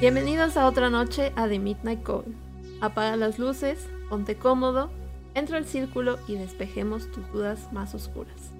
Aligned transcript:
Bienvenidos 0.00 0.56
a 0.56 0.66
otra 0.66 0.88
noche 0.88 1.30
a 1.36 1.46
The 1.46 1.58
Midnight 1.58 2.02
Coven. 2.02 2.34
Apaga 2.80 3.16
las 3.16 3.38
luces, 3.38 3.86
ponte 4.08 4.34
cómodo, 4.34 4.88
entra 5.34 5.58
al 5.58 5.66
círculo 5.66 6.16
y 6.26 6.36
despejemos 6.36 7.12
tus 7.12 7.30
dudas 7.32 7.70
más 7.70 7.94
oscuras. 7.94 8.50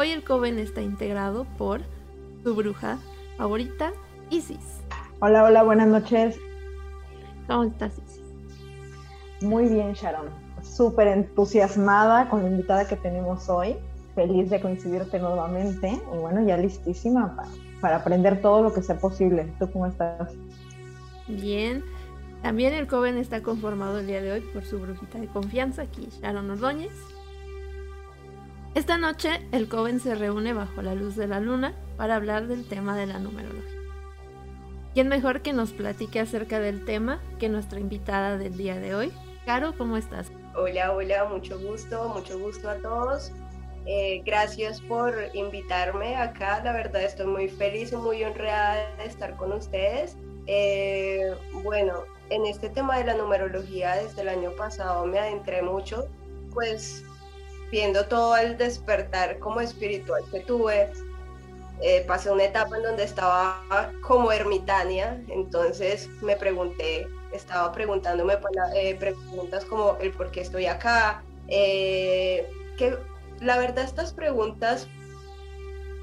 Hoy 0.00 0.10
el 0.10 0.24
Coven 0.24 0.58
está 0.58 0.80
integrado 0.80 1.46
por 1.58 1.82
tu 2.42 2.56
bruja 2.56 2.98
favorita, 3.38 3.92
Isis. 4.30 4.80
Hola, 5.20 5.44
hola, 5.44 5.62
buenas 5.62 5.86
noches. 5.86 6.40
¿Cómo 7.46 7.62
estás, 7.62 7.92
Isis? 7.96 8.22
Muy 9.42 9.68
bien, 9.68 9.92
Sharon. 9.92 10.26
Súper 10.60 11.06
entusiasmada 11.06 12.28
con 12.28 12.42
la 12.42 12.48
invitada 12.48 12.88
que 12.88 12.96
tenemos 12.96 13.48
hoy. 13.48 13.76
Feliz 14.16 14.50
de 14.50 14.60
coincidirte 14.60 15.20
nuevamente 15.20 16.02
y 16.12 16.18
bueno, 16.18 16.44
ya 16.44 16.56
listísima 16.56 17.36
para, 17.36 17.48
para 17.80 17.96
aprender 17.98 18.42
todo 18.42 18.60
lo 18.60 18.74
que 18.74 18.82
sea 18.82 18.98
posible. 18.98 19.52
¿Tú 19.60 19.70
cómo 19.70 19.86
estás? 19.86 20.32
Bien. 21.28 21.84
También 22.42 22.74
el 22.74 22.86
Coven 22.86 23.16
está 23.16 23.42
conformado 23.42 24.00
el 24.00 24.06
día 24.06 24.20
de 24.20 24.32
hoy 24.32 24.40
por 24.40 24.64
su 24.64 24.78
brujita 24.78 25.18
de 25.18 25.28
confianza, 25.28 25.82
aquí 25.82 26.08
Sharon 26.20 26.50
Ordóñez. 26.50 26.92
Esta 28.74 28.98
noche 28.98 29.40
el 29.52 29.68
Coven 29.68 30.00
se 30.00 30.14
reúne 30.14 30.52
bajo 30.52 30.82
la 30.82 30.94
luz 30.94 31.16
de 31.16 31.26
la 31.26 31.40
luna 31.40 31.74
para 31.96 32.16
hablar 32.16 32.46
del 32.46 32.66
tema 32.66 32.96
de 32.96 33.06
la 33.06 33.18
numerología. 33.18 33.80
¿Quién 34.92 35.08
mejor 35.08 35.40
que 35.40 35.52
nos 35.52 35.72
platique 35.72 36.20
acerca 36.20 36.60
del 36.60 36.84
tema 36.84 37.20
que 37.38 37.48
nuestra 37.48 37.80
invitada 37.80 38.36
del 38.36 38.56
día 38.56 38.76
de 38.76 38.94
hoy? 38.94 39.12
Caro, 39.46 39.74
¿cómo 39.76 39.96
estás? 39.96 40.30
Hola, 40.56 40.92
hola, 40.92 41.24
mucho 41.24 41.58
gusto, 41.58 42.10
mucho 42.10 42.38
gusto 42.38 42.68
a 42.68 42.76
todos. 42.76 43.32
Eh, 43.86 44.22
gracias 44.24 44.80
por 44.80 45.14
invitarme 45.34 46.16
acá. 46.16 46.62
La 46.62 46.72
verdad 46.72 47.02
estoy 47.02 47.26
muy 47.26 47.48
feliz 47.48 47.92
y 47.92 47.96
muy 47.96 48.22
honrada 48.22 48.94
de 48.96 49.06
estar 49.06 49.36
con 49.36 49.52
ustedes. 49.52 50.16
Eh, 50.46 51.34
bueno, 51.62 52.04
en 52.30 52.46
este 52.46 52.68
tema 52.68 52.98
de 52.98 53.04
la 53.04 53.14
numerología 53.14 53.96
desde 53.96 54.22
el 54.22 54.28
año 54.28 54.50
pasado 54.52 55.06
me 55.06 55.18
adentré 55.18 55.62
mucho, 55.62 56.06
pues 56.52 57.04
viendo 57.70 58.06
todo 58.06 58.36
el 58.36 58.56
despertar 58.56 59.38
como 59.38 59.60
espiritual 59.60 60.22
que 60.30 60.40
tuve, 60.40 60.90
eh, 61.80 62.04
pasé 62.06 62.30
una 62.30 62.44
etapa 62.44 62.76
en 62.76 62.84
donde 62.84 63.04
estaba 63.04 63.90
como 64.02 64.30
ermitaña, 64.30 65.20
entonces 65.28 66.08
me 66.22 66.36
pregunté, 66.36 67.06
estaba 67.32 67.72
preguntándome 67.72 68.38
eh, 68.76 68.94
preguntas 68.94 69.64
como 69.64 69.96
el 70.00 70.12
por 70.12 70.30
qué 70.30 70.42
estoy 70.42 70.66
acá, 70.66 71.22
que 71.48 72.98
la 73.40 73.58
verdad 73.58 73.84
estas 73.84 74.12
preguntas 74.12 74.88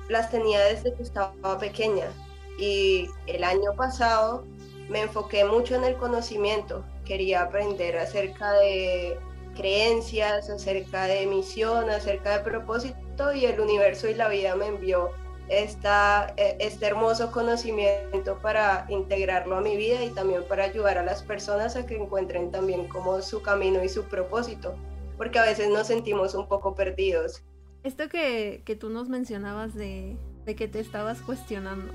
las 0.10 0.30
tenía 0.30 0.60
desde 0.66 0.94
que 0.94 1.04
estaba 1.04 1.58
pequeña, 1.58 2.12
y 2.58 3.08
el 3.28 3.44
año 3.44 3.74
pasado 3.76 4.46
me 4.90 5.02
enfoqué 5.02 5.46
mucho 5.46 5.76
en 5.76 5.84
el 5.84 5.96
conocimiento. 5.96 6.84
Quería 7.06 7.44
aprender 7.44 7.98
acerca 7.98 8.54
de 8.54 9.18
creencias, 9.56 10.50
acerca 10.50 11.06
de 11.06 11.26
misión, 11.26 11.90
acerca 11.90 12.38
de 12.38 12.44
propósito 12.44 13.34
y 13.34 13.46
el 13.46 13.60
universo 13.60 14.10
y 14.10 14.14
la 14.14 14.30
vida 14.30 14.56
me 14.56 14.68
envió 14.68 15.12
esta, 15.50 16.34
e, 16.38 16.58
este 16.60 16.88
hermoso 16.88 17.32
conocimiento 17.32 18.40
para 18.42 18.86
integrarlo 18.90 19.58
a 19.58 19.62
mi 19.62 19.76
vida 19.76 20.04
y 20.04 20.10
también 20.12 20.44
para 20.48 20.64
ayudar 20.64 20.98
a 20.98 21.04
las 21.04 21.24
personas 21.24 21.76
a 21.76 21.86
que 21.86 21.98
encuentren 21.98 22.52
también 22.52 22.88
como 22.88 23.22
su 23.22 23.42
camino 23.42 23.84
y 23.84 23.90
su 23.90 24.04
propósito, 24.06 24.76
porque 25.18 25.40
a 25.40 25.44
veces 25.44 25.70
nos 25.70 25.88
sentimos 25.88 26.36
un 26.36 26.48
poco 26.48 26.74
perdidos. 26.74 27.44
Esto 27.84 28.08
que, 28.10 28.62
que 28.66 28.76
tú 28.76 28.90
nos 28.90 29.10
mencionabas 29.10 29.74
de, 29.74 30.18
de 30.46 30.56
que 30.56 30.68
te 30.68 30.80
estabas 30.80 31.20
cuestionando, 31.22 31.92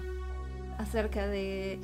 acerca 0.78 1.26
de, 1.26 1.78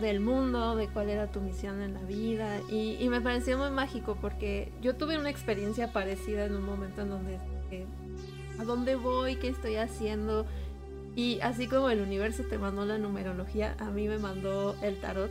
del 0.00 0.20
mundo, 0.20 0.76
de 0.76 0.88
cuál 0.88 1.10
era 1.10 1.30
tu 1.30 1.40
misión 1.40 1.80
en 1.82 1.94
la 1.94 2.02
vida. 2.02 2.60
Y, 2.70 3.06
me 3.08 3.20
pareció 3.20 3.58
muy 3.58 3.70
mágico 3.70 4.16
porque 4.20 4.72
yo 4.80 4.96
tuve 4.96 5.18
una 5.18 5.30
experiencia 5.30 5.92
parecida 5.92 6.44
en 6.44 6.54
un 6.54 6.64
momento 6.64 7.02
en 7.02 7.10
donde, 7.10 7.34
eh, 7.70 7.86
¿a 8.58 8.64
dónde 8.64 8.96
voy? 8.96 9.36
¿Qué 9.36 9.48
estoy 9.48 9.76
haciendo? 9.76 10.46
Y 11.14 11.40
así 11.40 11.66
como 11.66 11.90
el 11.90 12.00
universo 12.00 12.42
te 12.48 12.58
mandó 12.58 12.84
la 12.84 12.98
numerología, 12.98 13.74
a 13.78 13.90
mí 13.90 14.06
me 14.06 14.18
mandó 14.18 14.76
el 14.82 15.00
tarot 15.00 15.30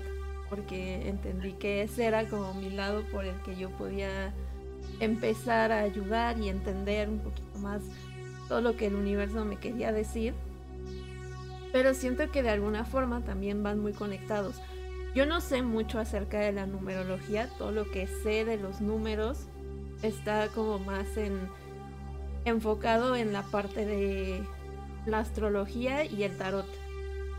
porque 0.50 1.08
entendí 1.10 1.54
que 1.54 1.84
ese 1.84 2.06
era 2.06 2.28
como 2.28 2.54
mi 2.54 2.70
lado 2.70 3.04
por 3.12 3.26
el 3.26 3.36
que 3.42 3.56
yo 3.56 3.70
podía 3.72 4.34
empezar 5.00 5.72
a 5.72 5.82
ayudar 5.82 6.40
y 6.40 6.50
entender 6.50 7.10
un 7.10 7.20
poquito 7.20 7.60
más 7.60 7.82
todo 8.48 8.62
lo 8.62 8.76
que 8.78 8.88
el 8.88 8.96
universo 8.96 9.44
me 9.44 9.58
quería 9.58 9.92
decir 9.92 10.34
pero 11.76 11.94
siento 11.94 12.32
que 12.32 12.42
de 12.42 12.52
alguna 12.52 12.86
forma 12.86 13.20
también 13.26 13.62
van 13.62 13.82
muy 13.82 13.92
conectados. 13.92 14.62
Yo 15.14 15.26
no 15.26 15.42
sé 15.42 15.62
mucho 15.62 16.00
acerca 16.00 16.40
de 16.40 16.54
la 16.54 16.66
numerología, 16.66 17.50
todo 17.58 17.74
lo 17.74 17.92
que 17.92 18.08
sé 18.08 18.46
de 18.46 18.56
los 18.56 18.80
números 18.80 19.48
está 20.02 20.48
como 20.48 20.80
más 20.80 21.18
en 21.18 21.38
enfocado 22.46 23.18
en 23.18 23.34
la 23.34 23.44
parte 23.44 23.86
de 23.86 24.42
la 25.06 25.20
astrología 25.20 26.06
y 26.06 26.24
el 26.24 26.38
tarot. 26.38 26.66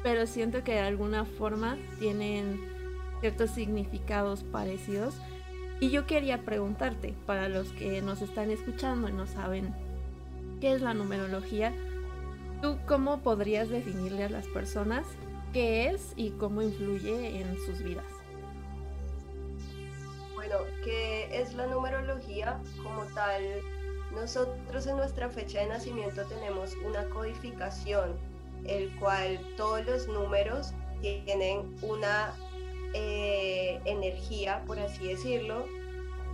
Pero 0.02 0.26
siento 0.26 0.62
que 0.62 0.72
de 0.72 0.80
alguna 0.80 1.24
forma 1.24 1.78
tienen 1.98 2.60
ciertos 3.20 3.52
significados 3.52 4.42
parecidos. 4.42 5.14
Y 5.80 5.88
yo 5.88 6.06
quería 6.06 6.42
preguntarte, 6.42 7.14
para 7.24 7.48
los 7.48 7.68
que 7.68 8.02
nos 8.02 8.20
están 8.20 8.50
escuchando 8.50 9.08
y 9.08 9.14
no 9.14 9.26
saben 9.26 9.74
qué 10.60 10.74
es 10.74 10.82
la 10.82 10.92
numerología, 10.92 11.72
¿Tú 12.62 12.78
cómo 12.86 13.20
podrías 13.20 13.68
definirle 13.68 14.24
a 14.24 14.30
las 14.30 14.46
personas 14.48 15.06
qué 15.52 15.88
es 15.88 16.12
y 16.16 16.30
cómo 16.30 16.62
influye 16.62 17.40
en 17.40 17.56
sus 17.58 17.82
vidas? 17.82 18.06
Bueno, 20.34 20.56
¿qué 20.84 21.28
es 21.32 21.52
la 21.54 21.66
numerología? 21.66 22.58
Como 22.82 23.04
tal, 23.14 23.42
nosotros 24.14 24.86
en 24.86 24.96
nuestra 24.96 25.28
fecha 25.28 25.60
de 25.60 25.66
nacimiento 25.66 26.24
tenemos 26.24 26.74
una 26.86 27.04
codificación, 27.10 28.16
el 28.64 28.94
cual 28.98 29.38
todos 29.56 29.84
los 29.84 30.08
números 30.08 30.72
tienen 31.02 31.76
una 31.82 32.32
eh, 32.94 33.78
energía, 33.84 34.62
por 34.66 34.78
así 34.78 35.08
decirlo, 35.08 35.66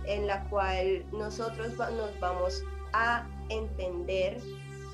en 0.05 0.27
la 0.27 0.43
cual 0.45 1.05
nosotros 1.11 1.73
nos 1.77 2.19
vamos 2.19 2.63
a 2.93 3.27
entender 3.49 4.37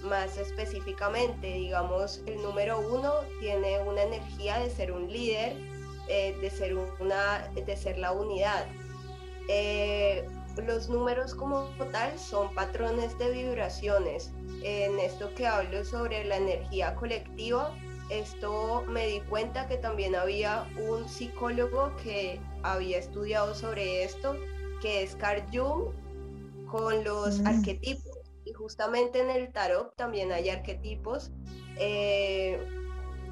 más 0.03 0.37
específicamente, 0.37 1.47
digamos, 1.47 2.21
el 2.25 2.41
número 2.41 2.79
uno 2.79 3.13
tiene 3.39 3.79
una 3.79 4.03
energía 4.03 4.59
de 4.59 4.69
ser 4.69 4.91
un 4.91 5.11
líder, 5.11 5.57
eh, 6.07 6.35
de, 6.41 6.49
ser 6.49 6.75
una, 6.99 7.47
de 7.53 7.77
ser 7.77 7.97
la 7.97 8.11
unidad. 8.11 8.65
Eh, 9.47 10.27
los 10.65 10.89
números 10.89 11.33
como 11.33 11.69
tal 11.91 12.17
son 12.19 12.53
patrones 12.53 13.17
de 13.17 13.31
vibraciones. 13.31 14.31
En 14.63 14.99
esto 14.99 15.33
que 15.35 15.47
hablo 15.47 15.85
sobre 15.85 16.25
la 16.25 16.37
energía 16.37 16.95
colectiva, 16.95 17.73
esto 18.09 18.83
me 18.87 19.07
di 19.07 19.19
cuenta 19.21 19.67
que 19.67 19.77
también 19.77 20.15
había 20.15 20.67
un 20.77 21.07
psicólogo 21.07 21.95
que 22.03 22.39
había 22.63 22.97
estudiado 22.97 23.53
sobre 23.53 24.03
esto, 24.03 24.35
que 24.81 25.03
es 25.03 25.15
Carl 25.15 25.43
Jung, 25.53 25.93
con 26.67 27.03
los 27.03 27.39
mm. 27.39 27.47
arquetipos 27.47 28.08
justamente 28.59 29.21
en 29.21 29.29
el 29.29 29.51
tarot 29.51 29.95
también 29.95 30.31
hay 30.33 30.49
arquetipos, 30.49 31.31
eh, 31.77 32.59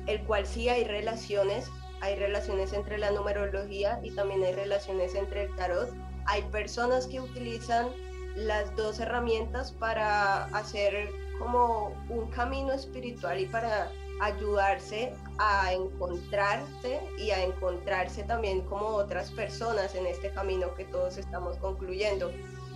el 0.07 0.23
cual 0.23 0.47
sí 0.47 0.69
hay 0.69 0.85
relaciones, 0.85 1.69
hay 1.99 2.15
relaciones 2.15 2.71
entre 2.71 2.97
la 2.97 3.11
numerología 3.11 3.99
y 4.03 4.11
también 4.11 4.41
hay 4.43 4.53
relaciones 4.53 5.13
entre 5.15 5.43
el 5.43 5.55
tarot. 5.55 5.89
Hay 6.27 6.43
personas 6.43 7.07
que 7.07 7.19
utilizan 7.19 7.89
las 8.35 8.73
dos 8.77 8.99
herramientas 8.99 9.73
para 9.73 10.45
hacer 10.45 11.09
como 11.39 11.87
un 12.09 12.29
camino 12.31 12.71
espiritual 12.71 13.39
y 13.39 13.47
para 13.47 13.91
ayudarse 14.21 15.13
a 15.37 15.73
encontrarse 15.73 17.01
y 17.17 17.31
a 17.31 17.43
encontrarse 17.43 18.23
también 18.23 18.61
como 18.61 18.87
otras 18.87 19.31
personas 19.31 19.93
en 19.93 20.07
este 20.07 20.31
camino 20.31 20.73
que 20.73 20.85
todos 20.85 21.17
estamos 21.17 21.57
concluyendo 21.57 22.31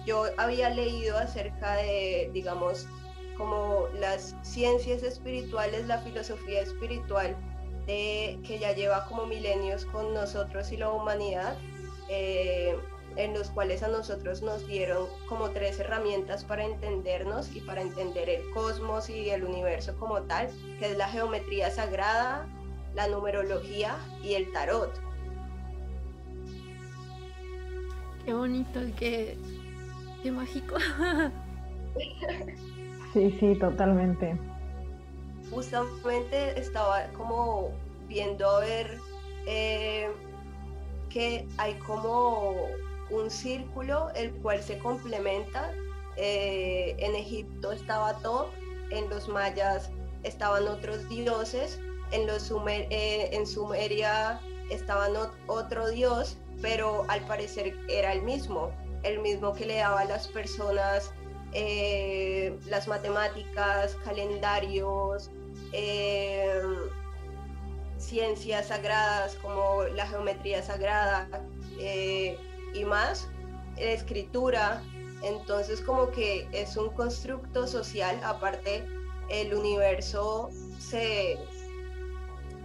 yo 0.06 0.26
había 0.38 0.70
leído 0.70 1.18
acerca 1.18 1.76
de, 1.76 2.30
digamos, 2.34 2.88
como 3.38 3.88
las 4.00 4.36
ciencias 4.42 5.04
espirituales, 5.04 5.88
la 5.88 6.00
filosofía 6.00 6.62
espiritual, 6.62 7.36
que 7.88 8.58
ya 8.60 8.74
lleva 8.74 9.06
como 9.08 9.26
milenios 9.26 9.86
con 9.86 10.14
nosotros 10.14 10.72
y 10.72 10.78
la 10.78 10.92
humanidad, 10.92 11.58
eh, 12.08 12.78
en 13.18 13.34
los 13.34 13.50
cuales 13.50 13.84
a 13.84 13.90
nosotros 13.90 14.42
nos 14.42 14.66
dieron 14.68 15.08
como 15.28 15.50
tres 15.50 15.80
herramientas 15.80 16.46
para 16.46 16.64
entendernos 16.64 17.54
y 17.54 17.60
para 17.60 17.82
entender 17.82 18.30
el 18.30 18.50
cosmos 18.52 19.10
y 19.10 19.30
el 19.30 19.44
universo 19.44 19.96
como 19.98 20.22
tal, 20.22 20.50
que 20.80 20.92
es 20.92 20.98
la 20.98 21.10
geometría 21.10 21.70
sagrada, 21.70 22.48
la 22.96 23.08
numerología 23.08 23.98
y 24.24 24.36
el 24.36 24.52
tarot. 24.54 24.94
Qué 28.26 28.34
bonito 28.34 28.80
que 28.98 29.38
Qué 30.24 30.32
mágico. 30.32 30.76
sí, 33.14 33.36
sí, 33.40 33.56
totalmente. 33.56 34.38
Justamente 35.50 36.60
estaba 36.60 37.08
como 37.18 37.72
viendo 38.08 38.48
a 38.48 38.60
ver 38.60 38.98
eh, 39.48 40.10
que 41.10 41.48
hay 41.58 41.74
como 41.76 42.56
un 43.10 43.30
círculo 43.30 44.10
el 44.16 44.32
cual 44.36 44.62
se 44.62 44.78
complementa. 44.80 45.74
Eh, 46.18 46.96
en 47.00 47.16
Egipto 47.16 47.72
estaba 47.72 48.14
todo, 48.20 48.52
en 48.92 49.10
los 49.10 49.28
mayas 49.28 49.90
estaban 50.24 50.68
otros 50.68 51.08
dioses, 51.10 51.80
en, 52.12 52.28
los 52.28 52.52
eh, 52.68 53.30
en 53.32 53.48
Sumeria 53.48 54.40
estaban 54.70 55.14
otro 55.48 55.90
dios, 55.90 56.38
pero 56.62 57.06
al 57.08 57.22
parecer 57.22 57.76
era 57.90 58.14
el 58.14 58.22
mismo, 58.22 58.72
el 59.04 59.20
mismo 59.20 59.54
que 59.54 59.66
le 59.66 59.78
daba 59.78 60.02
a 60.02 60.06
las 60.06 60.28
personas 60.28 61.12
eh, 61.54 62.58
las 62.68 62.88
matemáticas, 62.88 63.98
calendarios, 64.06 65.30
ciencias 67.98 68.68
sagradas 68.68 69.36
como 69.36 69.84
la 69.84 70.08
geometría 70.08 70.62
sagrada 70.64 71.28
y 71.78 72.86
más, 72.86 73.28
escritura, 73.78 74.82
entonces 75.24 75.82
como 75.82 76.10
que 76.12 76.48
es 76.52 76.78
un 76.78 76.90
constructo 76.90 77.68
social, 77.68 78.20
aparte 78.24 78.86
el 79.30 79.54
universo 79.54 80.50
se... 80.80 81.38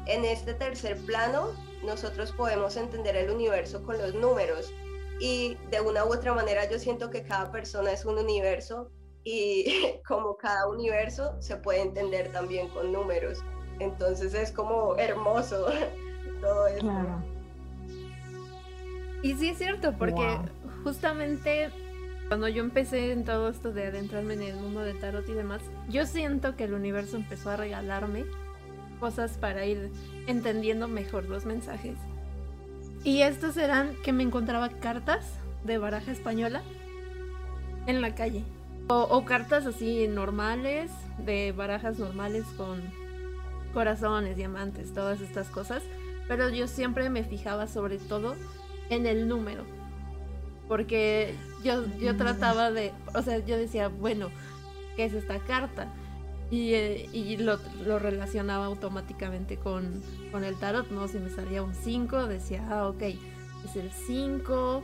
En 0.07 0.25
este 0.25 0.55
tercer 0.55 0.97
plano 0.99 1.53
nosotros 1.85 2.33
podemos 2.33 2.77
entender 2.77 3.17
el 3.17 3.31
universo 3.31 3.83
con 3.83 3.99
los 3.99 4.15
números 4.15 4.73
y 5.21 5.57
de 5.71 5.81
una 5.81 6.05
u 6.05 6.13
otra 6.13 6.35
manera 6.35 6.69
yo 6.71 6.79
siento 6.79 7.11
que 7.11 7.23
cada 7.23 7.51
persona 7.51 7.93
es 7.93 8.05
un 8.05 8.19
universo 8.19 8.91
y 9.25 9.67
como 10.09 10.37
cada 10.37 10.69
universo 10.69 11.37
se 11.41 11.57
puede 11.57 11.83
entender 11.83 12.31
también 12.33 12.69
con 12.69 12.93
números. 12.93 13.43
Entonces 13.79 14.35
es 14.35 14.53
como 14.53 14.97
hermoso 14.97 15.67
todo 16.41 16.67
eso. 16.69 16.91
Y 19.23 19.35
sí 19.35 19.49
es 19.49 19.59
cierto, 19.59 19.93
porque 19.99 20.39
justamente 20.85 21.71
cuando 22.29 22.49
yo 22.49 22.63
empecé 22.63 23.13
en 23.13 23.25
todo 23.25 23.49
esto 23.49 23.73
de 23.73 23.87
adentrarme 23.87 24.35
en 24.35 24.43
el 24.43 24.57
mundo 24.57 24.81
de 24.81 24.95
tarot 24.95 25.29
y 25.29 25.33
demás, 25.33 25.63
yo 25.89 26.07
siento 26.07 26.57
que 26.57 26.65
el 26.65 26.75
universo 26.75 27.17
empezó 27.17 27.51
a 27.51 27.57
regalarme 27.57 28.25
cosas 29.01 29.37
para 29.39 29.65
ir 29.67 29.91
entendiendo 30.27 30.89
mejor 30.89 31.25
los 31.25 31.45
mensajes. 31.45 31.97
Y 33.05 33.23
estos 33.23 33.57
eran 33.57 33.95
que 34.03 34.13
me 34.13 34.23
encontraba 34.23 34.69
cartas 34.69 35.25
de 35.65 35.79
baraja 35.79 36.13
española 36.13 36.63
en 37.87 38.01
la 38.01 38.15
calle. 38.15 38.45
O, 38.89 39.01
o, 39.03 39.25
cartas 39.25 39.67
así 39.67 40.07
normales, 40.07 40.91
de 41.19 41.53
barajas 41.53 41.99
normales 41.99 42.45
con 42.57 42.81
corazones, 43.75 44.37
diamantes, 44.37 44.93
todas 44.93 45.21
estas 45.21 45.49
cosas. 45.49 45.83
Pero 46.29 46.49
yo 46.51 46.67
siempre 46.67 47.11
me 47.11 47.25
fijaba 47.25 47.67
sobre 47.67 47.99
todo 47.99 48.35
en 48.91 49.07
el 49.07 49.29
número. 49.29 49.65
Porque 50.69 51.35
yo, 51.63 51.85
yo 51.99 52.17
trataba 52.17 52.71
de, 52.71 52.93
o 53.15 53.23
sea, 53.23 53.39
yo 53.39 53.57
decía, 53.57 53.89
bueno, 53.89 54.31
¿qué 54.97 55.05
es 55.05 55.15
esta 55.15 55.39
carta? 55.39 55.93
Y, 56.51 56.75
eh, 56.75 57.09
y 57.13 57.39
lo, 57.39 57.59
lo, 57.85 57.99
relacionaba 57.99 58.67
automáticamente 58.67 59.57
con, 59.57 60.01
con, 60.31 60.45
el 60.45 60.57
tarot, 60.57 60.89
¿no? 60.91 61.09
Si 61.09 61.19
me 61.19 61.29
salía 61.29 61.63
un 61.63 61.75
5, 61.75 62.29
decía, 62.29 62.65
ah, 62.71 62.89
ok, 62.89 63.03
es 63.03 63.77
el 63.77 63.91
5. 63.91 64.83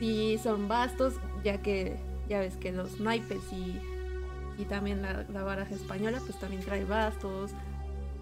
Si 0.00 0.38
son 0.38 0.66
bastos, 0.66 1.14
ya 1.44 1.62
que 1.62 1.96
ya 2.28 2.40
ves 2.40 2.56
que 2.56 2.72
los 2.72 3.00
naipes 3.00 3.40
y, 3.52 3.78
y 4.60 4.64
también 4.64 5.02
la, 5.02 5.42
baraja 5.42 5.74
española, 5.74 6.20
pues 6.24 6.38
también 6.38 6.62
trae 6.62 6.84
bastos, 6.84 7.52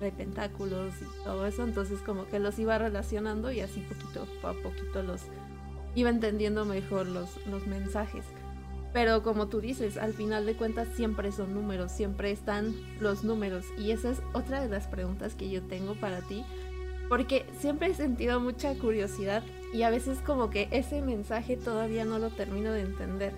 de 0.00 0.12
pentáculos 0.12 0.92
y 1.00 1.24
todo 1.24 1.46
eso, 1.46 1.64
entonces 1.64 2.00
como 2.00 2.26
que 2.26 2.38
los 2.38 2.58
iba 2.58 2.76
relacionando 2.76 3.50
y 3.50 3.60
así 3.60 3.80
poquito 3.80 4.26
a 4.42 4.52
poquito 4.52 5.02
los 5.02 5.22
iba 5.94 6.10
entendiendo 6.10 6.66
mejor 6.66 7.06
los, 7.06 7.44
los 7.46 7.66
mensajes. 7.66 8.24
Pero 8.96 9.22
como 9.22 9.48
tú 9.48 9.60
dices, 9.60 9.98
al 9.98 10.14
final 10.14 10.46
de 10.46 10.54
cuentas 10.54 10.88
siempre 10.94 11.30
son 11.30 11.52
números, 11.52 11.92
siempre 11.92 12.30
están 12.30 12.74
los 12.98 13.24
números. 13.24 13.66
Y 13.76 13.90
esa 13.90 14.08
es 14.08 14.22
otra 14.32 14.62
de 14.62 14.70
las 14.70 14.86
preguntas 14.86 15.34
que 15.34 15.50
yo 15.50 15.60
tengo 15.60 15.96
para 15.96 16.22
ti. 16.22 16.46
Porque 17.10 17.44
siempre 17.60 17.88
he 17.88 17.94
sentido 17.94 18.40
mucha 18.40 18.72
curiosidad 18.72 19.42
y 19.74 19.82
a 19.82 19.90
veces 19.90 20.20
como 20.24 20.48
que 20.48 20.68
ese 20.70 21.02
mensaje 21.02 21.58
todavía 21.58 22.06
no 22.06 22.18
lo 22.18 22.30
termino 22.30 22.72
de 22.72 22.80
entender. 22.80 23.34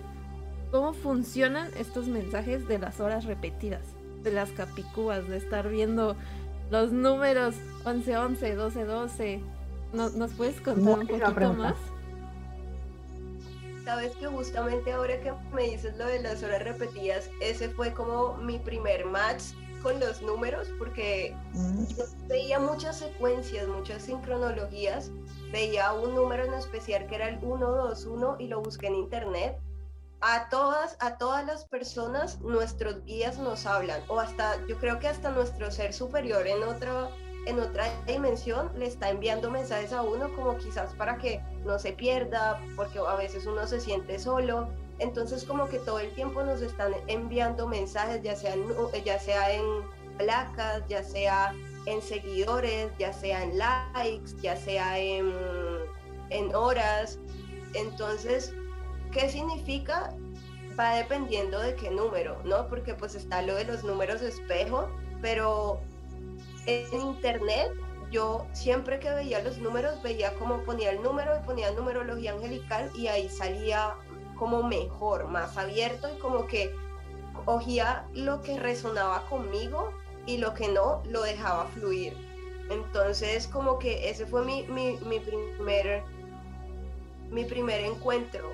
¿Cómo 0.70 0.92
funcionan 0.92 1.68
estos 1.76 2.06
mensajes 2.06 2.68
de 2.68 2.78
las 2.78 3.00
horas 3.00 3.24
repetidas? 3.24 3.82
De 4.22 4.30
las 4.30 4.50
capicúas, 4.50 5.28
de 5.28 5.38
estar 5.38 5.68
viendo 5.68 6.14
los 6.70 6.92
números 6.92 7.56
1111, 7.84 8.50
1212. 8.50 9.40
¿Nos, 9.92 10.14
¿Nos 10.14 10.30
puedes 10.34 10.60
contar 10.60 11.00
un 11.00 11.06
poquito 11.08 11.52
más? 11.54 11.74
Sabes 13.88 14.14
que 14.16 14.26
justamente 14.26 14.92
ahora 14.92 15.18
que 15.18 15.32
me 15.50 15.62
dices 15.62 15.96
lo 15.96 16.04
de 16.04 16.20
las 16.20 16.42
horas 16.42 16.62
repetidas, 16.62 17.30
ese 17.40 17.70
fue 17.70 17.94
como 17.94 18.36
mi 18.36 18.58
primer 18.58 19.06
match 19.06 19.54
con 19.82 19.98
los 19.98 20.20
números, 20.20 20.68
porque 20.78 21.34
mm. 21.54 21.86
yo 21.96 22.04
veía 22.26 22.60
muchas 22.60 22.98
secuencias, 22.98 23.66
muchas 23.66 24.02
sincronologías, 24.02 25.10
veía 25.52 25.90
un 25.94 26.14
número 26.14 26.44
en 26.44 26.52
especial 26.52 27.06
que 27.06 27.14
era 27.14 27.30
el 27.30 27.40
121 27.40 28.36
y 28.38 28.48
lo 28.48 28.60
busqué 28.60 28.88
en 28.88 28.96
internet 28.96 29.56
a 30.20 30.50
todas, 30.50 30.98
a 31.00 31.16
todas 31.16 31.46
las 31.46 31.64
personas 31.64 32.42
nuestros 32.42 33.02
guías 33.06 33.38
nos 33.38 33.64
hablan, 33.64 34.02
o 34.08 34.20
hasta, 34.20 34.66
yo 34.66 34.76
creo 34.76 34.98
que 34.98 35.08
hasta 35.08 35.30
nuestro 35.30 35.70
ser 35.70 35.94
superior 35.94 36.46
en 36.46 36.62
otra, 36.62 37.08
en 37.48 37.60
otra 37.60 37.86
dimensión 38.06 38.70
le 38.76 38.86
está 38.86 39.10
enviando 39.10 39.50
mensajes 39.50 39.92
a 39.92 40.02
uno 40.02 40.34
como 40.34 40.56
quizás 40.58 40.92
para 40.94 41.16
que 41.18 41.40
no 41.64 41.78
se 41.78 41.92
pierda, 41.92 42.60
porque 42.76 42.98
a 42.98 43.14
veces 43.16 43.46
uno 43.46 43.66
se 43.66 43.80
siente 43.80 44.18
solo. 44.18 44.68
Entonces 44.98 45.44
como 45.44 45.68
que 45.68 45.78
todo 45.78 46.00
el 46.00 46.10
tiempo 46.14 46.42
nos 46.42 46.60
están 46.60 46.92
enviando 47.06 47.66
mensajes, 47.66 48.22
ya 48.22 48.34
sea 48.36 48.54
en, 48.54 48.64
ya 49.04 49.18
sea 49.18 49.52
en 49.52 49.64
placas, 50.18 50.82
ya 50.88 51.02
sea 51.02 51.54
en 51.86 52.02
seguidores, 52.02 52.90
ya 52.98 53.12
sea 53.12 53.44
en 53.44 53.58
likes, 53.58 54.34
ya 54.42 54.56
sea 54.56 54.98
en, 54.98 55.32
en 56.30 56.54
horas. 56.54 57.18
Entonces 57.74 58.52
¿Qué 59.12 59.28
significa? 59.28 60.14
Va 60.78 60.94
dependiendo 60.96 61.58
de 61.58 61.74
qué 61.74 61.90
número, 61.90 62.40
¿no? 62.44 62.68
Porque 62.68 62.94
pues 62.94 63.14
está 63.14 63.42
lo 63.42 63.54
de 63.54 63.64
los 63.64 63.84
números 63.84 64.22
espejo, 64.22 64.88
pero 65.20 65.80
en 66.68 67.00
internet 67.00 67.72
yo 68.10 68.46
siempre 68.52 68.98
que 68.98 69.10
veía 69.10 69.42
los 69.42 69.58
números 69.58 70.02
veía 70.02 70.34
como 70.34 70.62
ponía 70.64 70.90
el 70.90 71.02
número 71.02 71.36
y 71.36 71.46
ponía 71.46 71.70
numerología 71.72 72.32
angelical 72.32 72.90
y 72.94 73.06
ahí 73.06 73.28
salía 73.28 73.94
como 74.38 74.62
mejor, 74.62 75.28
más 75.28 75.56
abierto 75.56 76.08
y 76.14 76.18
como 76.18 76.46
que 76.46 76.74
cogía 77.44 78.06
lo 78.14 78.42
que 78.42 78.58
resonaba 78.58 79.26
conmigo 79.28 79.92
y 80.26 80.38
lo 80.38 80.54
que 80.54 80.68
no 80.68 81.02
lo 81.06 81.22
dejaba 81.22 81.66
fluir. 81.68 82.16
Entonces 82.70 83.46
como 83.48 83.78
que 83.78 84.10
ese 84.10 84.26
fue 84.26 84.44
mi, 84.44 84.62
mi, 84.64 84.98
mi 84.98 85.20
primer 85.20 86.02
mi 87.30 87.44
primer 87.44 87.80
encuentro 87.80 88.50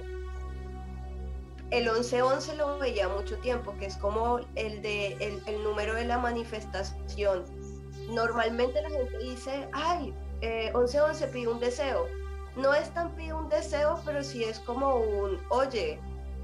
el 1.71 1.85
1111 1.91 2.57
lo 2.57 2.79
veía 2.79 3.09
mucho 3.09 3.37
tiempo, 3.39 3.75
que 3.79 3.87
es 3.87 3.97
como 3.97 4.39
el, 4.55 4.81
de, 4.83 5.41
el, 5.47 5.65
número 5.65 5.95
de 5.95 6.05
la 6.05 6.19
manifestación. 6.19 7.45
Normalmente 8.09 8.81
la 8.83 8.91
gente 8.91 9.19
dice, 9.19 9.69
ay, 9.73 10.15
eh, 10.41 10.71
1111 10.75 11.27
pide 11.29 11.49
un 11.49 11.61
deseo. 11.61 12.07
No 12.57 12.75
es 12.75 12.93
tan 12.95 13.15
pide 13.17 13.33
un 13.33 13.49
deseo, 13.49 14.01
pero 14.05 14.23
sí 14.23 14.45
es 14.45 14.61
como 14.61 14.97
un, 14.97 15.41
oye, 15.49 15.99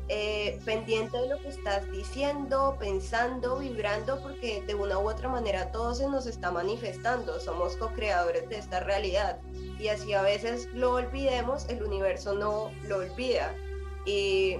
eh, 0.09 0.59
pendiente 0.65 1.17
de 1.17 1.29
lo 1.29 1.39
que 1.39 1.49
estás 1.49 1.89
diciendo, 1.93 2.77
pensando, 2.81 3.59
vibrando, 3.59 4.21
porque 4.21 4.61
de 4.67 4.75
una 4.75 4.99
u 4.99 5.09
otra 5.09 5.29
manera 5.29 5.71
todo 5.71 5.95
se 5.95 6.09
nos 6.09 6.27
está 6.27 6.51
manifestando, 6.51 7.39
somos 7.39 7.77
co-creadores 7.77 8.49
de 8.49 8.59
esta 8.59 8.81
realidad. 8.81 9.39
Y 9.79 9.87
así 9.87 10.13
a 10.13 10.23
veces 10.23 10.69
lo 10.75 10.95
olvidemos, 10.95 11.69
el 11.69 11.85
universo 11.85 12.35
no 12.35 12.73
lo 12.89 12.97
olvida. 12.97 13.55
Y 14.05 14.57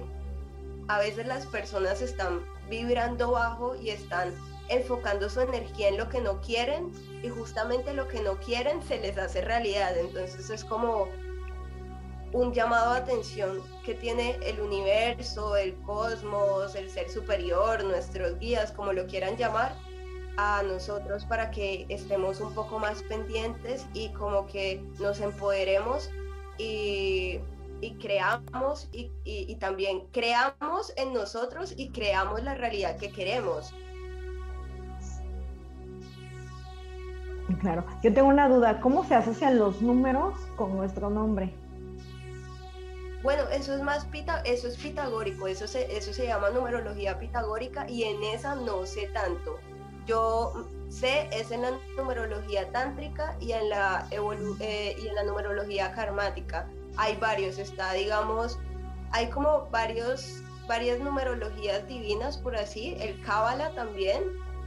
a 0.87 0.99
veces 0.99 1.27
las 1.27 1.45
personas 1.47 2.01
están 2.01 2.45
vibrando 2.69 3.31
bajo 3.31 3.75
y 3.75 3.89
están 3.89 4.33
enfocando 4.71 5.29
su 5.29 5.41
energía 5.41 5.89
en 5.89 5.97
lo 5.97 6.09
que 6.09 6.21
no 6.21 6.41
quieren 6.41 6.91
y 7.23 7.29
justamente 7.29 7.93
lo 7.93 8.07
que 8.07 8.21
no 8.21 8.37
quieren 8.39 8.81
se 8.81 8.99
les 8.99 9.17
hace 9.17 9.41
realidad. 9.41 9.97
Entonces 9.97 10.49
es 10.49 10.63
como 10.63 11.07
un 12.33 12.53
llamado 12.53 12.91
a 12.91 12.97
atención 12.97 13.61
que 13.85 13.93
tiene 13.93 14.37
el 14.43 14.59
universo, 14.61 15.55
el 15.55 15.75
cosmos, 15.81 16.75
el 16.75 16.89
ser 16.89 17.09
superior, 17.09 17.83
nuestros 17.83 18.39
guías, 18.39 18.71
como 18.71 18.93
lo 18.93 19.05
quieran 19.05 19.37
llamar, 19.37 19.75
a 20.37 20.63
nosotros 20.63 21.25
para 21.25 21.51
que 21.51 21.85
estemos 21.89 22.39
un 22.39 22.53
poco 22.53 22.79
más 22.79 23.03
pendientes 23.03 23.85
y 23.93 24.09
como 24.13 24.47
que 24.47 24.81
nos 24.97 25.19
empoderemos 25.19 26.09
y 26.57 27.41
y 27.81 27.95
creamos 27.95 28.87
y, 28.93 29.55
también 29.55 30.07
creamos 30.11 30.93
en 30.95 31.13
nosotros 31.13 31.73
y 31.75 31.89
creamos 31.89 32.43
la 32.43 32.55
realidad 32.55 32.97
que 32.97 33.11
queremos. 33.11 33.73
Claro. 37.59 37.85
Yo 38.01 38.13
tengo 38.13 38.29
una 38.29 38.47
duda. 38.47 38.79
¿Cómo 38.79 39.03
se 39.05 39.15
asocian 39.15 39.57
los 39.57 39.81
números 39.81 40.35
con 40.55 40.75
nuestro 40.75 41.09
nombre? 41.09 41.53
Bueno, 43.23 43.43
eso 43.51 43.75
es 43.75 43.81
más 43.81 44.05
pita, 44.05 44.41
eso 44.45 44.67
es 44.67 44.77
pitagórico, 44.77 45.45
eso 45.45 45.67
se, 45.67 45.95
eso 45.95 46.11
se 46.11 46.25
llama 46.25 46.49
numerología 46.49 47.19
pitagórica 47.19 47.87
y 47.87 48.03
en 48.03 48.23
esa 48.23 48.55
no 48.55 48.85
sé 48.85 49.09
tanto. 49.13 49.59
Yo 50.07 50.67
sé 50.89 51.29
es 51.31 51.51
en 51.51 51.61
la 51.61 51.71
numerología 51.95 52.71
tántrica 52.71 53.35
y 53.39 53.51
en 53.51 53.69
la 53.69 54.07
eh, 54.09 54.95
y 54.99 55.07
en 55.07 55.15
la 55.15 55.23
numerología 55.23 55.91
karmática. 55.91 56.67
Hay 56.97 57.15
varios, 57.17 57.59
está 57.59 57.93
digamos, 57.93 58.57
hay 59.11 59.29
como 59.29 59.67
varios 59.69 60.41
varias 60.67 60.99
numerologías 60.99 61.87
divinas 61.87 62.37
por 62.37 62.55
así, 62.55 62.95
el 62.99 63.21
Cábala 63.21 63.73
también, 63.75 64.23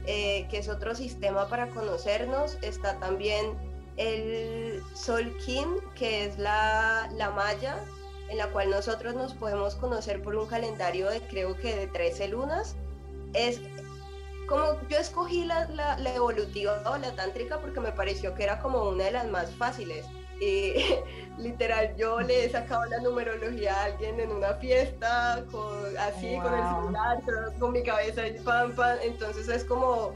eh, 0.07 0.47
que 0.49 0.59
es 0.59 0.69
otro 0.69 0.95
sistema 0.95 1.47
para 1.47 1.67
conocernos, 1.69 2.57
está 2.61 2.99
también 2.99 3.57
el 3.97 4.83
Solkin, 4.93 5.77
que 5.95 6.25
es 6.25 6.37
la, 6.37 7.09
la 7.13 7.31
maya, 7.31 7.83
en 8.29 8.37
la 8.37 8.47
cual 8.47 8.69
nosotros 8.69 9.15
nos 9.15 9.33
podemos 9.33 9.75
conocer 9.75 10.21
por 10.21 10.35
un 10.35 10.47
calendario 10.47 11.09
de 11.09 11.21
creo 11.21 11.55
que 11.55 11.75
de 11.75 11.87
13 11.87 12.29
lunas. 12.29 12.75
Es 13.33 13.61
como 14.47 14.79
yo 14.89 14.97
escogí 14.97 15.45
la, 15.45 15.65
la, 15.67 16.15
evolutiva 16.15 16.81
o 16.85 16.97
la 16.97 17.15
tántrica 17.15 17.59
porque 17.59 17.79
me 17.79 17.91
pareció 17.91 18.35
que 18.35 18.43
era 18.43 18.59
como 18.59 18.89
una 18.89 19.05
de 19.05 19.11
las 19.11 19.27
más 19.27 19.51
fáciles. 19.51 20.05
Y 20.39 20.73
literal, 21.37 21.95
yo 21.97 22.21
le 22.21 22.45
he 22.45 22.49
sacado 22.49 22.85
la 22.85 22.99
numerología 22.99 23.73
a 23.75 23.83
alguien 23.85 24.19
en 24.19 24.31
una 24.31 24.53
fiesta, 24.55 25.43
con, 25.51 25.97
así, 25.97 26.37
con 26.37 26.53
el 26.53 26.63
celular, 26.63 27.21
con 27.59 27.73
mi 27.73 27.83
cabeza 27.83 28.27
y 28.27 28.39
pam, 28.39 28.73
pam. 28.73 28.97
Entonces 29.03 29.47
es 29.47 29.63
como 29.63 30.13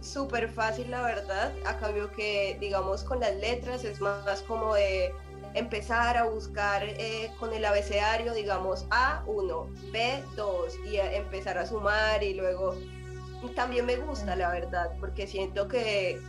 súper 0.00 0.48
fácil, 0.48 0.90
la 0.90 1.02
verdad. 1.02 1.52
A 1.66 1.78
cambio 1.78 2.10
que, 2.12 2.56
digamos, 2.60 3.04
con 3.04 3.20
las 3.20 3.34
letras 3.36 3.84
es 3.84 4.00
más 4.00 4.42
como 4.42 4.74
de 4.74 5.12
empezar 5.54 6.16
a 6.16 6.24
buscar 6.24 6.82
eh, 6.84 7.30
con 7.38 7.52
el 7.52 7.64
abecedario, 7.64 8.34
digamos, 8.34 8.86
A1, 8.88 9.68
B2 9.92 10.86
y 10.86 10.96
empezar 10.96 11.58
a 11.58 11.66
sumar 11.66 12.22
y 12.22 12.34
luego 12.34 12.74
también 13.54 13.86
me 13.86 13.96
gusta, 13.96 14.36
la 14.36 14.50
verdad, 14.50 14.90
porque 15.00 15.26
siento 15.26 15.68
que 15.68 16.20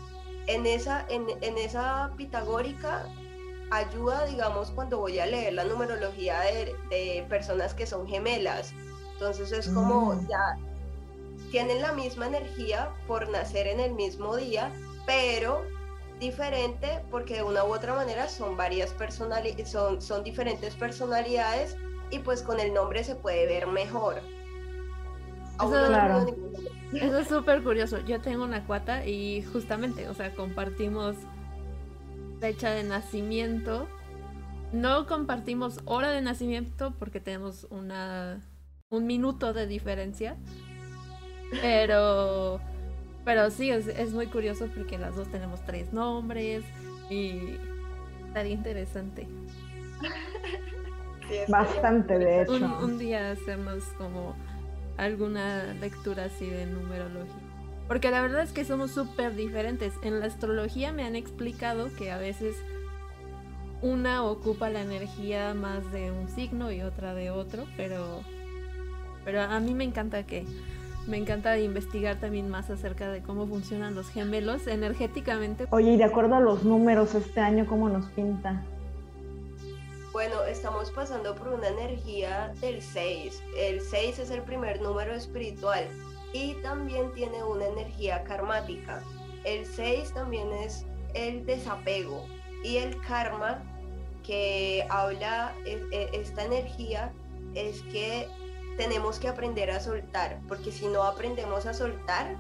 en 0.48 0.66
esa, 0.66 1.06
en, 1.10 1.58
esa 1.58 2.12
pitagórica 2.18 3.06
ayuda, 3.72 4.25
digamos, 4.25 4.72
cuando 4.72 5.00
voy 5.00 5.20
a 5.20 5.25
leer 5.25 5.54
la 5.54 5.64
numerología 5.64 6.40
de, 6.90 7.25
personas 7.30 7.74
que 7.74 7.86
son 7.86 8.08
gemelas. 8.08 8.74
Entonces 9.14 9.52
es 9.52 9.70
como 9.70 10.14
mm. 10.14 10.28
ya 10.28 10.58
tienen 11.52 11.82
la 11.82 11.94
misma 11.94 12.28
energía 12.28 12.92
por 13.08 13.30
nacer 13.30 13.68
en 13.68 13.80
el 13.80 13.94
mismo 13.94 14.36
día, 14.36 14.72
pero 15.06 15.64
diferente 16.20 17.02
porque 17.12 17.36
de 17.36 17.44
una 17.44 17.64
u 17.64 17.74
otra 17.74 17.94
manera 17.94 18.30
son 18.30 18.56
varias 18.56 18.92
personalidades, 18.92 19.70
son, 19.70 20.02
son 20.02 20.24
diferentes 20.24 20.75
personalidades 20.75 21.75
y 22.10 22.20
pues 22.20 22.42
con 22.42 22.60
el 22.60 22.74
nombre 22.74 23.04
se 23.04 23.16
puede 23.16 23.46
ver 23.46 23.68
mejor. 23.68 24.22
Eso, 26.94 27.20
es 27.20 27.28
súper 27.28 27.64
curioso. 27.64 28.00
Yo 28.06 28.22
tengo 28.22 28.44
una 28.44 28.66
cuata 28.66 29.06
y 29.06 29.42
justamente, 29.42 30.08
o 30.08 30.14
sea, 30.14 30.34
compartimos 30.34 31.16
fecha 32.40 32.72
de 32.72 32.84
nacimiento. 32.84 33.88
No 34.72 35.06
compartimos 35.08 35.80
hora 35.86 36.12
de 36.12 36.22
nacimiento 36.22 36.94
porque 37.00 37.20
tenemos 37.20 37.68
una 37.70 38.42
un 38.90 39.08
minuto 39.08 39.54
de 39.54 39.68
diferencia. 39.68 40.38
Pero 41.62 42.60
pero 43.26 43.50
sí, 43.50 43.72
es, 43.72 44.14
muy 44.14 44.28
curioso 44.28 44.68
porque 44.76 45.00
las 45.00 45.16
dos 45.16 45.28
tenemos 45.30 45.60
tres 45.66 45.92
nombres 45.92 46.64
y 47.10 47.58
estaría 48.28 48.54
interesante. 48.54 49.28
Bastante, 51.48 52.20
de 52.20 52.44
hecho. 52.44 52.54
Un, 52.84 53.00
día 53.00 53.32
hacemos 53.32 53.84
como 53.98 54.36
alguna 54.98 55.74
lectura 55.74 56.25
así 56.25 56.48
de 56.48 56.66
numerología. 56.66 57.34
Porque 57.88 58.10
la 58.10 58.22
verdad 58.22 58.42
es 58.42 58.52
que 58.52 58.66
somos 58.66 58.92
súper 58.92 59.36
diferentes. 59.36 59.94
En 60.02 60.20
la 60.20 60.25
astrología 60.25 60.92
me 60.92 61.04
han 61.04 61.16
explicado 61.16 61.90
que 61.96 62.12
a 62.12 62.18
veces 62.18 62.56
una 63.82 64.24
ocupa 64.24 64.70
la 64.70 64.82
energía 64.82 65.54
más 65.54 65.92
de 65.92 66.12
un 66.12 66.28
signo 66.30 66.72
y 66.72 66.82
otra 66.82 67.14
de 67.14 67.30
otro, 67.30 67.66
pero, 67.78 68.22
pero 69.24 69.42
a 69.42 69.60
mí 69.60 69.74
me 69.75 69.84
encanta 69.84 70.24
que 70.24 70.46
me 71.08 71.18
encanta 71.18 71.60
investigar 71.60 72.16
también 72.16 72.50
más 72.50 72.72
acerca 72.72 73.12
de 73.12 73.22
cómo 73.22 73.46
funcionan 73.46 73.94
los 73.94 74.10
gemelos 74.10 74.66
energéticamente. 74.66 75.68
Oye, 75.70 75.92
y 75.92 75.98
de 75.98 76.04
acuerdo 76.04 76.36
a 76.36 76.40
los 76.40 76.64
números 76.64 77.14
este 77.14 77.42
año, 77.42 77.68
¿cómo 77.68 77.90
nos 77.90 78.08
pinta? 78.08 78.64
Bueno, 80.15 80.45
estamos 80.45 80.91
pasando 80.91 81.36
por 81.36 81.50
una 81.50 81.67
energía 81.67 82.53
del 82.62 82.81
6. 82.81 83.43
El 83.57 83.81
6 83.81 84.19
es 84.19 84.29
el 84.29 84.43
primer 84.43 84.81
número 84.81 85.13
espiritual 85.13 85.89
y 86.31 86.53
también 86.62 87.12
tiene 87.12 87.43
una 87.43 87.65
energía 87.65 88.24
karmática. 88.24 89.03
El 89.43 89.65
6 89.65 90.13
también 90.13 90.50
es 90.53 90.86
el 91.15 91.45
desapego 91.45 92.25
y 92.63 92.77
el 92.77 92.98
karma 93.01 93.62
que 94.24 94.88
habla 94.89 95.53
e, 95.65 95.84
e, 95.91 96.10
esta 96.13 96.45
energía 96.45 97.12
es 97.53 97.81
que 97.91 98.29
tenemos 98.77 99.19
que 99.19 99.27
aprender 99.27 99.69
a 99.69 99.81
soltar, 99.81 100.39
porque 100.48 100.72
si 100.72 100.88
no 100.88 101.03
aprendemos 101.03 101.65
a 101.65 101.74
soltar, 101.74 102.38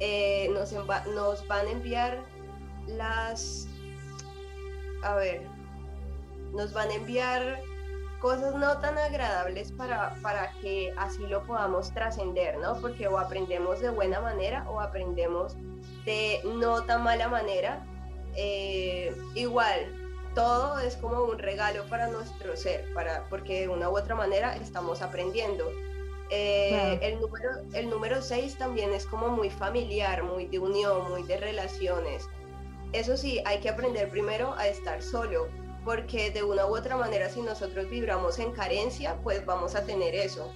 eh, 0.00 0.50
nos, 0.52 0.72
nos 0.72 1.46
van 1.46 1.68
a 1.68 1.70
enviar 1.70 2.24
las, 2.88 3.68
a 5.04 5.14
ver, 5.14 5.51
nos 6.52 6.72
van 6.72 6.90
a 6.90 6.94
enviar 6.94 7.60
cosas 8.20 8.54
no 8.54 8.78
tan 8.78 8.96
agradables 8.98 9.72
para, 9.72 10.14
para 10.22 10.52
que 10.60 10.94
así 10.96 11.26
lo 11.26 11.42
podamos 11.42 11.92
trascender, 11.92 12.56
¿no? 12.58 12.80
Porque 12.80 13.08
o 13.08 13.18
aprendemos 13.18 13.80
de 13.80 13.90
buena 13.90 14.20
manera 14.20 14.64
o 14.70 14.80
aprendemos 14.80 15.56
de 16.04 16.40
no 16.44 16.84
tan 16.84 17.02
mala 17.02 17.28
manera. 17.28 17.84
Eh, 18.36 19.14
igual, 19.34 20.02
todo 20.34 20.78
es 20.78 20.96
como 20.96 21.24
un 21.24 21.38
regalo 21.38 21.84
para 21.86 22.06
nuestro 22.08 22.56
ser, 22.56 22.86
para, 22.94 23.24
porque 23.28 23.62
de 23.62 23.68
una 23.68 23.90
u 23.90 23.98
otra 23.98 24.14
manera 24.14 24.56
estamos 24.56 25.02
aprendiendo. 25.02 25.70
Eh, 26.30 26.98
el, 27.02 27.20
número, 27.20 27.50
el 27.74 27.90
número 27.90 28.22
6 28.22 28.56
también 28.56 28.94
es 28.94 29.04
como 29.04 29.28
muy 29.28 29.50
familiar, 29.50 30.22
muy 30.22 30.46
de 30.46 30.58
unión, 30.58 31.10
muy 31.10 31.24
de 31.24 31.36
relaciones. 31.36 32.28
Eso 32.92 33.16
sí, 33.16 33.40
hay 33.44 33.58
que 33.60 33.68
aprender 33.68 34.08
primero 34.08 34.54
a 34.54 34.68
estar 34.68 35.02
solo, 35.02 35.48
porque 35.84 36.30
de 36.30 36.42
una 36.42 36.66
u 36.66 36.76
otra 36.76 36.96
manera 36.96 37.28
si 37.28 37.40
nosotros 37.42 37.88
vibramos 37.90 38.38
en 38.38 38.52
carencia, 38.52 39.18
pues 39.22 39.44
vamos 39.44 39.74
a 39.74 39.84
tener 39.84 40.14
eso. 40.14 40.52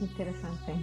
Interesante. 0.00 0.74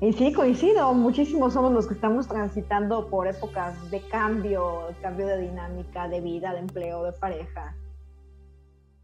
Y 0.00 0.12
sí, 0.14 0.32
coincido, 0.32 0.94
muchísimos 0.94 1.52
somos 1.52 1.72
los 1.72 1.86
que 1.86 1.94
estamos 1.94 2.26
transitando 2.26 3.08
por 3.08 3.26
épocas 3.26 3.90
de 3.90 4.00
cambio, 4.08 4.94
cambio 5.02 5.26
de 5.26 5.42
dinámica, 5.42 6.08
de 6.08 6.22
vida, 6.22 6.54
de 6.54 6.60
empleo, 6.60 7.04
de 7.04 7.12
pareja. 7.12 7.76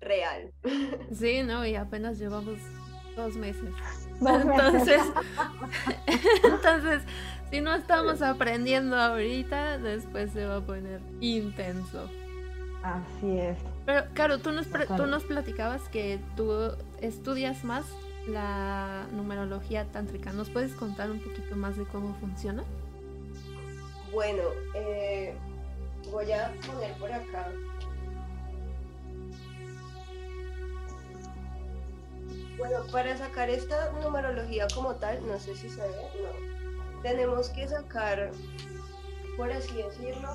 Real. 0.01 0.53
Sí, 1.13 1.43
no, 1.43 1.67
y 1.67 1.77
apenas 1.77 2.19
llevamos 2.19 2.59
dos 3.15 3.37
meses. 3.37 3.71
Entonces, 4.21 5.03
entonces, 6.45 7.03
si 7.51 7.61
no 7.61 7.75
estamos 7.75 8.23
aprendiendo 8.23 8.97
ahorita, 8.97 9.79
después 9.79 10.33
se 10.33 10.47
va 10.47 10.57
a 10.57 10.61
poner 10.61 11.01
intenso. 11.21 12.09
Así 12.83 13.39
es. 13.39 13.59
Pero, 13.85 14.05
claro, 14.15 14.39
tú 14.39 14.53
nos, 14.53 14.67
tú 14.97 15.07
nos 15.07 15.25
platicabas 15.25 15.89
que 15.89 16.21
tú 16.37 16.73
estudias 17.01 17.65
más 17.65 17.85
la 18.29 19.07
numerología 19.13 19.85
tántrica. 19.87 20.33
¿Nos 20.33 20.51
puedes 20.51 20.73
contar 20.73 21.11
un 21.11 21.21
poquito 21.21 21.57
más 21.57 21.77
de 21.77 21.85
cómo 21.85 22.15
funciona? 22.21 22.65
Bueno, 24.13 24.43
eh, 24.75 25.35
voy 26.11 26.33
a 26.33 26.53
poner 26.67 26.93
por 26.95 27.13
acá. 27.13 27.49
Bueno, 32.59 32.79
para 32.91 33.17
sacar 33.17 33.51
esta 33.51 33.93
numerología 34.03 34.67
como 34.75 34.95
tal, 34.95 35.27
no 35.27 35.39
sé 35.39 35.55
si 35.55 35.69
se 35.69 35.81
ve, 35.81 35.89
no. 36.23 36.56
Tenemos 37.03 37.51
que 37.51 37.69
sacar, 37.69 38.31
por 39.37 39.53
así 39.53 39.75
decirlo, 39.75 40.29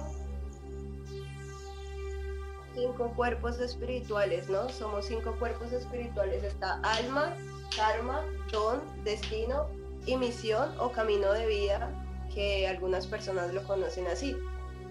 cinco 2.73 3.11
cuerpos 3.15 3.59
espirituales, 3.59 4.49
¿no? 4.49 4.69
Somos 4.69 5.05
cinco 5.05 5.35
cuerpos 5.39 5.71
espirituales. 5.71 6.43
Está 6.43 6.79
alma, 6.83 7.33
karma, 7.75 8.23
don, 8.51 8.81
destino 9.03 9.67
y 10.05 10.17
misión 10.17 10.73
o 10.79 10.91
camino 10.91 11.31
de 11.33 11.47
vida, 11.47 11.89
que 12.33 12.67
algunas 12.67 13.07
personas 13.07 13.53
lo 13.53 13.63
conocen 13.63 14.07
así. 14.07 14.35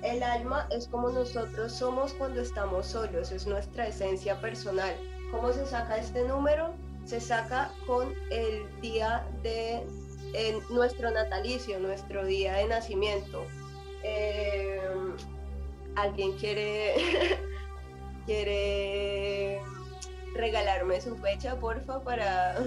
El 0.02 0.22
alma 0.22 0.66
es 0.70 0.88
como 0.88 1.10
nosotros 1.10 1.72
somos 1.72 2.14
cuando 2.14 2.40
estamos 2.40 2.86
solos, 2.86 3.32
es 3.32 3.46
nuestra 3.46 3.86
esencia 3.86 4.40
personal. 4.40 4.94
¿Cómo 5.30 5.52
se 5.52 5.66
saca 5.66 5.98
este 5.98 6.26
número? 6.26 6.74
Se 7.04 7.20
saca 7.20 7.70
con 7.86 8.14
el 8.30 8.80
día 8.80 9.26
de 9.42 9.86
en 10.34 10.58
nuestro 10.74 11.10
natalicio, 11.10 11.78
nuestro 11.80 12.24
día 12.24 12.54
de 12.54 12.66
nacimiento. 12.66 13.44
Eh, 14.02 14.80
¿Alguien 15.96 16.32
quiere, 16.38 16.94
quiere 18.26 19.60
regalarme 20.34 21.00
su 21.00 21.16
fecha, 21.16 21.58
porfa, 21.58 22.02
para... 22.02 22.56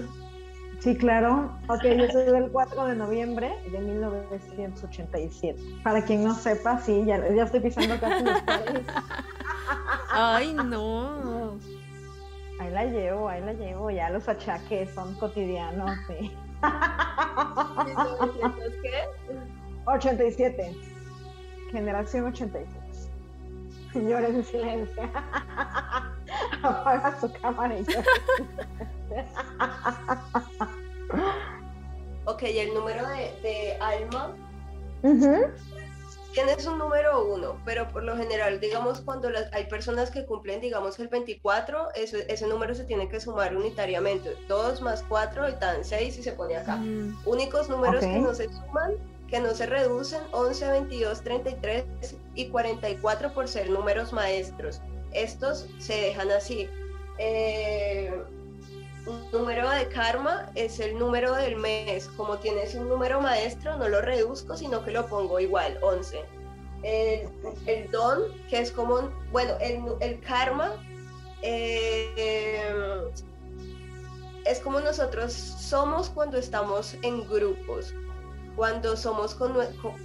Sí, 0.80 0.94
claro. 0.96 1.56
Ok, 1.68 1.82
yo 1.82 2.08
soy 2.08 2.24
del 2.26 2.50
4 2.50 2.86
de 2.86 2.96
noviembre 2.96 3.54
de 3.70 3.78
1987. 3.78 5.58
Para 5.82 6.04
quien 6.04 6.24
no 6.24 6.34
sepa, 6.34 6.78
sí, 6.80 7.04
ya, 7.06 7.26
ya 7.32 7.44
estoy 7.44 7.60
pisando 7.60 7.98
casi 7.98 8.22
los 8.22 8.42
Ay, 10.10 10.52
no. 10.52 11.58
Ahí 12.60 12.70
la 12.70 12.84
llevo, 12.84 13.28
ahí 13.28 13.40
la 13.40 13.54
llevo. 13.54 13.90
Ya 13.90 14.10
los 14.10 14.28
achaques 14.28 14.90
son 14.94 15.14
cotidianos, 15.14 15.90
sí. 16.06 16.32
Qué? 18.82 19.04
87. 19.86 20.76
Generación 21.70 22.26
87. 22.26 22.68
Señores 23.92 24.30
en 24.30 24.44
silencio. 24.44 25.02
Apaga 26.62 27.20
su 27.20 27.32
cámara 27.34 27.78
y 27.78 27.84
ok, 32.24 32.42
el 32.42 32.74
número 32.74 33.06
de, 33.08 33.76
alma. 33.80 34.34
Tienes 36.34 36.66
un 36.66 36.78
número 36.78 37.24
uno, 37.24 37.60
pero 37.64 37.88
por 37.88 38.02
lo 38.02 38.16
general, 38.16 38.60
digamos, 38.60 39.00
cuando 39.00 39.28
hay 39.52 39.64
personas 39.66 40.10
que 40.10 40.26
cumplen, 40.26 40.60
digamos, 40.60 40.98
el 40.98 41.08
24, 41.08 41.94
ese, 41.94 42.26
ese 42.28 42.46
número 42.48 42.74
se 42.74 42.84
tiene 42.84 43.08
que 43.08 43.20
sumar 43.20 43.56
unitariamente. 43.56 44.36
2 44.48 44.82
más 44.82 45.04
4 45.08 45.48
y 45.48 45.52
tan 45.54 45.84
6 45.84 46.18
y 46.18 46.22
se 46.22 46.32
pone 46.32 46.56
acá. 46.56 46.76
Mm. 46.76 47.16
Únicos 47.24 47.68
números 47.68 48.00
que 48.00 48.18
no 48.18 48.34
se 48.34 48.48
suman 48.48 48.94
que 49.28 49.40
no 49.40 49.54
se 49.54 49.66
reducen 49.66 50.20
11, 50.32 50.70
22, 50.70 51.22
33 51.22 51.84
y 52.34 52.48
44 52.48 53.32
por 53.32 53.48
ser 53.48 53.70
números 53.70 54.12
maestros. 54.12 54.80
Estos 55.12 55.66
se 55.78 55.94
dejan 55.94 56.30
así. 56.30 56.68
Eh, 57.18 58.12
número 59.32 59.68
de 59.70 59.88
karma 59.88 60.50
es 60.54 60.80
el 60.80 60.98
número 60.98 61.34
del 61.34 61.56
mes. 61.56 62.08
Como 62.16 62.38
tienes 62.38 62.74
un 62.74 62.88
número 62.88 63.20
maestro, 63.20 63.76
no 63.76 63.88
lo 63.88 64.00
reduzco, 64.00 64.56
sino 64.56 64.84
que 64.84 64.90
lo 64.90 65.06
pongo 65.06 65.40
igual, 65.40 65.78
11. 65.82 66.24
El, 66.82 67.90
don, 67.90 68.22
que 68.50 68.60
es 68.60 68.70
como, 68.70 69.10
bueno, 69.32 69.54
el, 69.60 70.20
karma 70.20 70.72
eh, 71.40 73.10
es 74.44 74.60
como 74.60 74.80
nosotros 74.80 75.32
somos 75.32 76.10
cuando 76.10 76.36
estamos 76.36 76.94
en 77.02 77.26
grupos 77.28 77.94
cuando, 78.56 78.96
somos 78.96 79.34
con, 79.34 79.54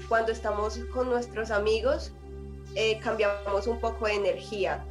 cuando 0.08 0.32
estamos 0.32 0.80
con 0.94 1.10
nuestros 1.10 1.52
amigos, 1.52 2.12
eh, 2.76 3.00
cambiamos 3.00 3.68
un 3.68 3.80
poco 3.80 4.06
de 4.06 4.14
energía. 4.14 4.84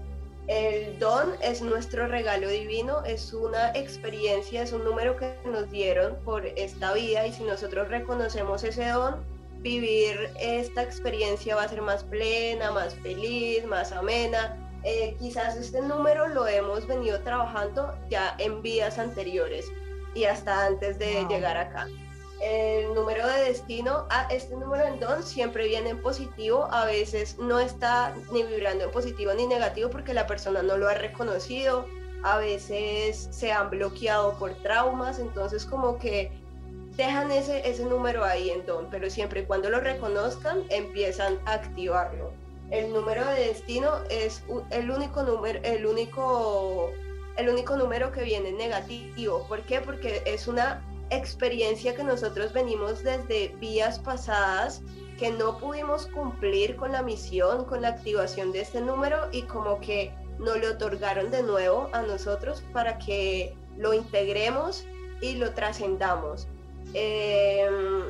El 0.49 0.99
don 0.99 1.35
es 1.43 1.61
nuestro 1.61 2.07
regalo 2.07 2.49
divino, 2.49 3.05
es 3.05 3.35
una 3.35 3.71
experiencia, 3.73 4.62
es 4.62 4.73
un 4.73 4.83
número 4.83 5.14
que 5.14 5.35
nos 5.45 5.71
dieron 5.71 6.17
por 6.25 6.47
esta 6.47 6.95
vida 6.95 7.26
y 7.26 7.33
si 7.35 7.45
nosotros 7.45 7.88
reconocemos 7.88 8.64
ese 8.64 8.88
don, 8.88 9.17
vivir 9.59 10.31
esta 10.40 10.83
experiencia 10.83 11.55
va 11.55 11.64
a 11.64 11.69
ser 11.69 11.83
más 11.83 12.02
plena, 12.02 12.73
más 12.73 12.95
feliz, 12.95 13.67
más 13.67 13.93
amena. 13.93 14.57
Eh, 14.85 15.14
quizás 15.19 15.55
este 15.57 15.83
número 15.83 16.28
lo 16.28 16.47
hemos 16.47 16.87
venido 16.87 17.21
trabajando 17.21 17.95
ya 18.09 18.35
en 18.38 18.62
vidas 18.62 18.99
anteriores 18.99 19.67
y 20.14 20.25
hasta 20.25 20.64
antes 20.67 20.99
de 20.99 21.26
llegar 21.28 21.59
acá 21.59 21.88
el 22.40 22.95
número 22.95 23.26
de 23.26 23.45
destino, 23.45 24.07
a 24.11 24.28
este 24.30 24.54
número 24.54 24.85
en 24.85 25.00
don 25.00 25.23
siempre 25.23 25.66
viene 25.66 25.90
en 25.90 26.02
positivo, 26.02 26.68
a 26.71 26.85
veces 26.85 27.37
no 27.38 27.59
está 27.59 28.14
ni 28.33 28.44
vibrando 28.44 28.85
en 28.85 28.90
positivo 28.90 29.33
ni 29.35 29.46
negativo 29.46 29.90
porque 29.90 30.14
la 30.14 30.27
persona 30.27 30.62
no 30.62 30.77
lo 30.77 30.88
ha 30.88 30.94
reconocido, 30.94 31.87
a 32.22 32.38
veces 32.38 33.29
se 33.31 33.53
han 33.53 33.70
bloqueado 33.70 34.38
por 34.38 34.55
traumas, 34.62 35.18
entonces 35.18 35.64
como 35.64 35.98
que 35.98 36.31
dejan 36.96 37.31
ese, 37.31 37.68
ese 37.68 37.85
número 37.85 38.24
ahí 38.24 38.51
en 38.51 38.66
don, 38.66 38.88
pero 38.90 39.11
siempre 39.11 39.40
y 39.40 39.44
cuando 39.44 39.70
lo 39.70 39.81
reconozcan 39.81 40.64
empiezan 40.68 41.38
a 41.46 41.55
activarlo. 41.55 42.33
El 42.70 42.92
número 42.92 43.24
de 43.27 43.46
destino 43.46 43.90
es 44.11 44.42
el 44.70 44.90
único 44.90 45.22
número, 45.22 45.59
el 45.62 45.87
único, 45.87 46.90
el 47.37 47.48
único 47.48 47.77
número 47.77 48.12
que 48.12 48.22
viene 48.24 48.53
negativo. 48.53 49.46
¿Por 49.48 49.62
qué? 49.62 49.81
Porque 49.81 50.22
es 50.27 50.48
una 50.48 50.83
experiencia 51.11 51.94
que 51.94 52.05
nosotros 52.05 52.53
venimos 52.53 53.03
desde 53.03 53.49
vías 53.61 53.99
pasadas 53.99 54.83
que 55.18 55.31
no 55.31 55.59
pudimos 55.59 56.07
cumplir 56.07 56.77
con 56.77 56.92
la 56.92 57.03
misión, 57.03 57.64
con 57.64 57.83
la 57.83 57.88
activación 57.88 58.53
de 58.53 58.61
este 58.61 58.81
número 58.81 59.29
y 59.33 59.42
como 59.42 59.81
que 59.81 60.12
nos 60.38 60.59
lo 60.61 60.71
otorgaron 60.71 61.31
de 61.31 61.42
nuevo 61.42 61.88
a 61.92 62.03
nosotros 62.03 62.62
para 62.73 62.99
que 62.99 63.55
lo 63.77 63.92
integremos 63.92 64.87
y 65.21 65.35
lo 65.35 65.53
trascendamos. 65.55 66.47
Em, 66.94 68.03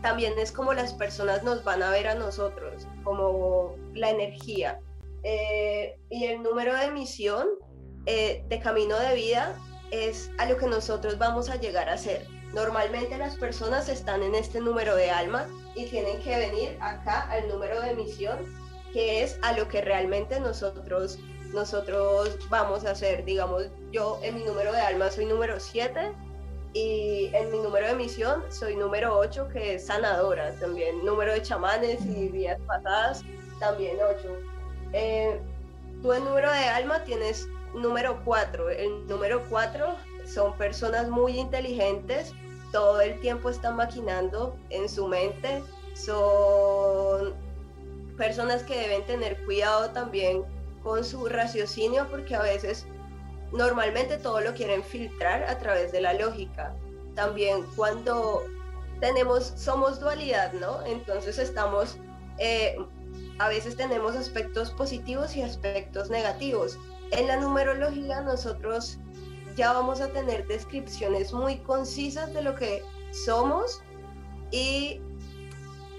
también 0.00 0.38
es 0.38 0.52
como 0.52 0.72
las 0.72 0.94
personas 0.94 1.42
nos 1.42 1.64
van 1.64 1.82
a 1.82 1.90
ver 1.90 2.06
a 2.06 2.14
nosotros, 2.14 2.86
como 3.02 3.74
la 3.94 4.10
energía. 4.10 4.78
Eh, 5.24 5.98
y 6.10 6.26
el 6.26 6.42
número 6.44 6.76
de 6.76 6.92
misión 6.92 7.48
eh, 8.06 8.44
de 8.48 8.60
camino 8.60 8.96
de 8.98 9.14
vida 9.16 9.56
es 9.90 10.30
a 10.38 10.46
lo 10.46 10.56
que 10.56 10.66
nosotros 10.66 11.18
vamos 11.18 11.48
a 11.48 11.56
llegar 11.56 11.88
a 11.88 11.98
ser. 11.98 12.26
Normalmente 12.52 13.16
las 13.18 13.36
personas 13.36 13.88
están 13.88 14.22
en 14.22 14.34
este 14.34 14.60
número 14.60 14.96
de 14.96 15.10
alma 15.10 15.46
y 15.74 15.86
tienen 15.86 16.20
que 16.22 16.36
venir 16.36 16.76
acá 16.80 17.28
al 17.30 17.48
número 17.48 17.80
de 17.80 17.94
misión, 17.94 18.38
que 18.92 19.22
es 19.22 19.38
a 19.42 19.52
lo 19.52 19.68
que 19.68 19.82
realmente 19.82 20.40
nosotros 20.40 21.18
nosotros 21.52 22.38
vamos 22.48 22.84
a 22.84 22.92
hacer. 22.92 23.24
Digamos, 23.24 23.64
yo 23.90 24.18
en 24.22 24.36
mi 24.36 24.44
número 24.44 24.72
de 24.72 24.80
alma 24.80 25.10
soy 25.10 25.26
número 25.26 25.58
7 25.58 26.12
y 26.74 27.30
en 27.32 27.50
mi 27.50 27.58
número 27.58 27.86
de 27.86 27.94
misión 27.94 28.42
soy 28.50 28.76
número 28.76 29.16
8, 29.18 29.48
que 29.48 29.74
es 29.74 29.86
sanadora 29.86 30.52
también. 30.54 31.04
Número 31.04 31.32
de 31.32 31.42
chamanes 31.42 32.04
y 32.04 32.28
vías 32.28 32.58
pasadas, 32.66 33.22
también 33.58 33.96
8. 33.96 34.28
Eh, 34.92 35.40
tú 36.02 36.12
en 36.12 36.24
número 36.24 36.50
de 36.52 36.58
alma 36.58 37.02
tienes 37.04 37.48
número 37.82 38.22
4. 38.24 38.70
El 38.70 39.06
número 39.06 39.42
4 39.48 39.96
son 40.26 40.56
personas 40.56 41.08
muy 41.08 41.38
inteligentes, 41.38 42.32
todo 42.72 43.00
el 43.00 43.18
tiempo 43.20 43.50
están 43.50 43.76
maquinando 43.76 44.56
en 44.70 44.88
su 44.88 45.06
mente, 45.06 45.62
son 45.94 47.34
personas 48.16 48.62
que 48.62 48.78
deben 48.78 49.04
tener 49.06 49.42
cuidado 49.44 49.90
también 49.90 50.44
con 50.82 51.04
su 51.04 51.26
raciocinio 51.26 52.06
porque 52.10 52.34
a 52.34 52.42
veces 52.42 52.86
normalmente 53.52 54.18
todo 54.18 54.40
lo 54.40 54.54
quieren 54.54 54.82
filtrar 54.82 55.44
a 55.44 55.58
través 55.58 55.92
de 55.92 56.00
la 56.00 56.12
lógica. 56.14 56.74
También 57.14 57.64
cuando 57.74 58.44
tenemos, 59.00 59.52
somos 59.56 60.00
dualidad, 60.00 60.52
¿no? 60.52 60.84
Entonces 60.84 61.38
estamos, 61.38 61.96
eh, 62.38 62.76
a 63.38 63.48
veces 63.48 63.76
tenemos 63.76 64.16
aspectos 64.16 64.70
positivos 64.72 65.36
y 65.36 65.42
aspectos 65.42 66.10
negativos. 66.10 66.78
En 67.10 67.26
la 67.26 67.36
numerología 67.36 68.20
nosotros 68.20 68.98
ya 69.56 69.72
vamos 69.72 70.00
a 70.00 70.08
tener 70.08 70.46
descripciones 70.46 71.32
muy 71.32 71.58
concisas 71.58 72.32
de 72.32 72.42
lo 72.42 72.54
que 72.54 72.82
somos 73.12 73.82
y 74.50 75.00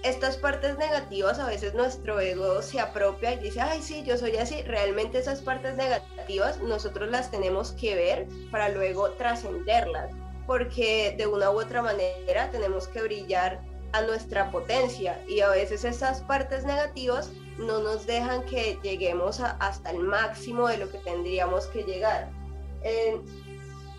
estas 0.04 0.38
partes 0.38 0.78
negativas 0.78 1.40
a 1.40 1.48
veces 1.48 1.74
nuestro 1.74 2.20
ego 2.22 2.62
se 2.62 2.80
apropia 2.80 3.34
y 3.34 3.40
dice, 3.40 3.60
ay 3.60 3.82
sí, 3.82 4.04
yo 4.04 4.18
soy 4.18 4.38
así. 4.38 4.62
Realmente 4.62 5.20
esas 5.20 5.42
partes 5.42 5.76
negativas 5.76 6.62
nosotros 6.62 7.10
las 7.10 7.32
tenemos 7.32 7.74
que 7.74 7.96
ver 7.96 8.28
para 8.50 8.70
luego 8.70 9.12
trascenderlas, 9.12 10.12
porque 10.48 11.16
de 11.18 11.28
una 11.28 11.52
u 11.52 11.60
otra 11.60 11.82
manera 11.82 12.50
tenemos 12.52 12.88
que 12.88 13.02
brillar 13.02 13.62
a 13.94 14.02
nuestra 14.02 14.52
potencia 14.52 15.24
y 15.28 15.42
a 15.42 15.50
veces 15.50 15.84
esas 15.84 16.22
partes 16.22 16.64
negativas 16.66 17.32
no 17.58 17.80
nos 17.80 18.06
dejan 18.06 18.44
que 18.46 18.78
lleguemos 18.84 19.40
hasta 19.40 19.92
el 19.92 20.00
máximo 20.00 20.68
de 20.68 20.78
lo 20.78 20.90
que 20.90 21.00
tendríamos 21.00 21.68
que 21.68 21.84
llegar. 21.84 22.30
El 22.84 23.22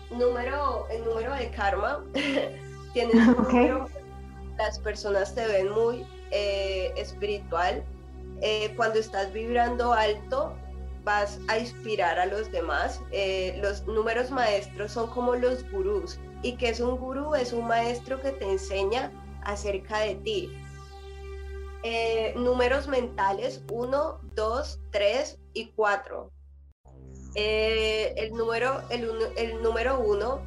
número, 0.09 0.87
el 0.89 1.03
número 1.05 1.33
de 1.35 1.51
karma, 1.51 2.03
tienes 2.93 3.27
número, 3.27 3.87
las 4.57 4.79
personas 4.79 5.35
te 5.35 5.45
ven 5.45 5.71
muy 5.71 6.05
eh, 6.31 6.91
espiritual. 6.95 7.83
Eh, 8.41 8.73
cuando 8.75 8.99
estás 8.99 9.31
vibrando 9.31 9.93
alto, 9.93 10.55
vas 11.03 11.39
a 11.47 11.59
inspirar 11.59 12.19
a 12.19 12.25
los 12.25 12.51
demás. 12.51 13.01
Eh, 13.11 13.59
los 13.61 13.85
números 13.85 14.31
maestros 14.31 14.93
son 14.93 15.09
como 15.11 15.35
los 15.35 15.69
gurús. 15.71 16.19
¿Y 16.41 16.53
que 16.53 16.69
es 16.69 16.79
un 16.79 16.97
gurú? 16.97 17.35
Es 17.35 17.53
un 17.53 17.67
maestro 17.67 18.19
que 18.21 18.31
te 18.31 18.49
enseña 18.49 19.11
acerca 19.43 19.99
de 19.99 20.15
ti. 20.15 20.51
Eh, 21.83 22.33
números 22.35 22.87
mentales 22.87 23.63
1, 23.71 24.19
2, 24.35 24.79
3 24.91 25.39
y 25.53 25.71
4. 25.71 26.31
Eh, 27.35 28.13
el 28.17 28.33
número 28.33 28.81
el, 28.89 29.61
número 29.63 29.99
1 29.99 30.41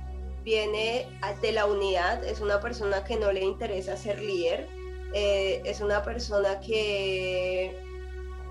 viene 0.44 1.08
de 1.40 1.52
la 1.52 1.64
unidad, 1.64 2.22
es 2.24 2.40
una 2.40 2.60
persona 2.60 3.02
que 3.04 3.16
no 3.16 3.32
le 3.32 3.42
interesa 3.42 3.96
ser 3.96 4.20
líder, 4.20 4.68
eh, 5.14 5.62
es 5.64 5.80
una 5.80 6.02
persona 6.02 6.60
que 6.60 7.74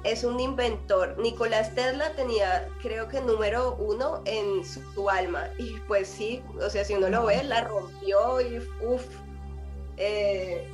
es 0.03 0.23
un 0.23 0.39
inventor. 0.39 1.17
Nicolás 1.19 1.73
Tesla 1.75 2.13
tenía, 2.15 2.67
creo 2.81 3.07
que 3.07 3.21
número 3.21 3.75
uno 3.75 4.21
en 4.25 4.63
su, 4.65 5.09
alma. 5.09 5.49
Y 5.57 5.79
pues 5.87 6.07
sí, 6.07 6.43
o 6.61 6.69
sea, 6.69 6.83
si 6.83 6.93
uno 6.93 7.09
lo 7.09 7.25
ve, 7.25 7.43
la 7.43 7.61
rompió 7.61 8.41
y 8.41 8.57
uff. 8.81 9.05
Eh, 9.97 10.67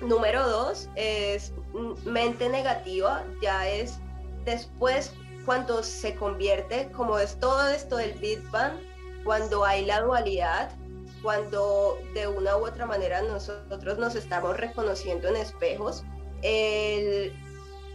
número 0.00 0.48
dos 0.48 0.88
es 0.96 1.52
mente 2.04 2.48
negativa, 2.48 3.24
ya 3.42 3.68
es 3.68 3.98
después 4.44 5.12
cuando 5.44 5.82
se 5.82 6.14
convierte, 6.14 6.90
como 6.92 7.18
es 7.18 7.38
todo 7.40 7.68
esto 7.68 7.96
del 7.96 8.12
Big 8.18 8.42
Bang, 8.50 8.74
cuando 9.24 9.64
hay 9.64 9.84
la 9.84 10.02
dualidad, 10.02 10.70
cuando 11.22 11.98
de 12.14 12.28
una 12.28 12.56
u 12.56 12.66
otra 12.66 12.86
manera 12.86 13.22
nosotros 13.22 13.98
nos 13.98 14.14
estamos 14.14 14.56
reconociendo 14.56 15.28
en 15.28 15.36
espejos, 15.36 16.04
el, 16.42 17.32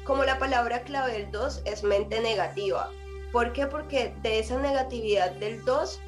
como 0.03 0.23
la 0.23 0.39
palabra 0.39 0.83
clave 0.83 1.13
del 1.13 1.31
2 1.31 1.61
es 1.65 1.83
mente 1.83 2.19
negativa. 2.19 2.91
¿Por 3.31 3.53
qué? 3.53 3.67
Porque 3.67 4.13
de 4.21 4.39
esa 4.39 4.59
negatividad 4.59 5.31
del 5.33 5.63
2 5.65 5.99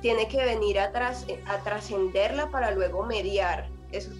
tiene 0.00 0.28
que 0.28 0.44
venir 0.44 0.78
a, 0.78 0.92
a 1.46 1.58
trascenderla 1.64 2.50
para 2.50 2.70
luego 2.70 3.04
mediar. 3.04 3.68
Es, 3.92 4.10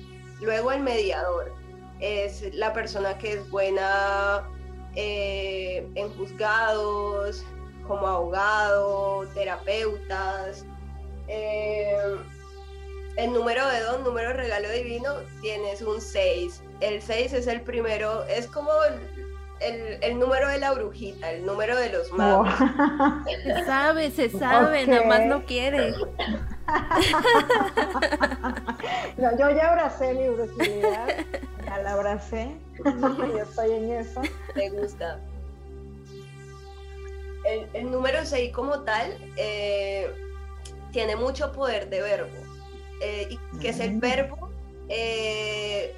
luego 0.41 0.73
el 0.73 0.81
mediador 0.81 1.53
es 2.01 2.55
la 2.55 2.73
persona 2.73 3.17
que 3.19 3.35
es 3.35 3.51
buena 3.51 4.49
eh, 4.97 5.87
en 5.95 6.11
juzgados, 6.17 7.45
como 7.87 8.07
abogado, 8.07 9.27
terapeutas. 9.35 10.65
Eh, 11.29 12.17
el 13.17 13.33
número 13.33 13.67
de 13.69 13.81
don, 13.81 14.05
número 14.05 14.33
regalo 14.33 14.71
divino, 14.71 15.15
tienes 15.43 15.83
un 15.83 16.01
6. 16.01 16.63
El 16.81 17.03
6 17.03 17.33
es 17.35 17.47
el 17.47 17.61
primero, 17.61 18.25
es 18.25 18.47
como 18.47 18.71
el, 19.61 20.19
número 20.19 20.49
de 20.49 20.59
la 20.59 20.73
brujita, 20.73 21.31
el 21.31 21.45
número 21.45 21.77
de 21.77 21.91
los 21.91 22.11
magos. 22.13 22.49
Se 23.45 23.65
sabe, 23.65 24.11
se 24.11 24.31
sabe, 24.31 24.87
nada 24.87 25.07
más 25.07 25.27
no 25.27 25.45
quiere. 25.45 25.93
no, 29.17 29.39
yo 29.39 29.51
ya 29.51 29.71
abracé 29.71 30.15
mi 30.15 30.29
brujilidad, 30.29 31.09
ya 31.65 31.79
la 31.79 31.93
abracé, 31.93 32.57
yo 32.85 33.39
estoy 33.43 33.73
en 33.73 33.93
eso. 33.93 34.23
Me 34.55 34.71
gusta. 34.71 35.21
El, 37.73 37.91
número 37.91 38.25
6 38.25 38.53
como 38.53 38.81
tal 38.81 39.17
eh, 39.37 40.15
tiene 40.93 41.17
mucho 41.17 41.53
poder 41.53 41.89
de 41.89 42.01
verbo. 42.03 42.31
Eh, 43.03 43.29
y 43.31 43.59
que 43.59 43.71
es 43.71 43.81
el 43.81 43.99
verbo 43.99 44.51
eh, 44.91 45.95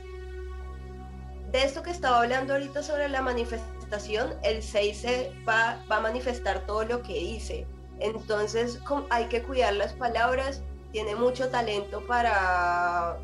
de 1.53 1.63
esto 1.63 1.83
que 1.83 1.91
estaba 1.91 2.23
hablando 2.23 2.55
ahorita 2.55 2.83
sobre 2.83 3.09
la 3.09 3.21
manifestación, 3.21 4.35
el 4.43 4.63
6 4.63 5.07
va, 5.47 5.85
va 5.91 5.97
a 5.97 6.01
manifestar 6.01 6.67
todo 6.67 6.85
lo 6.85 7.03
que 7.03 7.13
dice. 7.13 7.67
Entonces 8.01 8.81
hay 9.11 9.27
que 9.27 9.43
cuidar 9.43 9.75
las 9.75 9.93
palabras, 9.93 10.63
tiene 10.93 11.15
mucho 11.15 11.51
talento 11.51 12.05
para 12.07 13.19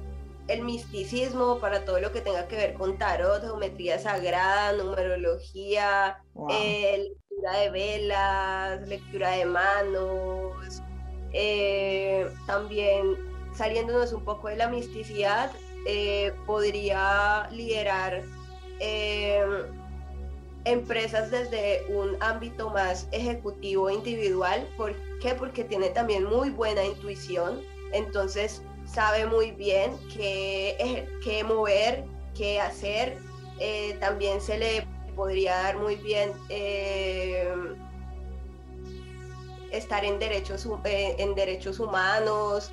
el 0.47 0.63
misticismo, 0.63 1.59
para 1.59 1.85
todo 1.85 2.01
lo 2.01 2.13
que 2.13 2.21
tenga 2.21 2.47
que 2.49 2.57
ver 2.57 2.75
con 2.75 2.99
tarot, 2.99 3.43
geometría 3.43 3.99
sagrada, 3.99 4.73
numerología, 4.73 6.23
eh, 6.51 7.11
lectura 7.11 7.59
de 7.59 7.71
velas, 7.71 8.89
lectura 8.89 9.31
de 9.31 9.45
manos, 9.45 10.83
eh, 11.33 12.27
también 12.47 13.17
saliéndonos 13.55 14.13
un 14.13 14.25
poco 14.25 14.49
de 14.49 14.57
la 14.57 14.69
misticidad, 14.69 15.51
eh, 15.89 16.33
podría 16.47 17.49
liderar 17.51 18.23
empresas 20.65 21.31
desde 21.31 21.85
un 21.89 22.17
ámbito 22.21 22.71
más 22.71 23.09
ejecutivo 23.11 23.91
individual. 23.91 24.69
¿Por 24.77 24.95
qué? 25.21 25.35
Porque 25.35 25.65
tiene 25.65 25.89
también 25.89 26.25
muy 26.25 26.51
buena 26.51 26.85
intuición, 26.85 27.61
entonces 27.93 28.63
sabe 28.85 29.27
muy 29.27 29.51
bien 29.53 29.93
qué, 30.15 31.07
qué 31.25 31.43
mover, 31.43 32.05
qué 32.37 32.61
hacer. 32.61 33.17
Eh, 33.61 33.97
también 34.01 34.41
se 34.41 34.59
le 34.59 34.87
podría 35.17 35.57
dar 35.57 35.79
muy 35.79 35.97
bien 35.97 36.33
eh, 36.49 37.53
estar 39.73 40.05
en 40.05 40.19
derechos, 40.19 40.69
eh, 40.85 41.17
en 41.19 41.35
derechos 41.35 41.81
humanos. 41.81 42.73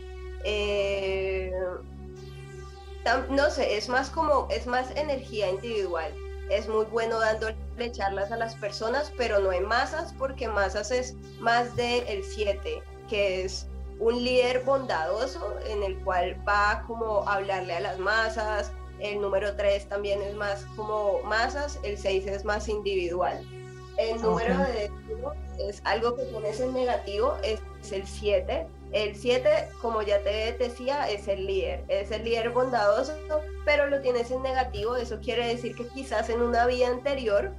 No 3.30 3.50
sé, 3.50 3.78
es 3.78 3.90
más 3.90 4.10
como, 4.10 4.48
es 4.50 4.68
más 4.68 4.92
energía 4.96 5.50
individual 5.50 6.14
es 6.50 6.68
muy 6.68 6.86
bueno 6.86 7.20
dándole 7.20 7.56
charlas 7.92 8.32
a 8.32 8.38
las 8.38 8.56
personas, 8.56 9.12
pero 9.18 9.40
no 9.40 9.52
en 9.52 9.66
masas, 9.66 10.14
porque 10.18 10.48
masas 10.48 10.92
es 10.92 11.16
más 11.40 11.76
del 11.76 12.06
el 12.08 12.24
7, 12.24 12.82
que 13.10 13.44
es 13.44 13.68
un 14.00 14.24
líder 14.24 14.64
bondadoso 14.64 15.56
en 15.68 15.84
el 15.84 15.98
cual 16.04 16.38
va 16.48 16.84
como 16.86 17.28
a 17.28 17.36
hablarle 17.36 17.74
a 17.74 17.80
las 17.80 18.00
masas. 18.00 18.72
El 19.00 19.22
número 19.22 19.56
3 19.56 19.90
también 19.90 20.22
es 20.22 20.36
más 20.36 20.66
como 20.76 21.22
masas, 21.24 21.80
el 21.84 21.98
6 21.98 22.28
es 22.28 22.46
más 22.46 22.68
individual. 22.70 23.40
El 23.98 24.22
número 24.22 24.58
de 24.60 24.92
es 25.58 25.82
algo 25.86 26.16
que 26.16 26.24
pones 26.24 26.60
en 26.60 26.74
negativo, 26.74 27.38
es 27.44 27.60
el 27.92 28.06
7, 28.06 28.68
el 28.96 29.14
7, 29.14 29.50
como 29.82 30.02
ya 30.04 30.24
te 30.24 30.54
decía, 30.58 31.10
es 31.10 31.28
el 31.28 31.46
líder, 31.46 31.84
es 31.90 32.12
el 32.12 32.24
líder 32.24 32.52
bondadoso, 32.52 33.14
pero 33.66 33.88
lo 33.88 34.00
tienes 34.00 34.32
en 34.32 34.42
negativo, 34.42 34.96
eso 34.96 35.20
quiere 35.20 35.48
decir 35.48 35.76
que 35.76 35.86
quizás 35.90 36.30
en 36.30 36.42
una 36.42 36.66
vida 36.66 36.88
anterior 36.88 37.52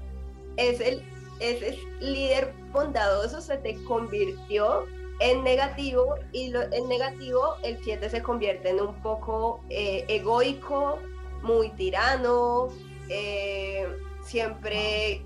es 0.57 0.81
el, 0.81 1.05
ese 1.39 1.79
líder 2.01 2.55
bondadoso 2.73 3.43
se 3.43 3.59
te 3.59 3.75
convirtió 3.85 4.87
en 5.21 5.45
negativo 5.45 6.15
y 6.33 6.49
lo, 6.49 6.63
en 6.73 6.89
negativo 6.89 7.57
el 7.63 7.79
7 7.85 8.09
se 8.09 8.23
convierte 8.23 8.71
en 8.71 8.81
un 8.81 8.95
poco 9.03 9.61
eh, 9.69 10.07
egoico, 10.09 10.99
muy 11.43 11.69
tirano, 11.73 12.69
eh, 13.11 13.87
siempre 14.23 15.23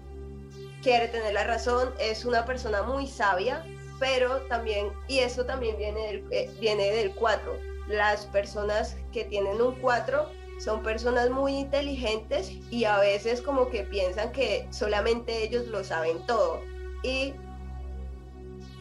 quiere 0.83 1.07
tener 1.07 1.35
la 1.35 1.45
razón, 1.45 1.95
es 2.01 2.25
una 2.25 2.45
persona 2.45 2.83
muy 2.83 3.07
sabia, 3.07 3.65
pero 4.01 4.41
también, 4.49 4.93
y 5.07 5.21
eso 5.21 5.45
también 5.45 5.77
viene 5.77 6.01
del, 6.07 6.27
eh, 6.33 6.51
viene 6.59 6.91
del 6.91 7.15
4, 7.15 7.57
las 7.87 8.27
personas 8.27 8.97
que 9.13 9.25
tienen 9.25 9.61
un 9.61 9.75
4 9.77 10.29
son 10.59 10.83
personas 10.83 11.31
muy 11.31 11.53
inteligentes 11.57 12.51
y 12.71 12.85
a 12.85 12.99
veces 12.99 13.41
como 13.41 13.69
que 13.69 13.83
piensan 13.85 14.33
que 14.33 14.67
solamente 14.71 15.45
ellos 15.45 15.67
lo 15.69 15.85
saben 15.85 16.25
todo 16.27 16.61
y 17.03 17.35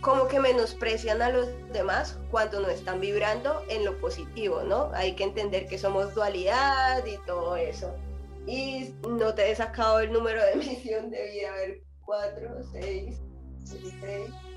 como 0.01 0.27
que 0.27 0.39
menosprecian 0.39 1.21
a 1.21 1.29
los 1.29 1.49
demás 1.73 2.17
cuando 2.32 2.62
no 2.62 2.69
están 2.69 3.01
vibrando 3.01 3.63
en 3.69 3.84
lo 3.84 3.99
positivo, 3.99 4.63
¿no? 4.63 4.91
Hay 4.93 5.13
que 5.15 5.25
entender 5.25 5.67
que 5.67 5.77
somos 5.77 6.15
dualidad 6.15 7.05
y 7.05 7.17
todo 7.25 7.58
eso. 7.58 7.93
Y 8.47 8.95
no 9.08 9.34
te 9.34 9.51
he 9.51 9.55
sacado 9.55 9.99
el 9.99 10.13
número 10.13 10.41
de 10.45 10.55
misión 10.55 11.10
de 11.10 11.32
vida, 11.32 11.49
a 11.49 11.55
ver, 11.55 11.82
4, 12.05 12.63
6, 12.71 13.21
6 13.65 14.48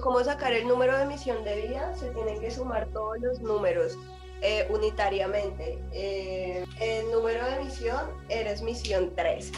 cómo 0.00 0.22
sacar 0.24 0.52
el 0.52 0.66
número 0.66 0.96
de 0.96 1.04
emisión 1.04 1.44
de 1.44 1.68
vida, 1.68 1.94
se 1.96 2.10
tienen 2.10 2.40
que 2.40 2.50
sumar 2.50 2.88
todos 2.88 3.18
los 3.20 3.40
números 3.40 3.98
eh, 4.40 4.66
unitariamente. 4.70 5.78
Eh, 5.92 6.64
el 6.80 7.10
número 7.10 7.44
de 7.44 7.56
emisión 7.56 8.10
eres 8.28 8.62
misión 8.62 9.12
3. 9.14 9.52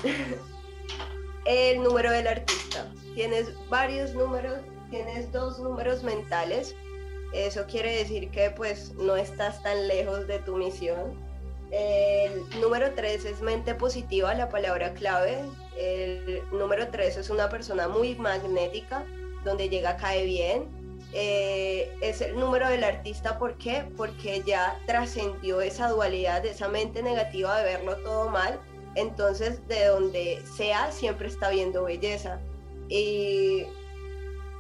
el 1.47 1.83
número 1.83 2.11
del 2.11 2.27
artista. 2.27 2.93
Tienes 3.15 3.49
varios 3.69 4.15
números, 4.15 4.59
tienes 4.91 5.31
dos 5.33 5.59
números 5.59 6.03
mentales. 6.03 6.75
Eso 7.33 7.65
quiere 7.67 7.97
decir 7.97 8.31
que 8.31 8.51
pues 8.51 8.93
no 8.95 9.17
estás 9.17 9.63
tan 9.63 9.89
lejos 9.89 10.27
de 10.27 10.39
tu 10.41 10.57
misión. 10.57 11.19
El 11.71 12.49
número 12.61 12.93
3 12.95 13.25
es 13.25 13.41
mente 13.41 13.75
positiva, 13.75 14.35
la 14.35 14.49
palabra 14.49 14.95
clave. 14.95 15.39
El 15.77 16.43
número 16.53 16.89
3 16.89 17.17
es 17.17 17.31
una 17.31 17.49
persona 17.49 17.89
muy 17.89 18.15
magnética 18.15 19.05
donde 19.45 19.69
llega 19.69 19.97
cae 19.97 20.25
bien. 20.25 20.69
Eh, 21.13 21.93
es 22.01 22.21
el 22.21 22.35
número 22.35 22.69
del 22.69 22.83
artista, 22.83 23.39
¿por 23.39 23.57
qué? 23.57 23.85
Porque 23.97 24.43
ya 24.45 24.81
trascendió 24.87 25.61
esa 25.61 25.89
dualidad, 25.89 26.45
esa 26.45 26.69
mente 26.69 27.03
negativa 27.03 27.59
de 27.59 27.65
verlo 27.65 27.97
todo 27.99 28.29
mal. 28.31 28.61
Entonces, 28.97 29.67
de 29.69 29.87
donde 29.87 30.43
sea, 30.57 30.91
siempre 30.91 31.29
está 31.29 31.51
viendo 31.51 31.85
belleza. 31.85 32.41
Y 32.89 33.65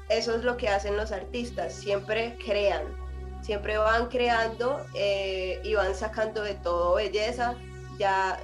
eso 0.08 0.36
es 0.36 0.44
lo 0.44 0.56
que 0.56 0.68
hacen 0.68 0.96
los 0.96 1.12
artistas, 1.12 1.72
siempre 1.72 2.36
crean, 2.44 2.82
siempre 3.42 3.78
van 3.78 4.08
creando 4.08 4.84
eh, 4.94 5.60
y 5.64 5.74
van 5.74 5.94
sacando 5.94 6.42
de 6.42 6.54
todo 6.54 6.94
belleza. 6.94 7.56
Ya 7.98 8.40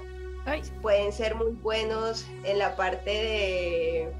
pueden 0.80 1.12
ser 1.12 1.34
muy 1.34 1.52
buenos 1.52 2.26
en 2.44 2.58
la 2.58 2.74
parte 2.76 3.10
de 3.10 4.12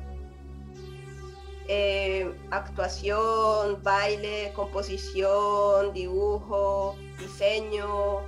eh, 1.73 2.29
actuación, 2.51 3.81
baile, 3.85 4.51
composición, 4.57 5.93
dibujo, 5.95 6.97
diseño, 7.17 8.23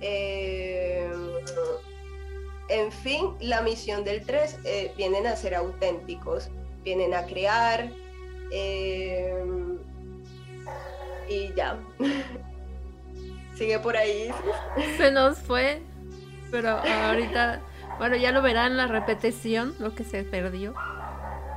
eh, 0.00 1.06
en 2.70 2.90
fin, 2.90 3.34
la 3.40 3.60
misión 3.60 4.02
del 4.02 4.24
3 4.24 4.60
eh, 4.64 4.94
vienen 4.96 5.26
a 5.26 5.36
ser 5.36 5.54
auténticos, 5.54 6.48
vienen 6.84 7.12
a 7.12 7.26
crear 7.26 7.90
y 11.28 11.52
ya. 11.54 11.78
Sigue 13.56 13.78
por 13.78 13.94
ahí. 13.98 14.30
Se 14.96 15.10
nos 15.10 15.38
fue, 15.40 15.82
pero 16.50 16.70
ahorita, 16.78 17.60
bueno, 17.98 18.16
ya 18.16 18.32
lo 18.32 18.40
verán 18.40 18.72
en 18.72 18.78
la 18.78 18.86
repetición, 18.86 19.74
lo 19.80 19.94
que 19.94 20.04
se 20.04 20.24
perdió. 20.24 20.72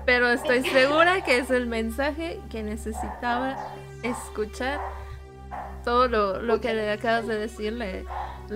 Pero 0.09 0.31
estoy 0.31 0.67
segura 0.67 1.23
que 1.23 1.37
es 1.37 1.51
el 1.51 1.67
mensaje 1.67 2.41
que 2.49 2.63
necesitaba 2.63 3.55
escuchar. 4.01 4.81
Todo 5.83 6.07
lo, 6.07 6.59
que 6.59 6.73
le 6.73 6.91
acabas 6.91 7.27
de 7.27 7.37
decir 7.37 7.73
le, 7.73 8.03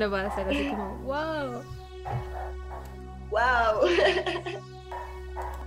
va 0.08 0.22
a 0.22 0.28
hacer 0.30 0.48
así 0.48 0.70
como, 0.72 0.98
wow. 1.04 1.63
Wow. 3.30 3.88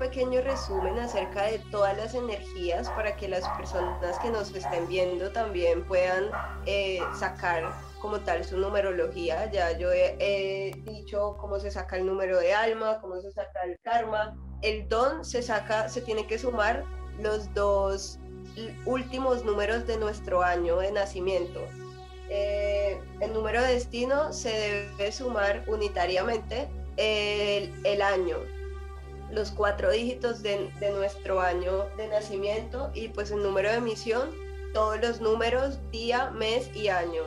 pequeño 0.00 0.40
resumen 0.40 0.98
acerca 0.98 1.44
de 1.44 1.60
todas 1.70 1.96
las 1.96 2.16
energías 2.16 2.90
para 2.90 3.16
que 3.16 3.28
las 3.28 3.48
personas 3.50 4.18
que 4.18 4.30
nos 4.30 4.52
estén 4.52 4.88
viendo 4.88 5.30
también 5.30 5.84
puedan 5.86 6.24
eh, 6.66 6.98
sacar 7.14 7.72
como 8.00 8.18
tal 8.18 8.44
su 8.44 8.58
numerología. 8.58 9.48
Ya 9.52 9.78
yo 9.78 9.92
he, 9.92 10.72
dicho 10.84 11.36
cómo 11.38 11.60
se 11.60 11.70
saca 11.70 11.96
el 11.96 12.06
número 12.06 12.40
de 12.40 12.54
alma, 12.54 12.98
cómo 13.00 13.20
se 13.20 13.30
saca 13.30 13.62
el 13.62 13.78
karma. 13.84 14.36
El 14.62 14.88
don 14.88 15.24
se 15.24 15.42
saca, 15.42 15.88
se 15.88 16.00
tiene 16.00 16.26
que 16.26 16.38
sumar 16.38 16.84
los 17.20 17.52
dos 17.54 18.18
últimos 18.84 19.44
números 19.44 19.86
de 19.86 19.98
nuestro 19.98 20.42
año 20.42 20.78
de 20.78 20.92
nacimiento. 20.92 21.60
Eh, 22.28 23.00
el 23.20 23.32
número 23.32 23.62
de 23.62 23.74
destino 23.74 24.32
se 24.32 24.50
debe 24.98 25.12
sumar 25.12 25.64
unitariamente 25.68 26.68
el, 26.96 28.02
año, 28.02 28.38
los 29.30 29.50
cuatro 29.50 29.90
dígitos 29.90 30.42
de, 30.42 30.70
nuestro 30.94 31.40
año 31.40 31.84
de 31.96 32.08
nacimiento 32.08 32.90
y 32.94 33.08
pues 33.08 33.30
el 33.30 33.42
número 33.42 33.70
de 33.70 33.76
emisión, 33.76 34.30
todos 34.72 35.00
los 35.00 35.20
números, 35.20 35.78
día, 35.92 36.30
mes 36.30 36.70
y 36.74 36.88
año. 36.88 37.22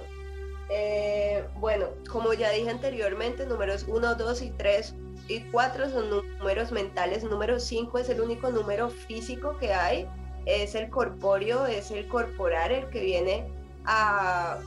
Eh, 0.72 1.44
bueno, 1.56 1.88
como 2.12 2.34
ya 2.34 2.52
dije 2.52 2.70
anteriormente, 2.70 3.46
números 3.46 3.86
1, 3.88 4.16
2 4.16 4.42
y 4.42 4.50
3 4.52 4.94
y 5.30 5.42
4 5.52 5.90
son 5.90 6.10
números 6.10 6.72
mentales, 6.72 7.24
número 7.24 7.60
5 7.60 8.00
es 8.00 8.10
el 8.10 8.20
único 8.20 8.50
número 8.50 8.90
físico 8.90 9.58
que 9.58 9.74
hay, 9.74 10.08
es 10.46 10.76
el 10.76 10.90
corpóreo, 10.90 11.66
es 11.66 11.92
el 11.92 12.08
corporal, 12.08 12.72
el 12.72 12.90
que 12.90 13.02
viene 13.02 13.48
a 13.86 14.60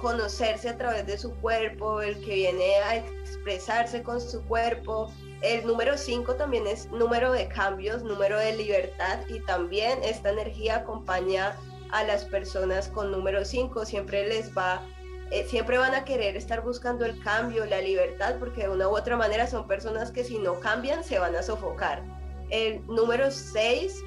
conocerse 0.00 0.68
a 0.68 0.78
través 0.78 1.06
de 1.06 1.18
su 1.18 1.32
cuerpo, 1.36 2.00
el 2.00 2.18
que 2.24 2.34
viene 2.34 2.76
a 2.76 2.96
expresarse 2.96 4.02
con 4.02 4.20
su 4.20 4.42
cuerpo, 4.44 5.10
el 5.44 5.66
número 5.66 5.98
5 5.98 6.36
también 6.36 6.66
es 6.66 6.90
número 6.90 7.30
de 7.30 7.48
cambios, 7.48 8.02
número 8.02 8.38
de 8.38 8.56
libertad 8.56 9.20
y 9.28 9.40
también 9.40 10.02
esta 10.02 10.30
energía 10.30 10.76
acompaña 10.76 11.54
a 11.90 12.02
las 12.04 12.24
personas 12.24 12.88
con 12.88 13.12
número 13.12 13.44
5. 13.44 13.84
Siempre 13.84 14.26
les 14.26 14.56
va, 14.56 14.82
eh, 15.30 15.46
siempre 15.48 15.78
van 15.78 15.94
a 15.94 16.04
querer 16.04 16.36
estar 16.36 16.62
buscando 16.62 17.04
el 17.04 17.20
cambio, 17.22 17.64
la 17.66 17.80
libertad, 17.80 18.36
porque 18.38 18.62
de 18.62 18.68
una 18.68 18.88
u 18.88 18.96
otra 18.96 19.16
manera 19.16 19.46
son 19.46 19.66
personas 19.66 20.10
que 20.10 20.24
si 20.24 20.38
no 20.38 20.60
cambian 20.60 21.04
se 21.04 21.18
van 21.18 21.34
a 21.36 21.42
sofocar. 21.42 22.02
El 22.50 22.86
número 22.86 23.30
6 23.30 24.02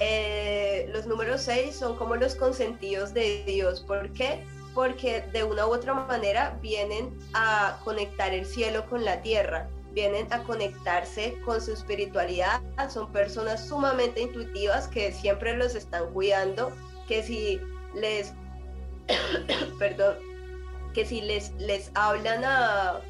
eh, 0.00 0.88
los 0.92 1.06
números 1.06 1.40
6 1.42 1.74
son 1.74 1.96
como 1.96 2.14
los 2.14 2.36
consentidos 2.36 3.12
de 3.14 3.42
Dios. 3.44 3.80
¿Por 3.80 4.12
qué? 4.12 4.44
Porque 4.72 5.22
de 5.32 5.42
una 5.42 5.66
u 5.66 5.72
otra 5.72 5.92
manera 5.92 6.56
vienen 6.62 7.18
a 7.34 7.80
conectar 7.82 8.32
el 8.32 8.46
cielo 8.46 8.88
con 8.88 9.04
la 9.04 9.22
tierra 9.22 9.68
vienen 9.92 10.32
a 10.32 10.42
conectarse 10.44 11.40
con 11.44 11.60
su 11.60 11.72
espiritualidad, 11.72 12.60
son 12.88 13.10
personas 13.10 13.66
sumamente 13.66 14.20
intuitivas 14.20 14.86
que 14.86 15.10
siempre 15.10 15.56
los 15.56 15.74
están 15.74 16.12
cuidando, 16.12 16.70
que 17.08 17.22
si 17.22 17.60
les, 17.94 18.32
perdón, 19.78 20.16
que 20.94 21.04
si 21.04 21.20
les, 21.20 21.52
les 21.58 21.90
hablan 21.94 22.44
a, 22.44 23.00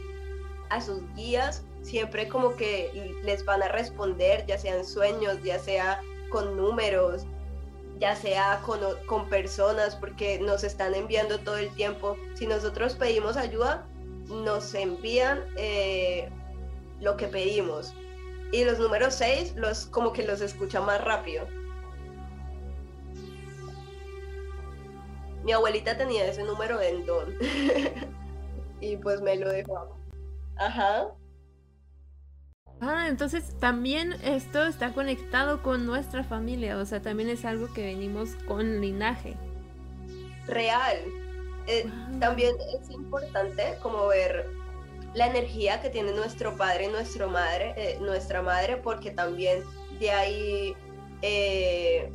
a 0.70 0.80
sus 0.80 1.00
guías, 1.14 1.62
siempre 1.82 2.28
como 2.28 2.56
que 2.56 3.14
les 3.24 3.44
van 3.44 3.62
a 3.62 3.68
responder, 3.68 4.44
ya 4.46 4.58
sean 4.58 4.84
sueños, 4.84 5.38
ya 5.42 5.58
sea 5.58 6.00
con 6.30 6.56
números, 6.56 7.24
ya 7.98 8.14
sea 8.14 8.61
con, 8.64 8.80
con, 9.06 9.28
personas, 9.28 9.96
porque 9.96 10.38
nos 10.38 10.64
están 10.64 10.94
enviando 10.94 11.38
todo 11.40 11.56
el 11.56 11.70
tiempo. 11.74 12.16
Si 12.34 12.46
nosotros 12.46 12.94
pedimos 12.94 13.37
ayuda, 13.37 13.87
nos 14.28 14.74
envían 14.74 15.44
eh, 15.56 16.28
lo 17.00 17.16
que 17.16 17.26
pedimos. 17.26 17.92
Y 18.52 18.64
los 18.64 18.78
números 18.78 19.14
6 19.14 19.54
los, 19.56 19.87
como 19.87 20.12
que 20.12 20.22
los 20.24 20.40
escucha 20.40 20.80
más 20.80 21.02
rápido. 21.02 21.46
Mi 25.48 25.54
abuelita 25.54 25.96
tenía 25.96 26.26
ese 26.26 26.42
número 26.42 26.78
en 26.82 27.06
don. 27.06 27.34
y 28.82 28.98
pues 28.98 29.22
me 29.22 29.34
lo 29.34 29.48
dejó. 29.48 29.96
Ajá. 30.58 31.08
Ah, 32.82 33.06
entonces 33.08 33.58
también 33.58 34.12
esto 34.22 34.66
está 34.66 34.92
conectado 34.92 35.62
con 35.62 35.87
nuestra 35.87 36.22
familia, 36.22 36.76
o 36.76 36.84
sea, 36.84 37.00
también 37.00 37.30
es 37.30 37.46
algo 37.46 37.72
que 37.72 37.82
venimos 37.82 38.34
con 38.46 38.82
linaje. 38.82 39.37
Real. 40.46 40.98
Eh, 41.66 41.90
también 42.20 42.54
es 42.78 42.90
importante 42.90 43.78
como 43.82 44.08
ver 44.08 44.50
la 45.14 45.28
energía 45.28 45.80
que 45.80 45.88
tiene 45.88 46.12
nuestro 46.12 46.58
padre, 46.58 46.88
nuestro 46.88 47.30
madre, 47.30 47.72
eh, 47.78 47.96
nuestra 48.02 48.42
madre, 48.42 48.76
porque 48.76 49.12
también 49.12 49.64
de 49.98 50.11
ahí 50.11 50.76
eh, 51.22 52.12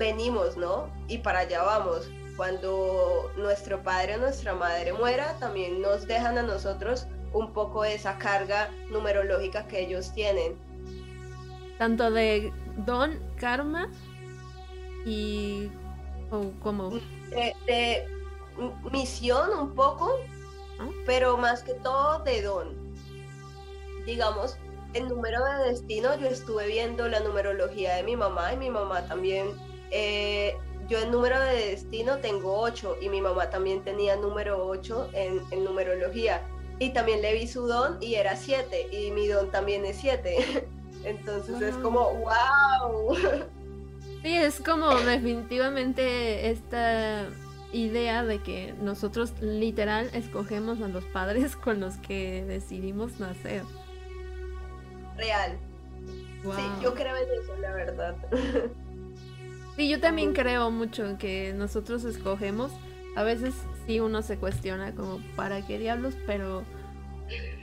venimos, 0.00 0.56
¿no? 0.56 0.90
Y 1.06 1.18
para 1.18 1.40
allá 1.40 1.62
vamos. 1.62 2.10
Cuando 2.36 3.30
nuestro 3.36 3.82
padre 3.82 4.16
o 4.16 4.18
nuestra 4.18 4.54
madre 4.54 4.94
muera, 4.94 5.36
también 5.38 5.82
nos 5.82 6.06
dejan 6.06 6.38
a 6.38 6.42
nosotros 6.42 7.06
un 7.34 7.52
poco 7.52 7.82
de 7.82 7.94
esa 7.94 8.16
carga 8.18 8.70
numerológica 8.90 9.68
que 9.68 9.80
ellos 9.80 10.12
tienen. 10.14 10.56
Tanto 11.78 12.10
de 12.10 12.52
don, 12.86 13.20
karma 13.36 13.88
y 15.04 15.70
o 16.30 16.50
como 16.62 16.90
de 17.66 18.06
misión 18.90 19.50
un 19.58 19.74
poco, 19.74 20.18
pero 21.04 21.36
más 21.36 21.62
que 21.62 21.74
todo 21.74 22.20
de 22.24 22.42
don. 22.42 22.94
Digamos, 24.06 24.56
el 24.94 25.08
número 25.08 25.44
de 25.44 25.70
destino, 25.70 26.16
yo 26.18 26.28
estuve 26.28 26.66
viendo 26.66 27.06
la 27.08 27.20
numerología 27.20 27.96
de 27.96 28.02
mi 28.02 28.16
mamá 28.16 28.54
y 28.54 28.56
mi 28.56 28.70
mamá 28.70 29.06
también, 29.06 29.48
eh, 29.90 30.56
yo 30.88 30.98
el 30.98 31.10
número 31.10 31.40
de 31.40 31.70
destino 31.70 32.18
tengo 32.18 32.58
8 32.60 32.96
y 33.00 33.08
mi 33.08 33.20
mamá 33.20 33.48
también 33.50 33.82
tenía 33.84 34.16
número 34.16 34.66
8 34.66 35.10
en, 35.12 35.40
en 35.50 35.64
numerología. 35.64 36.42
Y 36.78 36.90
también 36.90 37.22
le 37.22 37.34
vi 37.34 37.46
su 37.46 37.66
don 37.66 37.98
y 38.00 38.14
era 38.14 38.36
7 38.36 38.88
y 38.90 39.10
mi 39.12 39.28
don 39.28 39.50
también 39.50 39.84
es 39.84 39.98
7. 39.98 40.68
Entonces 41.04 41.60
es 41.62 41.76
como, 41.76 42.12
wow. 42.14 43.16
Sí, 44.22 44.36
es 44.36 44.60
como 44.60 44.94
definitivamente 44.96 46.50
esta 46.50 47.26
idea 47.72 48.22
de 48.24 48.42
que 48.42 48.74
nosotros 48.82 49.32
literal 49.40 50.10
escogemos 50.12 50.82
a 50.82 50.88
los 50.88 51.04
padres 51.06 51.56
con 51.56 51.80
los 51.80 51.96
que 51.96 52.44
decidimos 52.44 53.18
nacer. 53.18 53.62
Real. 55.16 55.56
Sí, 56.42 56.62
yo 56.82 56.94
creo 56.94 57.16
en 57.16 57.42
eso, 57.42 57.56
la 57.60 57.72
verdad. 57.72 58.16
Sí, 59.80 59.88
yo 59.88 59.98
también 59.98 60.34
creo 60.34 60.70
mucho 60.70 61.06
en 61.06 61.16
que 61.16 61.54
nosotros 61.54 62.04
escogemos. 62.04 62.70
A 63.16 63.22
veces 63.22 63.54
sí 63.86 63.98
uno 63.98 64.20
se 64.20 64.36
cuestiona 64.36 64.94
como, 64.94 65.22
¿para 65.36 65.66
qué 65.66 65.78
diablos? 65.78 66.12
Pero... 66.26 66.64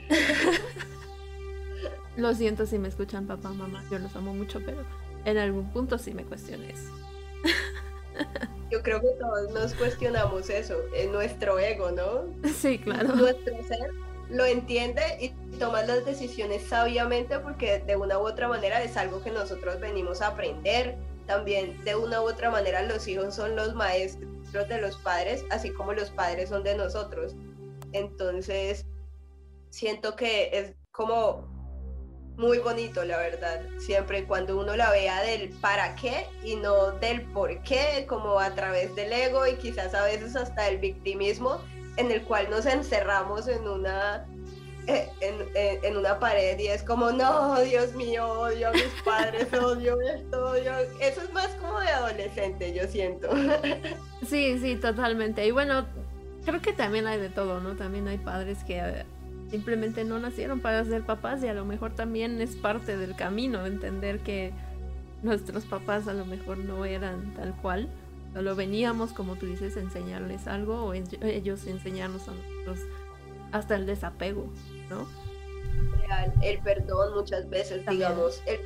Lo 2.16 2.34
siento 2.34 2.66
si 2.66 2.80
me 2.80 2.88
escuchan 2.88 3.28
papá, 3.28 3.50
mamá, 3.50 3.84
yo 3.88 4.00
los 4.00 4.16
amo 4.16 4.34
mucho, 4.34 4.60
pero 4.66 4.84
en 5.24 5.38
algún 5.38 5.70
punto 5.70 5.96
sí 5.96 6.12
me 6.12 6.24
cuestioné 6.24 6.72
eso. 6.72 6.90
Yo 8.72 8.82
creo 8.82 9.00
que 9.00 9.10
todos 9.20 9.52
nos 9.52 9.74
cuestionamos 9.74 10.50
eso, 10.50 10.74
en 10.96 11.12
nuestro 11.12 11.60
ego, 11.60 11.92
¿no? 11.92 12.24
Sí, 12.50 12.80
claro. 12.80 13.14
Nuestro 13.14 13.54
ser 13.62 13.92
lo 14.28 14.44
entiende 14.44 15.02
y 15.20 15.28
toma 15.58 15.84
las 15.84 16.04
decisiones 16.04 16.64
sabiamente 16.64 17.38
porque 17.38 17.78
de 17.78 17.94
una 17.94 18.18
u 18.18 18.22
otra 18.22 18.48
manera 18.48 18.82
es 18.82 18.96
algo 18.96 19.22
que 19.22 19.30
nosotros 19.30 19.78
venimos 19.78 20.20
a 20.20 20.28
aprender. 20.28 20.98
También 21.28 21.84
de 21.84 21.94
una 21.94 22.22
u 22.22 22.24
otra 22.24 22.50
manera 22.50 22.82
los 22.82 23.06
hijos 23.06 23.34
son 23.34 23.54
los 23.54 23.74
maestros 23.74 24.66
de 24.66 24.80
los 24.80 24.96
padres, 24.96 25.44
así 25.50 25.70
como 25.70 25.92
los 25.92 26.10
padres 26.10 26.48
son 26.48 26.64
de 26.64 26.74
nosotros. 26.74 27.36
Entonces, 27.92 28.86
siento 29.68 30.16
que 30.16 30.48
es 30.52 30.74
como 30.90 31.46
muy 32.38 32.58
bonito, 32.58 33.04
la 33.04 33.18
verdad. 33.18 33.60
Siempre 33.78 34.24
cuando 34.24 34.58
uno 34.58 34.74
la 34.74 34.90
vea 34.90 35.22
del 35.22 35.50
para 35.60 35.94
qué 35.96 36.26
y 36.42 36.56
no 36.56 36.92
del 36.92 37.22
por 37.32 37.62
qué, 37.62 38.06
como 38.08 38.38
a 38.38 38.54
través 38.54 38.94
del 38.96 39.12
ego 39.12 39.46
y 39.46 39.56
quizás 39.56 39.92
a 39.92 40.04
veces 40.04 40.34
hasta 40.34 40.68
el 40.68 40.78
victimismo, 40.78 41.60
en 41.98 42.10
el 42.10 42.22
cual 42.22 42.48
nos 42.48 42.64
encerramos 42.64 43.48
en 43.48 43.68
una 43.68 44.26
eh, 44.88 45.80
en, 45.82 45.96
una 45.98 46.18
pared 46.18 46.58
y 46.58 46.68
es 46.68 46.82
como, 46.82 47.12
no, 47.12 47.60
Dios 47.60 47.94
mío, 47.94 48.26
odio 48.26 48.68
a 48.68 48.72
mis 48.72 48.84
padres, 49.04 49.52
odio 49.52 50.00
esto, 50.00 50.50
odio. 50.50 50.72
Eso 50.98 51.20
es 51.20 51.32
más 51.34 51.48
como 51.60 51.78
de 51.80 51.88
adolescente, 51.88 52.74
yo 52.74 52.86
siento. 52.88 53.28
Sí, 54.26 54.58
sí, 54.58 54.76
totalmente. 54.76 55.46
Y 55.46 55.52
bueno, 55.52 55.86
creo 56.44 56.60
que 56.60 56.72
también 56.72 57.06
hay 57.06 57.20
de 57.20 57.28
todo, 57.28 57.60
¿no? 57.60 57.76
También 57.76 58.08
hay 58.08 58.18
padres 58.18 58.64
que 58.64 58.78
eh, 58.78 59.04
simplemente 59.48 60.04
no 60.04 60.18
nacieron 60.18 60.60
para 60.60 60.84
ser 60.84 61.06
papás 61.06 61.42
y 61.44 61.48
a 61.48 61.54
lo 61.54 61.64
mejor 61.64 61.94
también 61.94 62.40
es 62.40 62.56
parte 62.56 62.96
del 62.96 63.14
camino 63.14 63.64
entender 63.64 64.18
que 64.18 64.52
nuestros 65.22 65.64
papás 65.66 66.08
a 66.08 66.14
lo 66.14 66.26
mejor 66.26 66.58
no 66.58 66.84
eran 66.84 67.32
tal 67.34 67.54
cual. 67.62 67.88
Solo 68.34 68.56
veníamos, 68.56 69.12
como 69.12 69.36
tú 69.36 69.46
dices, 69.46 69.76
enseñarles 69.76 70.48
algo 70.48 70.84
o 70.84 70.94
ellos 70.94 71.66
enseñarnos 71.66 72.28
a 72.28 72.32
nosotros 72.32 72.80
hasta 73.52 73.76
el 73.76 73.86
desapego, 73.86 74.52
¿no? 74.88 75.06
el 76.42 76.58
perdón 76.60 77.14
muchas 77.14 77.48
veces, 77.48 77.84
digamos, 77.86 78.42
el, 78.46 78.58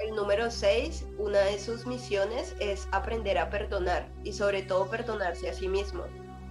el 0.00 0.14
número 0.14 0.50
6, 0.50 1.06
una 1.18 1.38
de 1.40 1.58
sus 1.58 1.86
misiones 1.86 2.54
es 2.58 2.88
aprender 2.92 3.38
a 3.38 3.50
perdonar 3.50 4.08
y 4.24 4.32
sobre 4.32 4.62
todo 4.62 4.88
perdonarse 4.88 5.48
a 5.48 5.54
sí 5.54 5.68
mismo. 5.68 6.04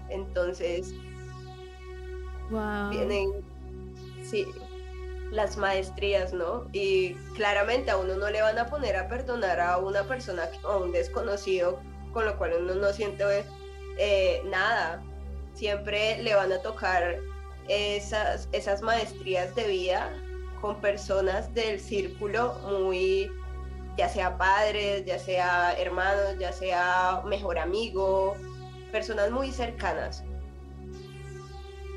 Entonces, 0.10 0.94
vienen, 2.90 3.44
sí, 4.24 4.48
las 5.32 5.58
maestrías, 5.58 6.34
¿no? 6.34 6.68
Y 6.74 7.14
claramente 7.36 7.92
a 7.92 7.98
uno 7.98 8.16
no 8.16 8.30
le 8.30 8.42
van 8.42 8.58
a 8.58 8.66
poner 8.66 8.96
a 8.96 9.08
perdonar 9.08 9.60
a 9.60 9.78
una 9.78 10.04
persona 10.04 10.50
o 10.64 10.68
a 10.68 10.78
un 10.78 10.92
desconocido, 10.92 11.80
con 12.14 12.26
lo 12.26 12.38
cual 12.38 12.54
uno 12.60 12.76
no 12.76 12.92
siente 12.94 13.46
eh, 13.98 14.42
nada. 14.46 15.04
Siempre 15.54 16.22
le 16.24 16.36
van 16.36 16.52
a 16.52 16.62
tocar 16.62 17.20
esas, 17.70 18.50
esas 18.52 18.82
maestrías 18.82 19.56
de 19.56 19.68
vida 19.68 20.12
con 20.62 20.82
personas 20.82 21.54
del 21.54 21.80
círculo 21.80 22.56
muy, 22.70 23.32
ya 23.98 24.10
sea 24.10 24.38
padres, 24.38 25.06
ya 25.06 25.18
sea 25.18 25.74
hermanos, 25.80 26.36
ya 26.40 26.52
sea 26.52 27.22
mejor 27.26 27.58
amigo, 27.58 28.36
personas 28.92 29.32
muy 29.32 29.52
cercanas. 29.52 30.24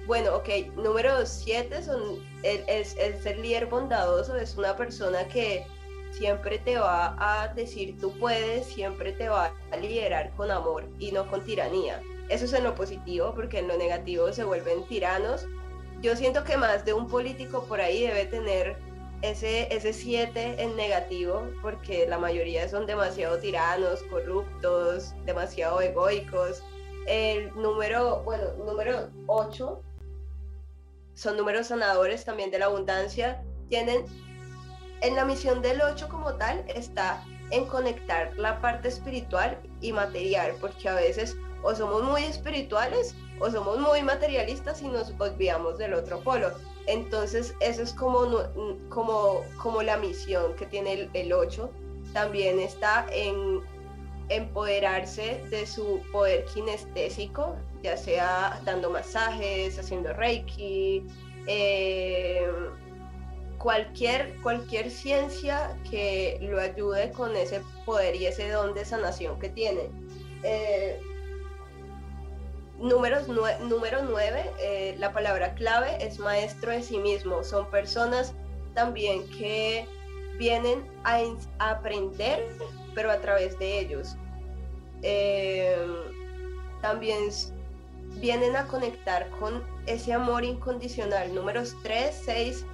Bueno, 0.07 0.37
ok, 0.37 0.49
número 0.77 1.25
siete 1.27 1.83
son, 1.83 2.19
es, 2.43 2.97
es 2.97 3.23
ser 3.23 3.39
líder 3.39 3.67
bondadoso, 3.67 4.37
es 4.37 4.57
una 4.57 4.77
persona 4.77 5.27
que 5.29 5.65
siempre 6.13 6.59
te 6.59 6.77
va 6.77 7.17
a 7.19 7.49
decir 7.55 7.99
tú 7.99 8.13
puedes, 8.19 8.67
siempre 8.67 9.13
te 9.13 9.29
va 9.29 9.55
a 9.71 9.77
liderar 9.77 10.33
con 10.37 10.51
amor 10.51 10.89
y 10.99 11.13
no 11.13 11.29
con 11.31 11.45
tiranía. 11.45 12.01
Eso 12.29 12.45
es 12.45 12.53
en 12.53 12.65
lo 12.65 12.75
positivo, 12.75 13.35
porque 13.35 13.59
en 13.59 13.69
lo 13.69 13.77
negativo 13.77 14.33
se 14.33 14.45
vuelven 14.45 14.87
tiranos. 14.87 15.47
Yo 16.03 16.17
siento 16.17 16.45
que 16.45 16.57
más 16.57 16.85
de 16.85 16.93
un 16.93 17.07
político 17.07 17.65
por 17.65 17.81
ahí 17.81 18.07
debe 18.07 18.27
tener 18.27 18.77
ese, 19.23 19.73
ese 19.75 19.93
siete 19.93 20.61
en 20.61 20.77
negativo, 20.77 21.49
porque 21.63 22.07
la 22.09 22.19
mayoría 22.19 22.69
son 22.69 22.87
demasiado 22.87 23.39
tiranos, 23.39 24.03
corruptos, 24.11 25.15
demasiado 25.25 25.81
egoicos, 25.81 26.63
el 27.07 27.55
número, 27.55 28.23
bueno, 28.25 28.53
número 28.65 29.11
8 29.27 29.83
son 31.15 31.37
números 31.37 31.69
sanadores 31.69 32.25
también 32.25 32.51
de 32.51 32.59
la 32.59 32.67
abundancia. 32.67 33.43
Tienen, 33.69 34.05
en 35.01 35.17
la 35.17 35.25
misión 35.25 35.63
del 35.63 35.83
8 35.83 36.09
como 36.09 36.35
tal, 36.35 36.65
está 36.69 37.23
en 37.51 37.67
conectar 37.67 38.37
la 38.37 38.61
parte 38.61 38.89
espiritual 38.89 39.59
y 39.81 39.93
material, 39.93 40.55
porque 40.61 40.89
a 40.89 40.95
veces 40.95 41.37
o 41.63 41.75
somos 41.75 42.03
muy 42.03 42.25
espirituales 42.25 43.15
o 43.43 43.51
somos 43.51 43.79
muy 43.79 44.03
materialistas 44.03 44.81
y 44.83 44.89
nos 44.89 45.13
olvidamos 45.19 45.79
del 45.79 45.95
otro 45.95 46.21
polo. 46.21 46.53
Entonces, 46.87 47.55
eso 47.61 47.83
es 47.83 47.93
como, 47.93 48.29
como, 48.89 49.43
como 49.61 49.83
la 49.83 49.97
misión 49.97 50.55
que 50.55 50.67
tiene 50.67 50.93
el, 50.93 51.11
el 51.13 51.33
8. 51.33 51.71
También 52.13 52.61
está 52.61 53.07
en 53.11 53.61
empoderarse 54.29 55.43
de 55.51 55.67
su 55.67 56.01
poder 56.13 56.45
kinestésico, 56.47 57.57
ya 57.83 57.97
sea 57.97 58.61
dando 58.65 58.91
masajes, 58.91 59.79
haciendo 59.79 60.13
reiki, 60.13 61.05
eh, 61.47 62.47
cualquier, 63.59 64.35
cualquier 64.43 64.91
ciencia 64.91 65.77
que 65.91 66.39
lo 66.41 66.61
ayude 66.61 67.11
con 67.13 67.37
ese 67.37 67.61
poder 67.85 68.15
y 68.17 68.27
ese 68.27 68.49
don 68.51 68.75
de 68.75 68.85
sanación 68.85 69.39
que 69.39 69.49
tiene. 69.49 69.91
Eh, 70.43 71.01
números 72.83 73.29
número 73.29 74.03
9, 74.03 74.51
eh, 74.59 74.97
la 74.99 75.13
palabra 75.13 75.55
clave 75.55 75.97
es 76.05 76.19
maestro 76.19 76.73
de 76.73 76.83
sí 76.83 76.99
mismo. 76.99 77.43
Son 77.45 77.71
personas 77.71 78.35
también 78.75 79.27
que 79.29 79.87
vienen 80.39 80.85
a 81.05 81.71
aprender, 81.71 82.49
pero 82.95 83.11
a 83.11 83.19
través 83.19 83.59
de 83.59 83.79
ellos. 83.79 84.17
Eh, 85.03 85.77
también 86.81 87.29
vienen 88.21 88.57
a 88.57 88.67
conectar 88.67 89.31
con 89.39 89.65
ese 89.87 90.13
amor 90.13 90.45
incondicional. 90.45 91.33
Números 91.35 91.77
3, 91.85 92.23
6 92.25 92.67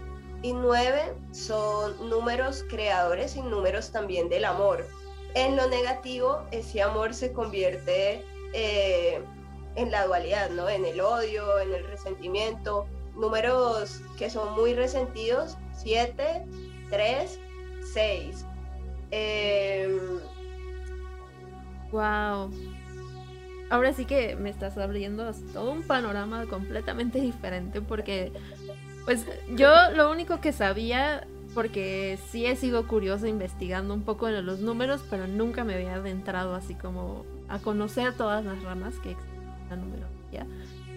y 0.42 0.52
9 0.52 1.14
son 1.32 2.08
números 2.08 2.64
creadores 2.68 3.36
y 3.36 3.42
números 3.42 3.90
también 3.92 4.28
del 4.30 4.46
amor. 4.46 4.86
En 5.34 5.56
lo 5.56 5.68
negativo, 5.68 6.46
ese 6.50 6.80
amor 6.80 7.12
se 7.12 7.32
convierte 7.32 8.24
eh, 8.54 9.20
en 9.78 9.92
la 9.92 10.06
dualidad, 10.06 10.50
¿no? 10.50 10.68
En 10.68 10.84
el 10.84 11.00
odio, 11.00 11.60
en 11.60 11.72
el 11.72 11.86
resentimiento. 11.86 12.86
Números 13.14 14.00
que 14.18 14.28
son 14.28 14.54
muy 14.54 14.74
resentidos, 14.74 15.56
7, 15.76 16.44
3, 16.90 17.40
6. 17.92 18.44
Wow. 21.92 22.50
Ahora 23.70 23.92
sí 23.92 24.04
que 24.04 24.34
me 24.36 24.50
estás 24.50 24.76
abriendo 24.78 25.32
todo 25.52 25.70
un 25.70 25.82
panorama 25.82 26.46
completamente 26.46 27.20
diferente 27.20 27.80
porque 27.80 28.32
pues 29.04 29.24
yo 29.54 29.70
lo 29.94 30.10
único 30.10 30.40
que 30.40 30.52
sabía 30.52 31.26
porque 31.54 32.18
sí 32.30 32.46
he 32.46 32.56
sido 32.56 32.86
curiosa 32.86 33.26
investigando 33.28 33.94
un 33.94 34.02
poco 34.02 34.28
en 34.28 34.44
los 34.44 34.60
números, 34.60 35.02
pero 35.08 35.26
nunca 35.26 35.64
me 35.64 35.74
había 35.74 35.94
adentrado 35.94 36.54
así 36.54 36.74
como 36.74 37.24
a 37.48 37.58
conocer 37.58 38.12
todas 38.12 38.44
las 38.44 38.62
ramas 38.62 38.94
que 39.00 39.10
existen 39.12 39.34
en 39.34 39.37
la 39.68 39.76
numerología. 39.76 40.46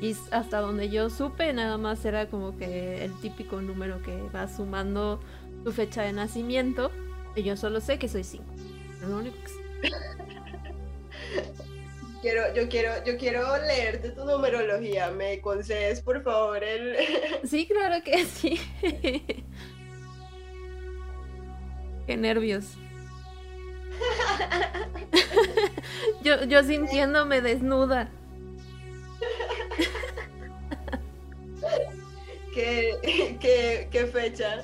Y 0.01 0.15
hasta 0.31 0.59
donde 0.59 0.89
yo 0.89 1.09
supe, 1.09 1.53
nada 1.53 1.77
más 1.77 2.03
era 2.05 2.27
como 2.27 2.57
que 2.57 3.05
el 3.05 3.13
típico 3.21 3.61
número 3.61 4.01
que 4.01 4.19
va 4.35 4.47
sumando 4.47 5.19
tu 5.63 5.71
fecha 5.71 6.01
de 6.01 6.13
nacimiento. 6.13 6.91
Y 7.35 7.43
yo 7.43 7.55
solo 7.55 7.79
sé 7.81 7.99
que 7.99 8.07
soy 8.07 8.23
5. 8.23 8.43
Es 9.01 9.07
lo 9.07 9.17
único 9.17 9.37
que 9.37 9.47
sé. 9.47 9.55
Quiero, 12.21 12.53
yo 12.53 12.69
quiero, 12.69 13.03
yo 13.03 13.17
quiero 13.17 13.57
leerte 13.65 14.11
tu 14.11 14.23
numerología. 14.25 15.09
¿Me 15.09 15.41
concedes, 15.41 16.01
por 16.01 16.21
favor, 16.23 16.63
el. 16.63 16.95
Sí, 17.43 17.67
claro 17.67 18.03
que 18.03 18.25
sí. 18.25 18.59
Qué 22.05 22.17
nervios. 22.17 22.75
yo, 26.23 26.43
yo 26.45 26.63
sintiéndome 26.63 27.41
desnuda. 27.41 28.11
¿Qué, 32.53 33.37
qué, 33.39 33.87
qué 33.91 34.05
fecha? 34.07 34.61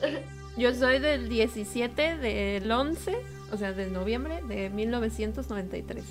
Yo 0.58 0.74
soy 0.74 1.00
del 1.00 1.30
17 1.30 2.18
del 2.18 2.70
11, 2.72 3.16
o 3.52 3.58
sea, 3.58 3.74
de 3.74 3.90
noviembre 3.90 4.42
de 4.48 4.70
1993 4.70 6.04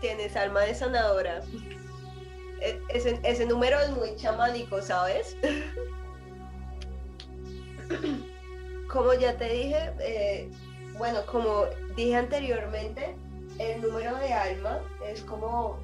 tienes 0.00 0.36
alma 0.36 0.60
de 0.60 0.74
sanadora. 0.74 1.42
E, 2.60 2.80
ese, 2.88 3.46
número 3.46 3.80
es 3.80 3.90
muy 3.90 4.16
chamánico, 4.16 4.80
¿sabes? 4.82 5.36
como 8.88 9.14
ya 9.14 9.36
te 9.36 9.48
dije, 9.48 9.92
eh, 10.00 10.50
bueno, 10.98 11.24
como 11.26 11.66
dije 11.96 12.16
anteriormente, 12.16 13.14
el 13.58 13.82
número 13.82 14.16
de 14.16 14.32
alma 14.32 14.80
es 15.06 15.22
como 15.22 15.78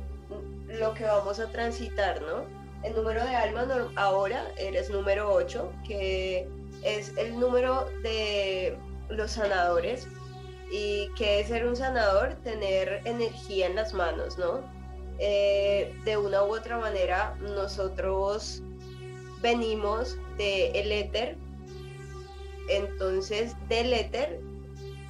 lo 0.66 0.94
que 0.94 1.04
vamos 1.04 1.40
a 1.40 1.50
transitar, 1.50 2.22
¿no? 2.22 2.44
El 2.82 2.94
número 2.94 3.24
de 3.24 3.34
alma 3.34 3.66
ahora 3.96 4.52
eres 4.56 4.90
número 4.90 5.32
8, 5.32 5.72
que 5.86 6.48
es 6.82 7.16
el 7.16 7.38
número 7.38 7.88
de 8.02 8.78
los 9.08 9.32
sanadores, 9.32 10.06
y 10.70 11.08
que 11.16 11.40
es 11.40 11.48
ser 11.48 11.66
un 11.66 11.76
sanador, 11.76 12.34
tener 12.42 13.00
energía 13.04 13.66
en 13.66 13.76
las 13.76 13.94
manos, 13.94 14.36
¿no? 14.38 14.60
Eh, 15.18 15.94
de 16.04 16.16
una 16.16 16.42
u 16.44 16.54
otra 16.54 16.78
manera, 16.78 17.36
nosotros 17.40 18.62
venimos 19.40 20.16
del 20.36 20.76
el 20.76 20.92
éter 20.92 21.38
entonces 22.68 23.54
del 23.68 23.92
éter 23.92 24.40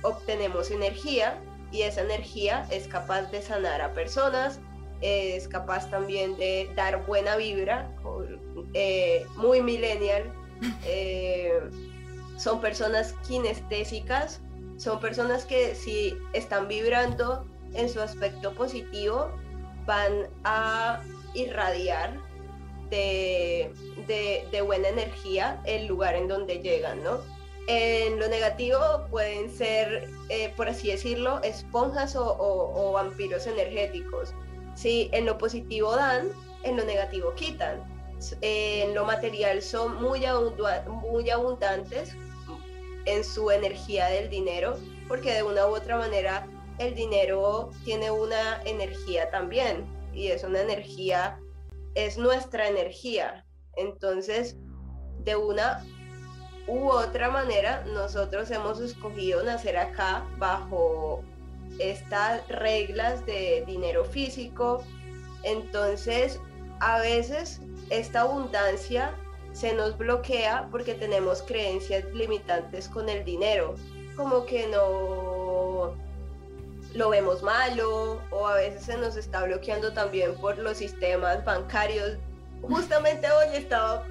obtenemos 0.02 0.70
energía 0.70 1.40
y 1.72 1.82
esa 1.82 2.02
energía 2.02 2.66
es 2.70 2.86
capaz 2.86 3.22
de 3.30 3.42
sanar 3.42 3.80
a 3.80 3.92
personas, 3.92 4.60
es 5.00 5.48
capaz 5.48 5.90
también 5.90 6.36
de 6.36 6.70
dar 6.74 7.04
buena 7.06 7.36
vibra, 7.36 7.90
eh, 8.74 9.26
muy 9.36 9.62
millennial. 9.62 10.32
Eh, 10.86 11.60
son 12.38 12.62
personas 12.62 13.14
kinestésicas, 13.28 14.40
son 14.78 15.00
personas 15.00 15.44
que 15.44 15.74
si 15.74 16.16
están 16.32 16.66
vibrando 16.66 17.46
en 17.74 17.90
su 17.90 18.00
aspecto 18.00 18.54
positivo, 18.54 19.30
van 19.84 20.28
a 20.44 21.02
irradiar 21.34 22.18
de, 22.90 23.70
de, 24.06 24.62
buena 24.62 24.88
energía 24.88 25.60
el 25.64 25.86
lugar 25.86 26.14
en 26.14 26.28
donde 26.28 26.60
llegan, 26.60 27.02
¿no? 27.02 27.18
En 27.68 28.20
lo 28.20 28.28
negativo 28.28 28.78
pueden 29.10 29.50
ser, 29.50 30.08
eh, 30.28 30.52
por 30.56 30.68
así 30.68 30.88
decirlo, 30.88 31.42
esponjas 31.42 32.14
o, 32.16 32.92
vampiros 32.92 33.46
energéticos. 33.46 34.32
Si 34.76 35.08
en 35.12 35.26
lo 35.26 35.36
positivo 35.38 35.96
dan, 35.96 36.28
en 36.62 36.76
lo 36.76 36.84
negativo 36.84 37.34
quitan. 37.34 37.82
En 38.42 38.94
lo 38.94 39.04
material 39.04 39.60
son 39.60 40.00
muy, 40.02 40.24
muy 41.02 41.30
abundantes 41.30 42.14
en 43.06 43.24
su 43.24 43.50
energía 43.50 44.06
del 44.06 44.28
dinero, 44.30 44.76
porque 45.08 45.32
de 45.32 45.42
una 45.42 45.66
u 45.66 45.74
otra 45.74 45.96
manera 45.96 46.46
el 46.78 46.94
dinero 46.94 47.70
tiene 47.84 48.10
una 48.10 48.62
energía 48.64 49.30
también, 49.30 49.86
y 50.12 50.28
es 50.28 50.44
una 50.44 50.60
energía, 50.60 51.40
es 51.94 52.18
nuestra 52.18 52.68
energía. 52.68 53.44
Entonces, 53.76 54.56
de 55.24 55.36
una 55.36 55.84
u 56.66 56.88
otra 56.88 57.30
manera, 57.30 57.84
nosotros 57.86 58.50
hemos 58.50 58.80
escogido 58.80 59.42
nacer 59.42 59.76
acá 59.76 60.26
bajo 60.38 61.22
estas 61.78 62.46
reglas 62.48 63.24
de 63.26 63.64
dinero 63.66 64.04
físico. 64.04 64.84
Entonces, 65.42 66.40
a 66.80 66.98
veces 67.00 67.60
esta 67.90 68.22
abundancia 68.22 69.14
se 69.52 69.72
nos 69.72 69.96
bloquea 69.96 70.68
porque 70.70 70.94
tenemos 70.94 71.42
creencias 71.42 72.04
limitantes 72.12 72.88
con 72.88 73.08
el 73.08 73.24
dinero, 73.24 73.74
como 74.16 74.44
que 74.44 74.66
no 74.66 75.94
lo 76.94 77.10
vemos 77.10 77.42
malo 77.42 78.20
o 78.30 78.46
a 78.46 78.54
veces 78.54 78.84
se 78.84 78.96
nos 78.96 79.16
está 79.16 79.44
bloqueando 79.44 79.92
también 79.92 80.34
por 80.36 80.58
los 80.58 80.78
sistemas 80.78 81.44
bancarios 81.44 82.18
justamente 82.62 83.28
hoy 83.30 83.56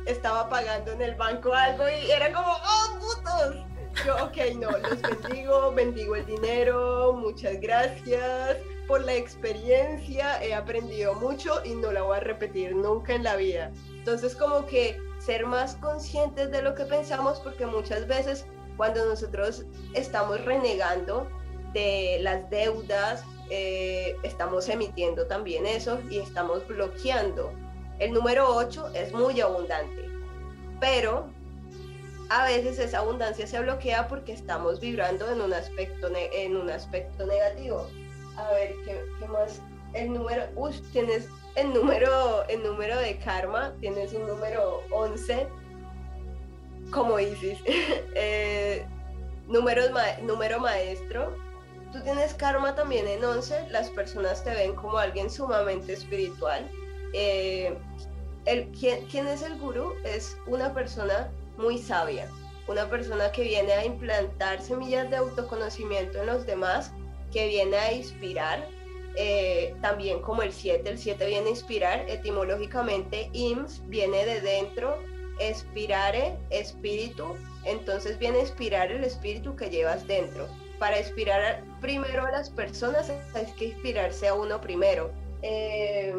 estaba, 0.05 0.49
pagando 0.49 0.91
en 0.91 1.01
el 1.01 1.15
banco 1.15 1.53
algo 1.53 1.83
y 1.89 2.11
era 2.11 2.31
como, 2.31 2.51
¡oh, 2.51 2.99
putos! 2.99 3.74
Yo, 4.03 4.15
ok, 4.25 4.37
no, 4.59 4.71
los 4.71 5.01
bendigo, 5.01 5.71
bendigo 5.71 6.15
el 6.15 6.25
dinero, 6.25 7.13
muchas 7.13 7.59
gracias 7.61 8.57
por 8.87 9.03
la 9.03 9.13
experiencia, 9.13 10.43
he 10.43 10.53
aprendido 10.53 11.13
mucho 11.15 11.63
y 11.63 11.75
no 11.75 11.91
la 11.91 12.01
voy 12.01 12.17
a 12.17 12.19
repetir 12.19 12.75
nunca 12.75 13.13
en 13.13 13.23
la 13.23 13.35
vida. 13.35 13.71
Entonces, 13.89 14.35
como 14.35 14.65
que 14.65 14.99
ser 15.19 15.45
más 15.45 15.75
conscientes 15.75 16.51
de 16.51 16.61
lo 16.61 16.75
que 16.75 16.85
pensamos, 16.85 17.39
porque 17.39 17.65
muchas 17.65 18.07
veces 18.07 18.45
cuando 18.77 19.05
nosotros 19.05 19.65
estamos 19.93 20.43
renegando 20.43 21.27
de 21.73 22.19
las 22.21 22.49
deudas, 22.49 23.23
eh, 23.49 24.15
estamos 24.23 24.67
emitiendo 24.69 25.25
también 25.27 25.65
eso 25.65 25.99
y 26.09 26.19
estamos 26.19 26.67
bloqueando 26.67 27.51
el 27.99 28.11
número 28.11 28.53
8 28.53 28.91
es 28.93 29.13
muy 29.13 29.39
abundante, 29.39 30.09
pero 30.81 31.29
a 32.29 32.45
veces 32.45 32.79
esa 32.79 32.99
abundancia 32.99 33.47
se 33.47 33.59
bloquea 33.59 34.07
porque 34.07 34.33
estamos 34.33 34.79
vibrando 34.79 35.29
en 35.31 35.41
un 35.41 35.53
aspecto, 35.53 36.09
en 36.15 36.55
un 36.55 36.69
aspecto 36.69 37.25
negativo. 37.25 37.87
A 38.37 38.51
ver, 38.51 38.75
¿qué, 38.85 39.27
más? 39.27 39.61
El 39.93 40.13
número, 40.13 40.43
uy, 40.55 40.73
tienes 40.91 41.29
el 41.55 41.73
número, 41.73 42.45
el 42.49 42.63
número 42.63 42.99
de 42.99 43.17
karma, 43.19 43.73
tienes 43.79 44.13
un 44.13 44.27
número 44.27 44.81
11, 44.91 45.47
como 46.91 47.17
dices, 47.17 47.59
eh, 47.65 48.85
número 49.47 50.59
maestro. 50.59 51.37
Tú 51.93 52.01
tienes 52.01 52.33
karma 52.33 52.75
también 52.75 53.07
en 53.07 53.23
11, 53.23 53.69
las 53.69 53.89
personas 53.91 54.43
te 54.43 54.53
ven 54.53 54.75
como 54.75 54.97
alguien 54.97 55.29
sumamente 55.29 55.93
espiritual 55.93 56.69
eh, 57.17 57.77
el, 58.43 58.67
¿quién, 58.71 59.27
es 59.27 59.41
el 59.41 59.57
gurú? 59.57 59.93
Es 60.03 60.37
una 60.47 60.73
persona 60.73 61.31
muy 61.57 61.77
sabia, 61.77 62.29
una 62.67 62.89
persona 62.89 63.31
que 63.31 63.43
viene 63.43 63.73
a 63.73 63.85
implantar 63.85 64.61
semillas 64.61 65.09
de 65.09 65.17
autoconocimiento 65.17 66.19
en 66.19 66.27
los 66.27 66.45
demás, 66.45 66.91
que 67.31 67.47
viene 67.47 67.77
a 67.77 67.93
inspirar, 67.93 68.67
eh, 69.15 69.73
también 69.81 70.21
como 70.21 70.41
el 70.41 70.51
7, 70.51 70.89
el 70.89 70.97
7 70.97 71.25
viene 71.25 71.47
a 71.47 71.51
inspirar, 71.51 72.09
etimológicamente 72.09 73.29
IMS 73.33 73.81
viene 73.87 74.25
de 74.25 74.41
dentro, 74.41 74.97
expirare, 75.39 76.37
espíritu, 76.49 77.35
entonces 77.63 78.17
viene 78.19 78.39
a 78.39 78.41
inspirar 78.41 78.91
el 78.91 79.03
espíritu 79.03 79.55
que 79.55 79.69
llevas 79.69 80.05
dentro. 80.07 80.47
Para 80.79 80.99
inspirar 80.99 81.63
primero 81.79 82.25
a 82.25 82.31
las 82.31 82.49
personas 82.49 83.09
hay 83.33 83.45
que 83.57 83.65
inspirarse 83.65 84.27
a 84.27 84.33
uno 84.33 84.59
primero. 84.59 85.11
Eh, 85.41 86.13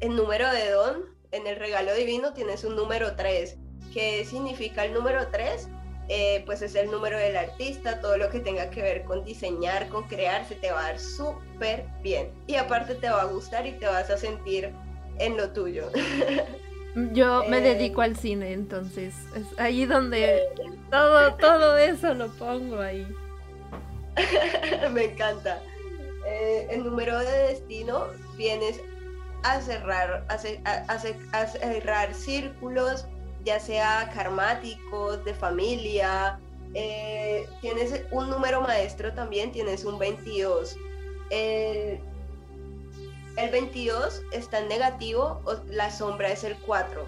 el 0.00 0.16
número 0.16 0.50
de 0.50 0.70
don, 0.70 1.04
en 1.32 1.46
el 1.46 1.56
regalo 1.56 1.94
divino 1.94 2.32
tienes 2.32 2.64
un 2.64 2.76
número 2.76 3.16
3. 3.16 3.58
¿Qué 3.92 4.24
significa 4.24 4.84
el 4.84 4.92
número 4.92 5.28
3? 5.28 5.68
Eh, 6.10 6.42
pues 6.46 6.62
es 6.62 6.74
el 6.74 6.90
número 6.90 7.18
del 7.18 7.36
artista, 7.36 8.00
todo 8.00 8.16
lo 8.16 8.30
que 8.30 8.40
tenga 8.40 8.70
que 8.70 8.80
ver 8.80 9.04
con 9.04 9.24
diseñar, 9.24 9.88
con 9.88 10.04
crear, 10.04 10.46
se 10.46 10.54
te 10.54 10.70
va 10.70 10.80
a 10.80 10.82
dar 10.84 10.98
súper 10.98 11.84
bien. 12.02 12.30
Y 12.46 12.54
aparte 12.54 12.94
te 12.94 13.10
va 13.10 13.22
a 13.22 13.26
gustar 13.26 13.66
y 13.66 13.72
te 13.72 13.86
vas 13.86 14.08
a 14.08 14.16
sentir 14.16 14.72
en 15.18 15.36
lo 15.36 15.50
tuyo. 15.50 15.90
Yo 17.12 17.44
me 17.48 17.58
eh, 17.58 17.74
dedico 17.74 18.00
al 18.00 18.16
cine, 18.16 18.52
entonces 18.52 19.14
es 19.36 19.58
ahí 19.58 19.84
donde 19.84 20.42
todo, 20.90 21.34
todo 21.34 21.76
eso 21.76 22.14
lo 22.14 22.28
pongo 22.32 22.80
ahí. 22.80 23.06
me 24.92 25.04
encanta. 25.04 25.62
Eh, 26.26 26.68
el 26.70 26.84
número 26.84 27.18
de 27.18 27.48
destino 27.48 28.06
vienes 28.36 28.80
a 29.44 29.60
cerrar, 29.60 30.26
a, 30.28 31.46
cerrar 31.46 32.14
círculos, 32.14 33.06
ya 33.44 33.60
sea 33.60 34.10
karmáticos, 34.14 35.24
de 35.24 35.34
familia. 35.34 36.38
Eh, 36.74 37.48
tienes 37.60 38.02
un 38.10 38.28
número 38.30 38.60
maestro 38.60 39.12
también, 39.14 39.52
tienes 39.52 39.84
un 39.84 39.98
22. 39.98 40.76
El, 41.30 42.00
el 43.36 43.50
22 43.50 44.22
está 44.32 44.58
en 44.58 44.68
negativo, 44.68 45.42
la 45.66 45.90
sombra 45.90 46.30
es 46.30 46.44
el 46.44 46.56
4. 46.58 47.06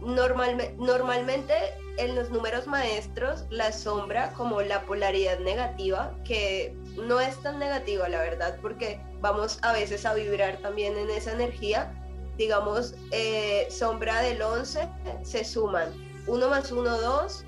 normalmente 0.00 1.54
en 1.96 2.14
los 2.14 2.30
números 2.30 2.66
maestros, 2.66 3.44
la 3.50 3.72
sombra 3.72 4.32
como 4.32 4.60
la 4.62 4.82
polaridad 4.82 5.38
negativa, 5.38 6.12
que 6.24 6.74
no 6.96 7.20
es 7.20 7.36
tan 7.42 7.58
negativa 7.58 8.08
la 8.08 8.20
verdad, 8.20 8.58
porque 8.60 9.00
vamos 9.20 9.58
a 9.62 9.72
veces 9.72 10.04
a 10.04 10.14
vibrar 10.14 10.58
también 10.58 10.96
en 10.96 11.10
esa 11.10 11.32
energía. 11.32 11.92
Digamos, 12.36 12.94
eh, 13.10 13.66
sombra 13.70 14.20
del 14.22 14.42
11 14.42 14.88
se 15.22 15.44
suman 15.44 15.88
1 16.26 16.48
más 16.48 16.72
1, 16.72 17.00
2, 17.00 17.44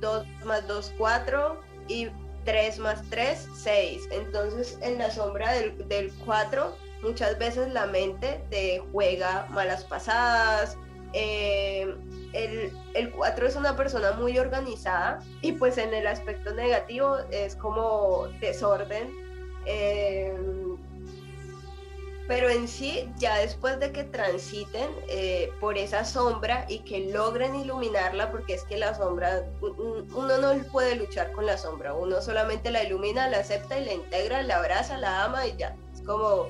2 0.00 0.26
más 0.44 0.66
2, 0.66 0.92
4 0.98 1.60
y 1.88 2.08
3 2.44 2.78
más 2.78 3.02
3, 3.10 3.48
6. 3.54 4.08
Entonces, 4.10 4.78
en 4.82 4.98
la 4.98 5.10
sombra 5.10 5.52
del, 5.52 5.88
del 5.88 6.12
4, 6.24 6.76
muchas 7.02 7.38
veces 7.38 7.72
la 7.72 7.86
mente 7.86 8.42
te 8.50 8.82
juega 8.92 9.46
malas 9.50 9.84
pasadas. 9.84 10.76
Eh, 11.14 11.94
el, 12.34 12.70
el 12.94 13.10
4 13.12 13.46
es 13.46 13.56
una 13.56 13.76
persona 13.76 14.12
muy 14.12 14.38
organizada 14.38 15.20
y 15.40 15.52
pues 15.52 15.78
en 15.78 15.94
el 15.94 16.06
aspecto 16.06 16.52
negativo 16.52 17.16
es 17.30 17.56
como 17.56 18.26
desorden 18.40 19.28
Em, 19.68 20.67
pero 22.28 22.50
en 22.50 22.68
sí, 22.68 23.10
ya 23.16 23.38
después 23.38 23.80
de 23.80 23.90
que 23.90 24.04
transiten 24.04 24.90
eh, 25.08 25.50
por 25.60 25.78
esa 25.78 26.04
sombra 26.04 26.66
y 26.68 26.80
que 26.80 27.10
logren 27.10 27.54
iluminarla, 27.54 28.30
porque 28.30 28.52
es 28.52 28.64
que 28.64 28.76
la 28.76 28.94
sombra, 28.94 29.46
uno 29.62 30.36
no 30.36 30.62
puede 30.70 30.94
luchar 30.94 31.32
con 31.32 31.46
la 31.46 31.56
sombra, 31.56 31.94
uno 31.94 32.20
solamente 32.20 32.70
la 32.70 32.84
ilumina, 32.84 33.28
la 33.30 33.38
acepta 33.38 33.78
y 33.78 33.86
la 33.86 33.94
integra, 33.94 34.42
la 34.42 34.56
abraza, 34.56 34.98
la 34.98 35.24
ama 35.24 35.46
y 35.46 35.56
ya. 35.56 35.74
Es 35.94 36.02
como, 36.02 36.48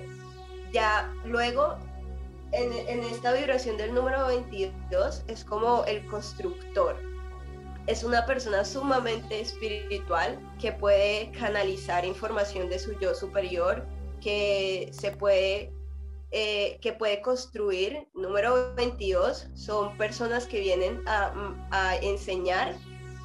ya 0.72 1.14
luego, 1.24 1.76
en, 2.50 2.72
en 2.88 3.04
esta 3.04 3.32
vibración 3.32 3.76
del 3.76 3.94
número 3.94 4.26
22, 4.26 5.22
es 5.28 5.44
como 5.44 5.84
el 5.84 6.04
constructor 6.06 6.96
es 7.86 8.04
una 8.04 8.26
persona 8.26 8.66
sumamente 8.66 9.40
espiritual 9.40 10.38
que 10.60 10.72
puede 10.72 11.30
canalizar 11.30 12.04
información 12.04 12.68
de 12.68 12.78
su 12.78 12.92
yo 12.98 13.14
superior, 13.14 13.86
que 14.20 14.90
se 14.92 15.10
puede 15.12 15.72
eh, 16.30 16.78
que 16.82 16.92
puede 16.92 17.22
construir. 17.22 18.06
Número 18.12 18.74
22 18.74 19.48
son 19.54 19.96
personas 19.96 20.46
que 20.46 20.60
vienen 20.60 21.02
a, 21.06 21.96
enseñar, 22.02 22.74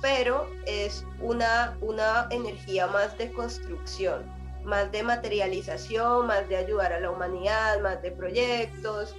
pero 0.01 0.49
es 0.65 1.05
una, 1.19 1.77
una 1.81 2.27
energía 2.31 2.87
más 2.87 3.17
de 3.17 3.29
construcción, 3.33 4.23
más 4.63 4.89
de 4.93 5.03
materialización, 5.03 6.27
más 6.27 6.47
de 6.47 6.55
ayudar 6.55 6.93
a 6.93 7.01
la 7.01 7.11
humanidad, 7.11 7.81
más 7.81 8.01
de 8.01 8.11
proyectos. 8.11 9.13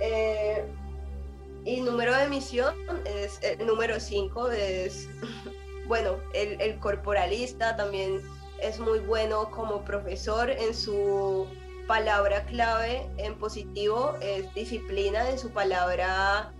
Eh, 0.00 0.64
y 1.64 1.80
número 1.80 2.16
de 2.16 2.28
misión 2.28 2.74
es 3.04 3.38
el 3.42 3.64
número 3.64 4.00
5, 4.00 4.50
es, 4.50 5.08
bueno, 5.86 6.16
el 6.34 6.76
corporalista 6.80 7.76
también 7.76 8.20
es 8.60 8.78
muy 8.78 8.98
bueno 9.00 9.50
como 9.50 9.84
profesor 9.84 10.50
en 10.50 10.74
su 10.74 11.46
palabra 11.86 12.44
clave 12.44 13.08
en 13.16 13.34
positivo 13.38 14.14
es 14.20 14.52
disciplina, 14.54 15.30
en 15.30 15.38
su 15.38 15.50
palabra 15.50 16.52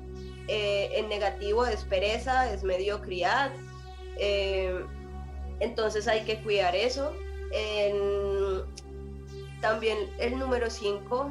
eh, 0.49 0.91
en 0.95 1.09
negativo 1.09 1.67
es 1.67 1.85
pereza, 1.85 2.51
es 2.53 2.65
mediocridad. 2.65 3.53
Eh, 4.17 4.85
entonces 5.61 6.09
hay 6.09 6.23
que 6.23 6.43
cuidar 6.43 6.75
eso. 6.75 7.13
también 9.61 9.99
el 10.19 10.39
número 10.39 10.71
5 10.71 11.31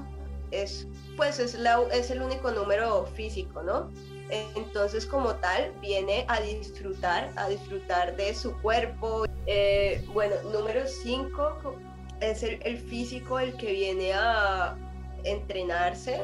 es, 0.51 0.87
pues 1.15 1.39
es, 1.39 1.55
la, 1.55 1.81
es 1.91 2.11
el 2.11 2.21
único 2.21 2.51
número 2.51 3.05
físico, 3.15 3.63
¿no? 3.63 3.89
Entonces 4.29 5.05
como 5.05 5.35
tal 5.35 5.71
viene 5.81 6.25
a 6.27 6.41
disfrutar, 6.41 7.31
a 7.37 7.47
disfrutar 7.49 8.15
de 8.15 8.35
su 8.35 8.53
cuerpo. 8.61 9.25
Eh, 9.47 10.03
bueno, 10.13 10.35
número 10.51 10.85
5 10.85 11.75
es 12.19 12.43
el, 12.43 12.77
físico 12.77 13.39
el 13.39 13.55
que 13.55 13.71
viene 13.71 14.11
a 14.13 14.77
entrenarse. 15.23 16.21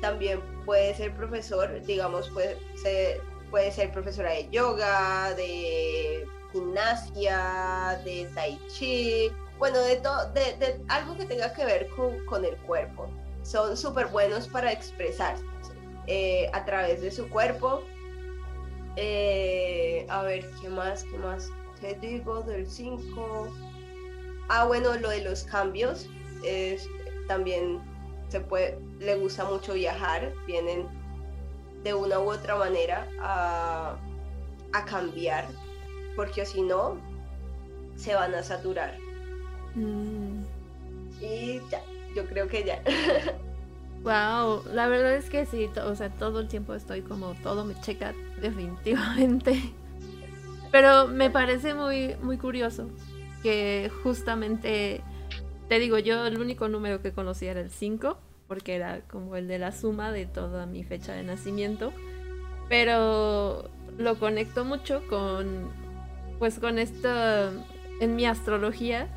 También 0.00 0.40
puede 0.64 0.94
ser 0.94 1.14
profesor, 1.14 1.82
digamos, 1.84 2.30
puede 2.30 2.56
ser, 3.72 3.92
profesora 3.92 4.32
de 4.32 4.48
yoga, 4.50 5.34
de 5.34 6.26
gimnasia, 6.52 8.00
de 8.04 8.30
tai 8.34 8.58
chi, 8.68 9.30
bueno, 9.58 9.78
de, 9.80 9.96
todo 9.96 10.32
de, 10.32 10.80
algo 10.88 11.16
que 11.18 11.26
tenga 11.26 11.52
que 11.52 11.66
ver 11.66 11.88
con, 12.26 12.44
el 12.44 12.56
cuerpo. 12.58 13.10
Son 13.42 13.76
súper 13.76 14.06
buenos 14.06 14.48
para 14.48 14.72
expresarse 14.72 15.44
eh, 16.06 16.48
a 16.54 16.64
través 16.64 17.02
de 17.02 17.10
su 17.10 17.28
cuerpo. 17.28 17.82
Eh, 18.96 20.06
a 20.08 20.22
ver, 20.22 20.48
¿qué 20.62 20.70
más? 20.70 21.04
¿Qué 21.04 21.18
más? 21.18 21.50
Te 21.80 21.94
digo 21.94 22.42
del 22.42 22.66
5. 22.66 23.48
Ah, 24.48 24.66
bueno, 24.66 24.94
lo 24.96 25.10
de 25.10 25.22
los 25.22 25.44
cambios, 25.44 26.08
es, 26.44 26.86
también 27.28 27.80
se 28.28 28.40
puede, 28.40 28.78
le 28.98 29.16
gusta 29.16 29.44
mucho 29.44 29.74
viajar, 29.74 30.32
vienen 30.46 30.86
de 31.82 31.94
una 31.94 32.20
u 32.20 32.30
otra 32.30 32.56
manera 32.56 33.08
a, 33.20 33.96
cambiar, 34.86 35.46
porque 36.16 36.44
si 36.44 36.62
no, 36.62 36.98
se 37.96 38.14
van 38.14 38.34
a 38.34 38.42
saturar. 38.42 38.96
Mm. 39.74 40.42
Y 41.20 41.60
ya, 41.70 41.82
yo 42.14 42.26
creo 42.26 42.48
que 42.48 42.64
ya. 42.64 42.82
Wow, 44.02 44.62
la 44.72 44.88
verdad 44.88 45.14
es 45.16 45.28
que 45.28 45.44
sí, 45.44 45.68
o 45.84 45.94
sea, 45.94 46.08
todo 46.08 46.40
el 46.40 46.48
tiempo 46.48 46.72
estoy 46.72 47.02
como 47.02 47.34
todo 47.42 47.66
me 47.66 47.78
checa 47.82 48.14
definitivamente. 48.40 49.74
Pero 50.70 51.08
me 51.08 51.30
parece 51.30 51.74
muy 51.74 52.16
muy 52.22 52.38
curioso 52.38 52.88
que 53.42 53.90
justamente, 54.02 55.02
te 55.68 55.78
digo, 55.78 55.98
yo 55.98 56.26
el 56.26 56.38
único 56.38 56.68
número 56.68 57.00
que 57.02 57.12
conocía 57.12 57.52
era 57.52 57.60
el 57.60 57.70
5, 57.70 58.18
porque 58.46 58.74
era 58.74 59.00
como 59.02 59.36
el 59.36 59.48
de 59.48 59.58
la 59.58 59.72
suma 59.72 60.12
de 60.12 60.26
toda 60.26 60.66
mi 60.66 60.84
fecha 60.84 61.12
de 61.12 61.22
nacimiento, 61.22 61.92
pero 62.68 63.70
lo 63.96 64.18
conecto 64.18 64.64
mucho 64.64 65.02
con, 65.08 65.70
pues 66.38 66.58
con 66.58 66.78
esto, 66.78 67.08
en 68.00 68.16
mi 68.16 68.26
astrología, 68.26 69.08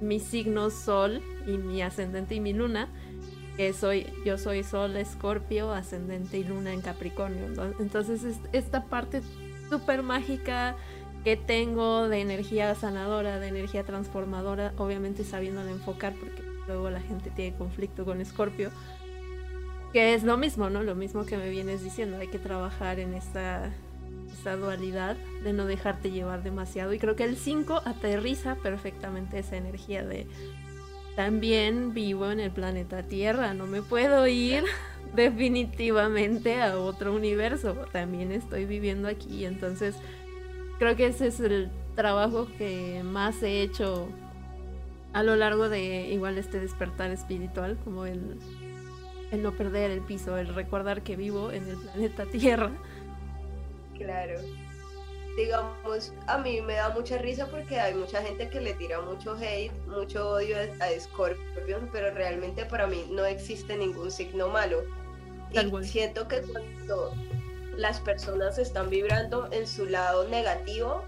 mi 0.00 0.20
signo 0.20 0.70
sol 0.70 1.22
y 1.46 1.52
mi 1.52 1.82
ascendente 1.82 2.34
y 2.34 2.40
mi 2.40 2.52
luna, 2.52 2.88
que 3.56 3.72
soy, 3.72 4.06
yo 4.24 4.38
soy 4.38 4.64
sol, 4.64 4.96
escorpio, 4.96 5.72
ascendente 5.72 6.38
y 6.38 6.44
luna 6.44 6.72
en 6.72 6.80
Capricornio. 6.80 7.46
Entonces, 7.78 8.38
esta 8.52 8.84
parte 8.84 9.22
súper 9.72 10.02
mágica 10.02 10.76
que 11.24 11.38
tengo 11.38 12.06
de 12.08 12.20
energía 12.20 12.74
sanadora, 12.74 13.38
de 13.38 13.48
energía 13.48 13.84
transformadora, 13.84 14.74
obviamente 14.76 15.24
sabiéndola 15.24 15.70
enfocar 15.70 16.12
porque 16.12 16.42
luego 16.66 16.90
la 16.90 17.00
gente 17.00 17.30
tiene 17.30 17.56
conflicto 17.56 18.04
con 18.04 18.20
Escorpio, 18.20 18.70
que 19.94 20.12
es 20.12 20.24
lo 20.24 20.36
mismo, 20.36 20.68
¿no? 20.68 20.82
Lo 20.82 20.94
mismo 20.94 21.24
que 21.24 21.38
me 21.38 21.48
vienes 21.48 21.82
diciendo, 21.82 22.18
hay 22.18 22.28
que 22.28 22.38
trabajar 22.38 22.98
en 22.98 23.14
esta, 23.14 23.70
esta 24.30 24.56
dualidad 24.56 25.16
de 25.42 25.54
no 25.54 25.64
dejarte 25.64 26.10
llevar 26.10 26.42
demasiado 26.42 26.92
y 26.92 26.98
creo 26.98 27.16
que 27.16 27.24
el 27.24 27.36
5 27.36 27.80
aterriza 27.86 28.56
perfectamente 28.56 29.38
esa 29.38 29.56
energía 29.56 30.04
de 30.04 30.26
también 31.16 31.94
vivo 31.94 32.30
en 32.30 32.40
el 32.40 32.50
planeta 32.50 33.04
Tierra, 33.04 33.54
no 33.54 33.66
me 33.66 33.80
puedo 33.80 34.26
ir 34.26 34.64
definitivamente 35.14 36.60
a 36.60 36.78
otro 36.78 37.14
universo, 37.14 37.74
también 37.92 38.32
estoy 38.32 38.64
viviendo 38.64 39.08
aquí, 39.08 39.44
entonces 39.44 39.94
creo 40.78 40.96
que 40.96 41.06
ese 41.06 41.26
es 41.28 41.40
el 41.40 41.70
trabajo 41.94 42.48
que 42.58 43.02
más 43.04 43.42
he 43.42 43.62
hecho 43.62 44.08
a 45.12 45.22
lo 45.22 45.36
largo 45.36 45.68
de 45.68 46.08
igual 46.08 46.38
este 46.38 46.58
despertar 46.58 47.10
espiritual, 47.10 47.78
como 47.84 48.06
el, 48.06 48.38
el 49.30 49.42
no 49.42 49.52
perder 49.52 49.90
el 49.90 50.00
piso, 50.00 50.38
el 50.38 50.54
recordar 50.54 51.02
que 51.02 51.16
vivo 51.16 51.52
en 51.52 51.68
el 51.68 51.76
planeta 51.76 52.24
Tierra. 52.26 52.70
Claro. 53.96 54.40
Digamos, 55.36 56.12
a 56.26 56.38
mí 56.38 56.60
me 56.60 56.74
da 56.74 56.90
mucha 56.90 57.16
risa 57.18 57.46
porque 57.46 57.80
hay 57.80 57.94
mucha 57.94 58.22
gente 58.22 58.48
que 58.50 58.60
le 58.60 58.74
tira 58.74 59.00
mucho 59.00 59.34
hate, 59.34 59.72
mucho 59.86 60.30
odio 60.30 60.56
a 60.58 61.00
Scorpion, 61.00 61.88
pero 61.90 62.12
realmente 62.14 62.66
para 62.66 62.86
mí 62.86 63.06
no 63.10 63.24
existe 63.24 63.76
ningún 63.76 64.10
signo 64.10 64.48
malo. 64.48 64.82
Y 65.54 65.84
siento 65.84 66.28
que 66.28 66.42
cuando 66.42 67.14
las 67.76 68.00
personas 68.00 68.58
están 68.58 68.90
vibrando 68.90 69.48
en 69.52 69.66
su 69.66 69.86
lado 69.86 70.28
negativo, 70.28 71.02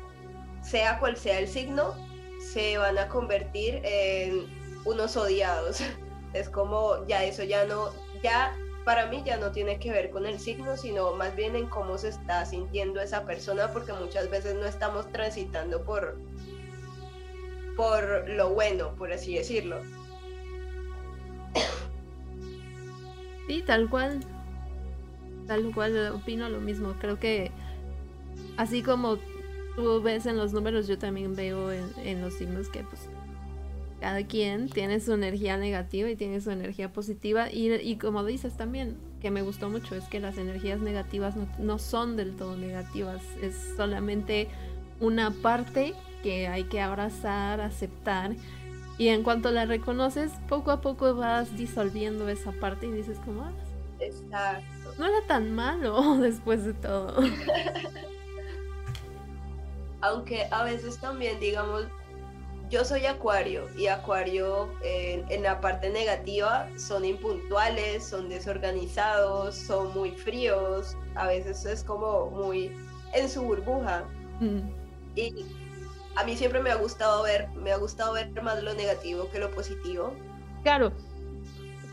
sea 0.62 0.98
cual 0.98 1.16
sea 1.16 1.38
el 1.38 1.48
signo, 1.48 1.94
se 2.52 2.78
van 2.78 2.98
a 2.98 3.08
convertir 3.08 3.80
en 3.84 4.46
unos 4.84 5.16
odiados. 5.16 5.80
Es 6.34 6.48
como 6.48 7.06
ya 7.06 7.22
eso 7.22 7.44
ya 7.44 7.64
no, 7.64 7.92
ya 8.20 8.56
para 8.84 9.06
mí 9.06 9.22
ya 9.24 9.36
no 9.36 9.52
tiene 9.52 9.78
que 9.78 9.92
ver 9.92 10.10
con 10.10 10.26
el 10.26 10.40
signo, 10.40 10.76
sino 10.76 11.12
más 11.12 11.36
bien 11.36 11.54
en 11.54 11.68
cómo 11.68 11.96
se 11.96 12.08
está 12.08 12.44
sintiendo 12.44 13.00
esa 13.00 13.24
persona, 13.24 13.72
porque 13.72 13.92
muchas 13.92 14.28
veces 14.30 14.56
no 14.56 14.66
estamos 14.66 15.12
transitando 15.12 15.84
por, 15.84 16.18
por 17.76 18.28
lo 18.28 18.50
bueno, 18.50 18.96
por 18.96 19.12
así 19.12 19.36
decirlo. 19.36 19.80
Sí, 23.46 23.62
tal 23.62 23.88
cual 23.88 24.18
tal 25.46 25.72
cual 25.74 26.12
opino 26.12 26.48
lo 26.48 26.60
mismo. 26.60 26.94
Creo 27.00 27.18
que 27.18 27.50
así 28.56 28.82
como 28.82 29.18
tú 29.76 30.02
ves 30.02 30.26
en 30.26 30.36
los 30.36 30.52
números, 30.52 30.86
yo 30.86 30.98
también 30.98 31.34
veo 31.34 31.72
en, 31.72 32.20
los 32.20 32.34
signos 32.34 32.68
que 32.68 32.82
pues 32.82 33.08
cada 34.00 34.22
quien 34.26 34.68
tiene 34.68 35.00
su 35.00 35.12
energía 35.12 35.56
negativa 35.56 36.10
y 36.10 36.16
tiene 36.16 36.40
su 36.40 36.50
energía 36.50 36.92
positiva. 36.92 37.50
Y, 37.50 37.96
como 37.96 38.24
dices 38.24 38.56
también, 38.56 38.96
que 39.20 39.30
me 39.30 39.42
gustó 39.42 39.70
mucho, 39.70 39.94
es 39.94 40.04
que 40.04 40.20
las 40.20 40.36
energías 40.36 40.80
negativas 40.80 41.36
no, 41.36 41.48
no 41.58 41.78
son 41.78 42.16
del 42.16 42.36
todo 42.36 42.56
negativas, 42.56 43.22
es 43.40 43.54
solamente 43.76 44.48
una 45.00 45.30
parte 45.30 45.94
que 46.22 46.48
hay 46.48 46.64
que 46.64 46.80
abrazar, 46.80 47.60
aceptar. 47.60 48.34
Y 48.98 49.08
en 49.08 49.22
cuanto 49.22 49.50
la 49.50 49.64
reconoces, 49.64 50.32
poco 50.48 50.70
a 50.70 50.80
poco 50.80 51.14
vas 51.14 51.56
disolviendo 51.56 52.28
esa 52.28 52.52
parte 52.52 52.86
y 52.86 52.92
dices 52.92 53.18
como, 53.24 53.42
ah, 54.32 54.60
no 54.98 55.06
era 55.06 55.26
tan 55.26 55.54
malo 55.54 56.16
después 56.20 56.64
de 56.64 56.74
todo. 56.74 57.16
Aunque 60.00 60.46
a 60.50 60.64
veces 60.64 60.98
también, 60.98 61.40
digamos, 61.40 61.86
yo 62.70 62.84
soy 62.84 63.06
acuario 63.06 63.68
y 63.76 63.86
acuario 63.86 64.68
en 64.82 65.42
la 65.42 65.60
parte 65.60 65.90
negativa 65.90 66.68
son 66.76 67.04
impuntuales, 67.04 68.04
son 68.04 68.28
desorganizados, 68.28 69.54
son 69.54 69.94
muy 69.94 70.10
fríos, 70.10 70.96
a 71.14 71.28
veces 71.28 71.64
es 71.64 71.84
como 71.84 72.30
muy 72.30 72.72
en 73.14 73.28
su 73.28 73.42
burbuja. 73.42 74.04
Mm. 74.40 74.60
Y 75.14 75.46
a 76.16 76.24
mí 76.24 76.36
siempre 76.36 76.60
me 76.60 76.70
ha 76.70 76.76
gustado 76.76 77.22
ver, 77.22 77.48
me 77.50 77.72
ha 77.72 77.76
gustado 77.76 78.14
ver 78.14 78.30
más 78.42 78.62
lo 78.62 78.74
negativo 78.74 79.28
que 79.30 79.38
lo 79.38 79.50
positivo. 79.50 80.12
Claro, 80.62 80.92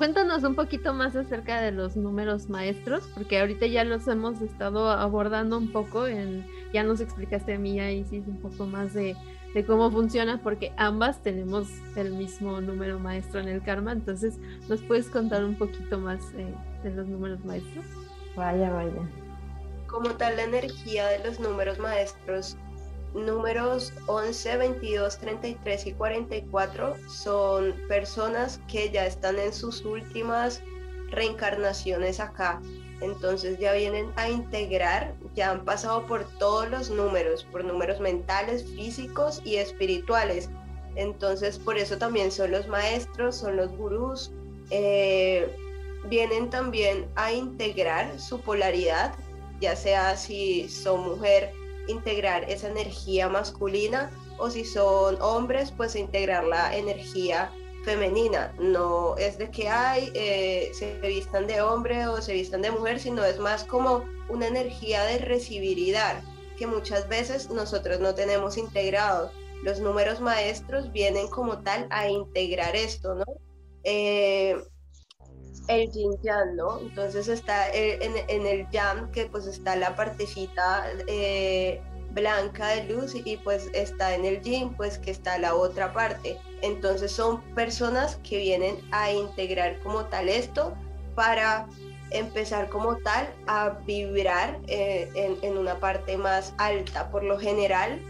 cuéntanos 0.02 0.42
un 0.42 0.56
poquito 0.56 0.96
más 0.96 1.16
acerca 1.16 1.62
de 1.62 1.72
los 1.72 1.96
números 1.96 2.50
maestros, 2.50 3.08
porque 3.14 3.40
ahorita 3.40 3.68
ya 3.68 3.84
los 3.84 4.08
hemos 4.08 4.42
estado 4.42 4.90
abordando 4.90 5.60
un 5.60 5.72
poco, 5.72 6.08
en, 6.08 6.44
ya 6.74 6.82
nos 6.82 7.02
explicaste 7.02 7.54
a 7.54 7.60
mí, 7.60 7.80
y 7.80 8.04
sí, 8.06 8.24
un 8.26 8.40
poco 8.42 8.66
más 8.66 8.96
de, 8.96 9.16
de 9.54 9.64
cómo 9.64 9.92
funciona, 9.92 10.42
porque 10.42 10.74
ambas 10.78 11.22
tenemos 11.22 11.68
el 11.96 12.14
mismo 12.14 12.62
número 12.62 12.98
maestro 12.98 13.42
en 13.42 13.50
el 13.50 13.62
karma. 13.62 13.92
Entonces, 13.92 14.40
¿nos 14.68 14.82
puedes 14.82 15.08
contar 15.08 15.46
un 15.46 15.54
poquito 15.54 16.00
más 16.00 16.20
eh, 16.34 16.52
de 16.84 16.96
los 16.96 17.08
números 17.08 17.46
maestros? 17.46 17.86
Vaya, 18.36 18.72
vaya. 18.72 19.08
Como 19.86 20.10
tal, 20.16 20.36
la 20.36 20.46
energía 20.46 21.10
de 21.10 21.24
los 21.24 21.40
números 21.40 21.78
maestros, 21.78 22.58
números 23.14 23.94
11, 24.08 24.58
22, 24.58 25.18
33 25.18 25.88
y 25.88 25.92
44 25.94 26.96
son 27.10 27.76
personas 27.88 28.60
que 28.68 28.90
ya 28.90 29.06
están 29.06 29.38
en 29.40 29.54
sus 29.54 29.84
últimas 29.84 30.62
reencarnaciones 31.10 32.20
acá 32.20 32.62
entonces 33.02 33.58
ya 33.58 33.74
vienen 33.74 34.12
a 34.16 34.30
integrar, 34.30 35.16
ya 35.36 35.52
han 35.52 35.66
pasado 35.66 36.06
por 36.06 36.24
todos 36.38 36.70
los 36.70 36.92
números, 36.92 37.44
por 37.52 37.66
números 37.66 38.00
mentales, 38.00 38.64
físicos 38.64 39.42
y 39.44 39.56
espirituales. 39.56 40.50
Entonces 40.96 41.58
por 41.58 41.78
eso 41.78 41.98
también 41.98 42.32
son 42.32 42.52
los 42.52 42.68
maestros, 42.68 43.38
son 43.38 43.58
los 43.58 43.72
gurús. 43.72 44.32
Eh, 44.70 45.50
vienen 46.10 46.50
también 46.52 47.08
a 47.16 47.34
integrar 47.34 48.20
su 48.20 48.40
polaridad, 48.40 49.16
ya 49.60 49.76
sea 49.76 50.16
si 50.16 50.70
son 50.70 51.02
mujer, 51.02 51.52
integrar 51.88 52.50
esa 52.50 52.70
energía 52.70 53.30
masculina 53.30 54.12
o 54.38 54.50
si 54.50 54.66
son 54.66 55.22
hombres, 55.22 55.72
pues 55.72 55.96
integrar 55.96 56.46
la 56.46 56.76
energía 56.76 57.52
femenina, 57.84 58.54
no 58.60 59.18
es 59.18 59.38
de 59.38 59.50
que 59.50 59.68
hay, 59.68 60.12
eh, 60.14 60.72
se 60.74 61.00
vistan 61.02 61.48
de 61.48 61.62
hombre 61.62 62.08
o 62.08 62.22
se 62.22 62.34
vistan 62.34 62.62
de 62.62 62.72
mujer, 62.72 63.00
sino 63.00 63.24
es 63.24 63.40
más 63.40 63.64
como 63.64 64.06
una 64.30 64.48
energía 64.48 65.04
de 65.04 65.18
recibir 65.18 65.96
que 66.58 66.68
muchas 66.68 67.08
veces 67.10 67.50
nosotros 67.50 68.00
no 68.00 68.14
tenemos 68.14 68.58
integrado. 68.58 69.32
Los 69.64 69.80
números 69.80 70.22
maestros 70.22 70.92
vienen 70.92 71.28
como 71.28 71.60
tal 71.60 71.88
a 71.90 72.08
integrar 72.08 72.76
esto, 72.76 73.16
¿no? 73.16 73.26
Eh, 73.84 74.56
el 75.68 75.92
yin 75.92 76.18
yang, 76.24 76.56
¿no? 76.56 76.80
Entonces 76.80 77.28
está 77.28 77.70
eh, 77.70 78.00
en, 78.02 78.46
el 78.46 78.70
yang 78.72 79.12
que 79.12 79.26
pues 79.26 79.46
está 79.48 79.76
la 79.76 79.96
partecita 79.96 80.86
blanca 82.14 82.70
de 82.70 82.84
luz 82.94 83.16
y, 83.16 83.38
pues 83.38 83.70
está 83.74 84.16
en 84.16 84.26
el 84.26 84.42
yin 84.42 84.74
pues 84.74 84.98
que 84.98 85.12
está 85.12 85.38
la 85.38 85.56
otra 85.56 85.94
parte. 85.94 86.38
Entonces 86.62 87.12
son 87.12 87.42
personas 87.56 88.18
que 88.18 88.38
vienen 88.38 88.78
a 88.92 89.12
integrar 89.12 89.80
como 89.80 90.06
tal 90.06 90.30
esto 90.30 90.74
para 91.16 91.68
empezar 92.12 92.70
como 92.70 92.98
tal 92.98 93.34
a 93.48 93.70
vibrar 93.86 94.60
eh, 94.68 95.10
en, 95.42 95.58
una 95.58 95.80
parte 95.80 96.18
más 96.18 96.54
alta. 96.58 97.10
Por 97.10 97.24
lo 97.24 97.40
general 97.40 98.02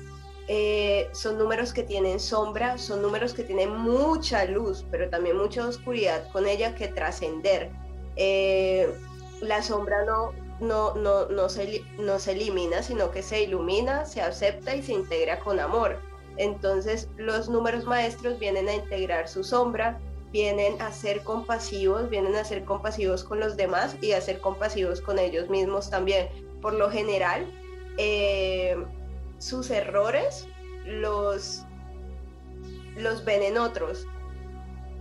eh, 0.53 1.07
son 1.13 1.37
números 1.37 1.71
que 1.71 1.81
tienen 1.81 2.19
sombra, 2.19 2.77
son 2.77 3.01
números 3.01 3.33
que 3.33 3.43
tienen 3.43 3.73
mucha 3.73 4.43
luz, 4.43 4.85
pero 4.91 5.09
también 5.09 5.37
mucha 5.37 5.65
oscuridad 5.65 6.29
con 6.33 6.45
ella 6.45 6.75
que 6.75 6.89
trascender. 6.89 7.69
Eh, 8.17 8.93
la 9.39 9.63
sombra 9.63 10.03
no, 10.03 10.33
no, 10.59 10.93
no, 10.95 11.27
no, 11.27 11.47
se, 11.47 11.85
no 11.97 12.19
se 12.19 12.33
elimina, 12.33 12.83
sino 12.83 13.11
que 13.11 13.23
se 13.23 13.43
ilumina, 13.43 14.03
se 14.03 14.19
acepta 14.19 14.75
y 14.75 14.83
se 14.83 14.91
integra 14.91 15.39
con 15.39 15.57
amor. 15.57 16.01
Entonces 16.35 17.07
los 17.15 17.47
números 17.47 17.85
maestros 17.85 18.37
vienen 18.37 18.67
a 18.67 18.73
integrar 18.73 19.29
su 19.29 19.45
sombra, 19.45 20.01
vienen 20.33 20.81
a 20.81 20.91
ser 20.91 21.23
compasivos, 21.23 22.09
vienen 22.09 22.35
a 22.35 22.43
ser 22.43 22.65
compasivos 22.65 23.23
con 23.23 23.39
los 23.39 23.55
demás 23.55 23.95
y 24.01 24.11
a 24.11 24.19
ser 24.19 24.41
compasivos 24.41 24.99
con 24.99 25.17
ellos 25.17 25.49
mismos 25.49 25.89
también. 25.89 26.27
Por 26.61 26.73
lo 26.73 26.89
general, 26.89 27.45
eh, 27.97 28.75
sus 29.41 29.69
errores 29.69 30.47
los, 30.85 31.63
los 32.95 33.25
ven 33.25 33.43
en 33.43 33.57
otros. 33.57 34.07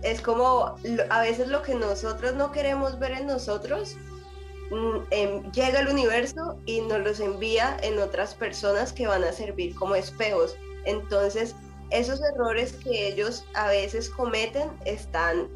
Es 0.01 0.21
como 0.21 0.75
a 1.09 1.21
veces 1.21 1.47
lo 1.47 1.61
que 1.61 1.75
nosotros 1.75 2.33
no 2.33 2.51
queremos 2.51 2.97
ver 2.99 3.11
en 3.11 3.27
nosotros, 3.27 3.95
Mm, 4.71 4.99
em, 5.11 5.51
llega 5.51 5.79
al 5.79 5.89
universo 5.89 6.57
y 6.65 6.79
nos 6.79 6.99
los 7.01 7.19
envía 7.19 7.77
en 7.83 7.99
otras 7.99 8.33
personas 8.33 8.93
que 8.93 9.05
van 9.05 9.23
a 9.25 9.33
servir 9.33 9.75
como 9.75 9.95
espejos. 9.95 10.55
Entonces, 10.85 11.55
esos 11.89 12.21
errores 12.21 12.71
que 12.71 13.09
ellos 13.09 13.43
a 13.53 13.67
veces 13.67 14.09
cometen 14.09 14.71
están 14.85 15.49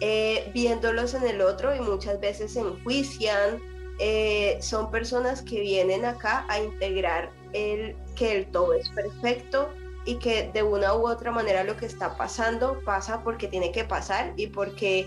eh, 0.00 0.50
viéndolos 0.54 1.12
en 1.12 1.24
el 1.24 1.42
otro 1.42 1.74
y 1.74 1.80
muchas 1.80 2.18
veces 2.20 2.54
se 2.54 2.60
enjuician. 2.60 3.60
Eh, 3.98 4.56
son 4.62 4.90
personas 4.90 5.42
que 5.42 5.60
vienen 5.60 6.06
acá 6.06 6.46
a 6.48 6.58
integrar 6.58 7.30
el 7.52 7.96
que 8.14 8.36
el 8.36 8.46
todo 8.50 8.72
es 8.74 8.88
perfecto 8.90 9.68
y 10.04 10.16
que 10.16 10.50
de 10.52 10.62
una 10.62 10.94
u 10.94 11.06
otra 11.06 11.30
manera 11.30 11.64
lo 11.64 11.76
que 11.76 11.86
está 11.86 12.16
pasando 12.16 12.80
pasa 12.84 13.22
porque 13.22 13.48
tiene 13.48 13.72
que 13.72 13.84
pasar 13.84 14.32
y 14.36 14.46
porque 14.46 15.06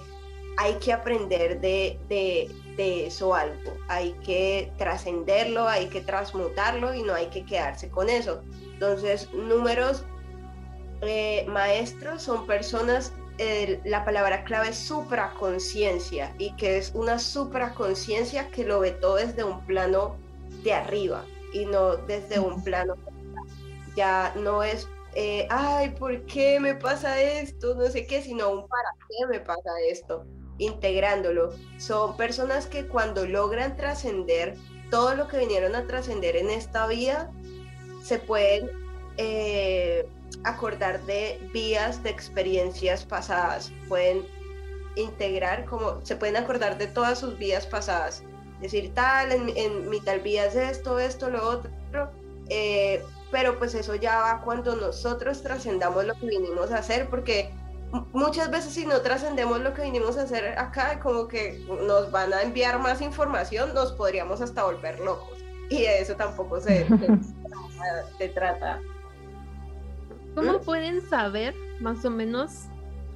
hay 0.57 0.75
que 0.75 0.93
aprender 0.93 1.59
de, 1.59 1.97
de 2.07 3.07
eso 3.07 3.33
algo. 3.33 3.73
Hay 3.87 4.13
que 4.23 4.71
trascenderlo, 4.77 5.67
hay 5.67 5.87
que 5.87 6.01
transmutarlo 6.01 6.93
y 6.93 7.03
no 7.03 7.13
hay 7.13 7.27
que 7.27 7.45
quedarse 7.45 7.89
con 7.89 8.09
eso. 8.09 8.41
Entonces, 8.73 9.31
números 9.33 10.03
eh, 11.01 11.45
maestros 11.47 12.23
son 12.23 12.45
personas, 12.45 13.13
la 13.85 14.05
palabra 14.05 14.43
clave 14.43 14.69
es 14.69 14.77
supraconciencia 14.77 16.31
y 16.37 16.55
que 16.57 16.77
es 16.77 16.91
una 16.93 17.17
supraconciencia 17.17 18.49
que 18.49 18.63
lo 18.63 18.81
ve 18.81 18.91
todo 18.91 19.15
desde 19.15 19.43
un 19.43 19.65
plano 19.65 20.15
de 20.63 20.73
arriba 20.73 21.25
y 21.53 21.65
no 21.65 21.95
desde 21.97 22.39
un 22.39 22.63
plano 22.63 22.95
ya 23.95 24.33
no 24.35 24.63
es 24.63 24.87
eh, 25.13 25.45
ay, 25.49 25.89
¿por 25.89 26.25
qué 26.25 26.59
me 26.61 26.73
pasa 26.73 27.21
esto? 27.21 27.75
No 27.75 27.85
sé 27.87 28.07
qué, 28.07 28.21
sino 28.21 28.49
un 28.49 28.67
para 28.67 28.91
qué 29.09 29.27
me 29.27 29.39
pasa 29.41 29.69
esto 29.89 30.25
integrándolo. 30.57 31.53
Son 31.77 32.15
personas 32.15 32.67
que 32.67 32.87
cuando 32.87 33.25
logran 33.25 33.75
trascender 33.75 34.55
todo 34.89 35.15
lo 35.15 35.27
que 35.27 35.39
vinieron 35.39 35.75
a 35.75 35.85
trascender 35.87 36.35
en 36.35 36.49
esta 36.49 36.87
vida, 36.87 37.31
se 38.03 38.19
pueden 38.19 38.69
eh, 39.17 40.07
acordar 40.43 41.01
de 41.05 41.39
vías, 41.53 42.03
de 42.03 42.11
experiencias 42.11 43.03
pasadas, 43.05 43.71
pueden 43.89 44.25
integrar 44.95 45.65
como, 45.65 46.05
se 46.05 46.15
pueden 46.15 46.37
acordar 46.37 46.77
de 46.77 46.87
todas 46.87 47.19
sus 47.19 47.37
vidas 47.37 47.65
pasadas, 47.65 48.23
decir 48.61 48.93
tal, 48.93 49.31
en, 49.31 49.89
mi 49.89 49.99
tal 49.99 50.19
vida 50.19 50.45
es 50.45 50.55
esto, 50.55 50.99
esto, 50.99 51.29
lo 51.29 51.47
otro, 51.47 51.71
eh, 52.49 53.03
pero 53.31 53.57
pues 53.57 53.73
eso 53.73 53.95
ya 53.95 54.19
va 54.19 54.41
cuando 54.41 54.75
nosotros 54.75 55.41
trascendamos 55.41 56.05
lo 56.05 56.13
que 56.15 56.27
vinimos 56.27 56.71
a 56.71 56.77
hacer, 56.77 57.09
porque 57.09 57.51
muchas 58.13 58.51
veces 58.51 58.73
si 58.73 58.85
no 58.85 59.01
trascendemos 59.01 59.59
lo 59.61 59.73
que 59.73 59.83
vinimos 59.83 60.17
a 60.17 60.23
hacer 60.23 60.57
acá, 60.59 60.99
como 60.99 61.27
que 61.27 61.65
nos 61.87 62.11
van 62.11 62.33
a 62.33 62.41
enviar 62.43 62.79
más 62.79 63.01
información, 63.01 63.73
nos 63.73 63.91
podríamos 63.93 64.41
hasta 64.41 64.63
volver 64.63 64.99
locos. 64.99 65.37
Y 65.69 65.83
de 65.83 66.01
eso 66.01 66.15
tampoco 66.15 66.59
se, 66.59 66.85
se, 68.17 68.29
trata. 68.35 68.81
¿Cómo 70.35 70.53
¿Mm? 70.53 70.63
pueden 70.63 71.09
saber 71.09 71.55
más 71.79 72.03
o 72.03 72.09
menos 72.09 72.65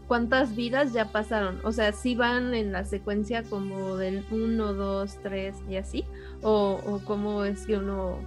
cuántas 0.08 0.56
vidas 0.56 0.94
ya 0.94 1.12
pasaron? 1.12 1.60
O 1.64 1.72
sea, 1.72 1.92
si 1.92 2.16
van 2.16 2.54
en 2.54 2.72
la 2.72 2.86
secuencia 2.86 3.44
como 3.44 3.98
del 3.98 4.26
1, 4.32 4.74
2, 4.74 5.18
3 5.24 5.56
y 5.70 5.76
así, 5.78 6.06
o, 6.42 6.80
o 6.86 7.00
cómo 7.06 7.44
es 7.44 7.66
que 7.66 7.78
uno 7.78 8.20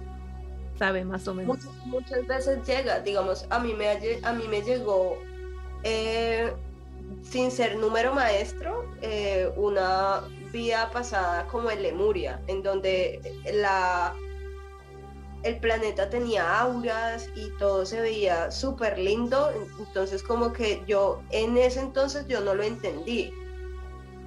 sabe 0.79 1.03
más 1.03 1.27
o 1.27 1.33
menos. 1.33 1.59
Muchas, 1.85 2.25
veces 2.25 2.65
llega, 2.65 3.01
digamos, 3.01 3.45
a 3.49 3.59
mí 3.59 3.73
me, 3.73 3.89
a 3.89 4.33
mí 4.33 4.47
me 4.49 4.61
llegó 4.61 5.17
eh, 5.83 6.51
sin 7.21 7.51
ser 7.51 7.77
número 7.77 8.13
maestro, 8.13 8.85
eh, 9.01 9.51
una 9.57 10.21
vida 10.51 10.89
pasada 10.91 11.45
como 11.47 11.69
en 11.69 11.83
Lemuria, 11.83 12.39
en 12.47 12.63
donde 12.63 13.21
la, 13.53 14.15
el 15.43 15.57
planeta 15.59 16.09
tenía 16.09 16.59
auras 16.59 17.29
y 17.35 17.49
todo 17.57 17.85
se 17.85 18.01
veía 18.01 18.51
súper 18.51 18.97
lindo, 18.99 19.51
entonces 19.79 20.21
como 20.23 20.51
que 20.51 20.81
yo 20.87 21.21
en 21.31 21.57
ese 21.57 21.79
entonces 21.79 22.27
yo 22.27 22.41
no 22.41 22.53
lo 22.55 22.63
entendí, 22.63 23.31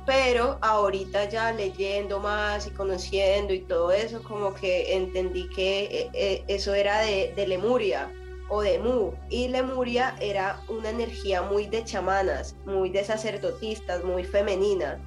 pero 0.06 0.58
ahorita 0.62 1.28
ya 1.28 1.52
leyendo 1.52 2.18
más 2.18 2.66
y 2.66 2.70
conociendo 2.70 3.52
y 3.52 3.60
todo 3.60 3.92
eso, 3.92 4.22
como 4.22 4.54
que 4.54 4.94
entendí 4.94 5.48
que 5.50 6.10
eh, 6.12 6.44
eso 6.48 6.74
era 6.74 7.00
de 7.00 7.46
Lemuria 7.46 8.10
o 8.52 8.60
de 8.60 8.78
Mu. 8.78 9.12
Y 9.30 9.48
Lemuria 9.48 10.14
era 10.20 10.60
una 10.68 10.90
energía 10.90 11.40
muy 11.40 11.66
de 11.66 11.84
chamanas, 11.84 12.54
muy 12.66 12.90
de 12.90 13.02
sacerdotistas, 13.02 14.04
muy 14.04 14.24
femenina. 14.24 15.00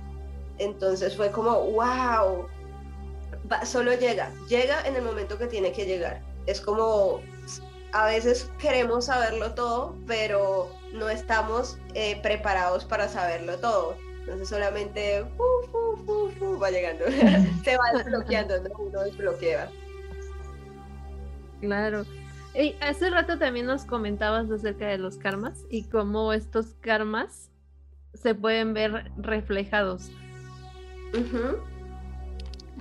Entonces 0.57 1.15
fue 1.15 1.31
como, 1.31 1.51
wow, 1.71 2.47
solo 3.65 3.93
llega, 3.93 4.31
llega 4.47 4.81
en 4.85 4.95
el 4.95 5.03
momento 5.03 5.37
que 5.37 5.47
tiene 5.47 5.71
que 5.71 5.85
llegar. 5.85 6.21
Es 6.45 6.61
como, 6.61 7.21
a 7.91 8.05
veces 8.05 8.51
queremos 8.59 9.05
saberlo 9.05 9.53
todo, 9.53 9.95
pero 10.07 10.69
no 10.93 11.09
estamos 11.09 11.77
eh, 11.93 12.19
preparados 12.21 12.85
para 12.85 13.07
saberlo 13.07 13.57
todo. 13.57 13.95
Entonces 14.21 14.49
solamente 14.49 15.23
va 16.61 16.71
llegando, 16.71 17.05
se 17.63 17.77
va 17.77 17.97
desbloqueando, 17.97 18.55
uno 18.79 19.01
desbloquea. 19.01 19.69
Claro. 21.61 22.05
hace 22.81 23.09
rato 23.09 23.37
también 23.37 23.65
nos 23.65 23.85
comentabas 23.85 24.49
acerca 24.49 24.87
de 24.87 24.97
los 24.97 25.17
karmas 25.17 25.65
y 25.69 25.83
cómo 25.83 26.33
estos 26.33 26.73
karmas 26.81 27.49
se 28.13 28.33
pueden 28.33 28.73
ver 28.73 29.11
reflejados. 29.17 30.09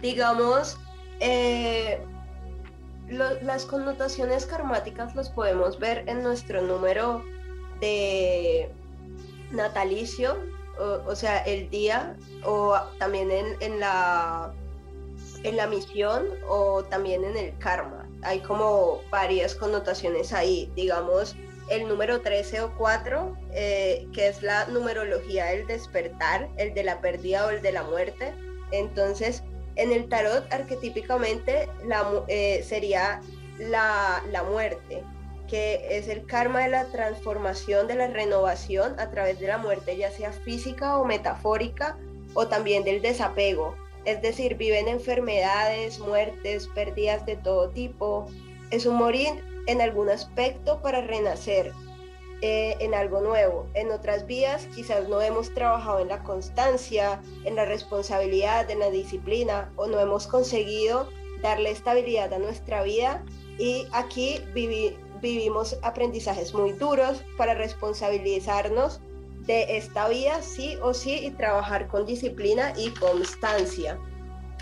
Digamos, 0.01 0.79
eh, 1.21 2.01
las 3.09 3.67
connotaciones 3.67 4.47
karmáticas 4.47 5.15
los 5.15 5.29
podemos 5.31 5.79
ver 5.79 6.05
en 6.07 6.23
nuestro 6.23 6.63
número 6.63 7.23
de 7.81 8.71
natalicio, 9.51 10.37
o, 10.79 11.15
sea, 11.15 11.39
el 11.45 11.71
día, 11.71 12.17
o 12.45 12.77
también 12.99 13.31
en, 13.31 13.81
la, 13.81 14.53
en 15.45 15.57
la 15.57 15.67
misión, 15.67 16.27
o 16.49 16.83
también 16.85 17.25
en 17.25 17.37
el 17.37 17.59
karma. 17.59 18.09
Hay 18.23 18.41
como 18.41 19.01
varias 19.11 19.55
connotaciones 19.55 20.33
ahí, 20.33 20.71
digamos, 20.75 21.37
el 21.71 21.89
número 21.89 22.21
13 22.21 22.63
o 22.63 22.75
4, 22.77 23.37
eh, 23.53 24.07
que 24.13 24.29
es 24.29 24.43
la 24.43 24.67
numerología 24.67 25.47
del 25.47 25.67
despertar, 25.67 26.49
el 26.57 26.75
de 26.75 26.85
la 26.85 27.01
pérdida 27.01 27.47
o 27.47 27.51
el 27.51 27.63
de 27.63 27.73
la 27.73 27.83
muerte. 27.85 28.35
Entonces, 28.71 29.43
en 29.77 29.93
el 29.93 30.09
tarot 30.09 30.53
arquetípicamente 30.53 31.69
eh, 32.29 32.65
sería 32.67 33.21
la, 33.59 34.23
la 34.31 34.43
muerte, 34.43 35.03
que 35.49 35.87
es 35.91 36.09
el 36.09 36.27
karma 36.27 36.61
de 36.61 36.69
la 36.69 36.85
transformación, 36.87 37.87
de 37.87 37.95
la 37.97 38.09
renovación 38.09 38.99
a 38.99 39.11
través 39.11 39.39
de 39.41 39.49
la 39.49 39.59
muerte, 39.59 39.97
ya 39.97 40.11
sea 40.11 40.33
física 40.33 40.99
o 40.99 41.05
metafórica, 41.05 41.97
o 42.35 42.49
también 42.49 42.85
del 42.85 43.01
desapego. 43.01 43.75
Es 44.05 44.21
decir, 44.21 44.57
viven 44.57 44.89
enfermedades, 44.89 45.99
muertes, 45.99 46.69
pérdidas 46.69 47.25
de 47.27 47.37
todo 47.37 47.71
tipo. 47.71 48.27
Es 48.71 48.87
un 48.87 48.97
morir 48.97 49.43
en 49.67 49.81
algún 49.81 50.11
aspecto 50.11 50.83
para 50.83 51.01
renacer 51.01 51.73
eh, 52.47 52.77
en 52.79 52.93
algo 52.93 53.23
nuevo. 53.23 53.67
En 53.73 53.91
otras 53.91 54.27
vías 54.27 54.69
quizás 54.75 55.09
no 55.09 55.23
hemos 55.23 55.55
trabajado 55.55 56.01
en 56.01 56.09
la 56.09 56.23
constancia, 56.23 57.23
en 57.47 57.57
la 57.57 57.65
responsabilidad, 57.65 58.71
en 58.71 58.81
la 58.81 58.91
disciplina 58.91 59.73
o 59.77 59.87
no 59.87 59.99
hemos 59.99 60.27
conseguido 60.27 61.09
darle 61.41 61.71
estabilidad 61.71 62.35
a 62.35 62.39
nuestra 62.39 62.83
vida 62.83 63.25
y 63.59 63.87
aquí 63.93 64.43
vivimos 64.53 65.79
aprendizajes 65.81 66.53
muy 66.53 66.73
duros 66.73 67.25
para 67.39 67.55
responsabilizarnos 67.55 69.01
de 69.47 69.79
esta 69.79 70.07
vida 70.11 70.43
sí 70.43 70.77
o 70.83 70.93
sí 70.93 71.25
y 71.25 71.31
trabajar 71.31 71.89
con 71.89 72.05
disciplina 72.05 72.75
y 72.77 72.91
constancia. 72.91 73.99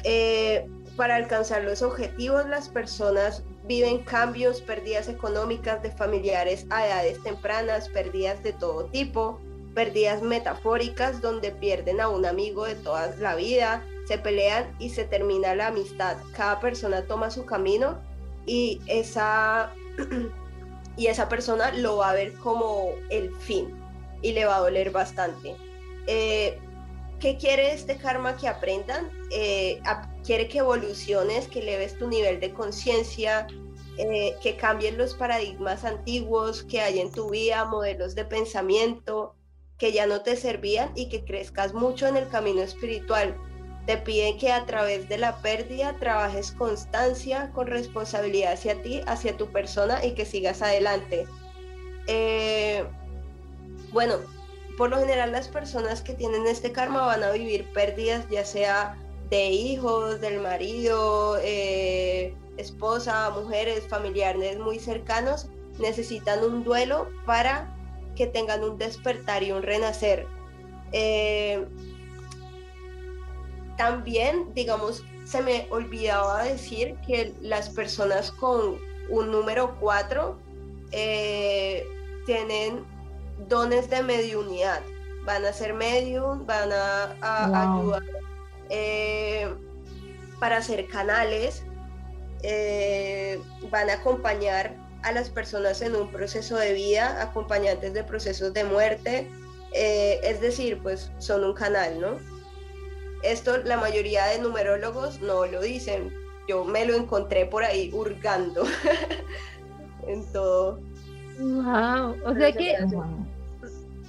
Eh, 0.04 0.68
para 0.94 1.16
alcanzar 1.16 1.64
los 1.64 1.82
objetivos 1.82 2.48
las 2.48 2.68
personas 2.68 3.42
viven 3.72 4.00
cambios, 4.04 4.60
pérdidas 4.60 5.08
económicas 5.08 5.82
de 5.82 5.90
familiares 5.90 6.66
a 6.68 6.86
edades 6.86 7.22
tempranas, 7.22 7.88
pérdidas 7.88 8.42
de 8.42 8.52
todo 8.52 8.84
tipo, 8.84 9.40
pérdidas 9.74 10.20
metafóricas 10.20 11.22
donde 11.22 11.52
pierden 11.52 11.98
a 11.98 12.10
un 12.10 12.26
amigo 12.26 12.66
de 12.66 12.74
toda 12.74 13.16
la 13.16 13.34
vida, 13.34 13.82
se 14.04 14.18
pelean 14.18 14.66
y 14.78 14.90
se 14.90 15.04
termina 15.04 15.54
la 15.54 15.68
amistad. 15.68 16.18
Cada 16.36 16.60
persona 16.60 17.06
toma 17.06 17.30
su 17.30 17.46
camino 17.46 17.98
y 18.44 18.82
esa, 18.88 19.72
y 20.98 21.06
esa 21.06 21.30
persona 21.30 21.72
lo 21.72 21.96
va 21.96 22.10
a 22.10 22.14
ver 22.14 22.34
como 22.34 22.90
el 23.08 23.34
fin 23.36 23.74
y 24.20 24.32
le 24.32 24.44
va 24.44 24.56
a 24.56 24.60
doler 24.60 24.90
bastante. 24.90 25.56
Eh, 26.06 26.58
¿Qué 27.22 27.36
quiere 27.36 27.72
este 27.72 27.98
karma 27.98 28.36
que 28.36 28.48
aprendan? 28.48 29.08
Eh, 29.30 29.80
quiere 30.24 30.48
que 30.48 30.58
evoluciones, 30.58 31.46
que 31.46 31.62
leves 31.62 31.96
tu 31.96 32.08
nivel 32.08 32.40
de 32.40 32.52
conciencia, 32.52 33.46
eh, 33.96 34.34
que 34.42 34.56
cambien 34.56 34.98
los 34.98 35.14
paradigmas 35.14 35.84
antiguos 35.84 36.64
que 36.64 36.80
hay 36.80 36.98
en 36.98 37.12
tu 37.12 37.30
vida, 37.30 37.64
modelos 37.64 38.16
de 38.16 38.24
pensamiento 38.24 39.36
que 39.78 39.92
ya 39.92 40.06
no 40.06 40.22
te 40.22 40.34
servían 40.34 40.90
y 40.96 41.08
que 41.08 41.24
crezcas 41.24 41.74
mucho 41.74 42.08
en 42.08 42.16
el 42.16 42.28
camino 42.28 42.60
espiritual. 42.60 43.36
Te 43.86 43.98
piden 43.98 44.36
que 44.36 44.50
a 44.50 44.66
través 44.66 45.08
de 45.08 45.18
la 45.18 45.36
pérdida 45.42 45.96
trabajes 46.00 46.50
constancia, 46.50 47.52
con 47.52 47.68
responsabilidad 47.68 48.54
hacia 48.54 48.82
ti, 48.82 49.00
hacia 49.06 49.36
tu 49.36 49.46
persona 49.52 50.04
y 50.04 50.14
que 50.14 50.24
sigas 50.24 50.60
adelante. 50.60 51.28
Eh, 52.08 52.84
bueno, 53.92 54.16
por 54.82 54.90
lo 54.90 54.98
general 54.98 55.30
las 55.30 55.46
personas 55.46 56.02
que 56.02 56.12
tienen 56.12 56.44
este 56.44 56.72
karma 56.72 57.06
van 57.06 57.22
a 57.22 57.30
vivir 57.30 57.72
pérdidas 57.72 58.28
ya 58.28 58.44
sea 58.44 58.98
de 59.30 59.44
hijos, 59.44 60.20
del 60.20 60.40
marido, 60.40 61.38
eh, 61.40 62.34
esposa, 62.56 63.30
mujeres, 63.30 63.86
familiares 63.86 64.58
muy 64.58 64.80
cercanos, 64.80 65.46
necesitan 65.78 66.42
un 66.42 66.64
duelo 66.64 67.06
para 67.26 67.72
que 68.16 68.26
tengan 68.26 68.64
un 68.64 68.76
despertar 68.76 69.44
y 69.44 69.52
un 69.52 69.62
renacer. 69.62 70.26
Eh, 70.90 71.64
también, 73.76 74.52
digamos, 74.52 75.04
se 75.24 75.42
me 75.42 75.68
olvidaba 75.70 76.42
decir 76.42 76.96
que 77.06 77.32
las 77.40 77.70
personas 77.70 78.32
con 78.32 78.80
un 79.10 79.30
número 79.30 79.76
4 79.78 80.36
eh, 80.90 81.86
tienen 82.26 82.84
dones 83.48 83.88
de 83.90 84.02
mediunidad. 84.02 84.80
Van 85.24 85.44
a 85.44 85.52
ser 85.52 85.74
medium, 85.74 86.46
van 86.46 86.70
a, 86.72 87.14
ayudar 87.22 88.02
eh, 88.70 89.48
para 90.40 90.56
hacer 90.56 90.88
canales, 90.88 91.62
eh, 92.42 93.40
van 93.70 93.88
a 93.90 93.94
acompañar 93.94 94.74
a 95.02 95.12
las 95.12 95.30
personas 95.30 95.82
en 95.82 95.94
un 95.94 96.10
proceso 96.10 96.56
de 96.56 96.72
vida, 96.72 97.22
acompañantes 97.22 97.92
de 97.92 98.04
procesos 98.04 98.52
de 98.52 98.64
muerte, 98.64 99.28
eh, 99.72 100.20
es 100.22 100.40
decir, 100.40 100.80
pues 100.82 101.10
son 101.18 101.44
un 101.44 101.54
canal, 101.54 102.00
¿no? 102.00 102.18
Esto 103.22 103.58
la 103.58 103.76
mayoría 103.76 104.26
de 104.26 104.40
numerólogos 104.40 105.20
no 105.20 105.46
lo 105.46 105.60
dicen, 105.60 106.12
yo 106.48 106.64
me 106.64 106.84
lo 106.84 106.94
encontré 106.94 107.46
por 107.46 107.64
ahí 107.64 107.90
hurgando 107.92 108.64
en 110.06 110.32
todo. 110.32 110.80
Wow, 111.38 112.16
o 112.24 112.34
sea 112.34 112.52
que 112.52 112.76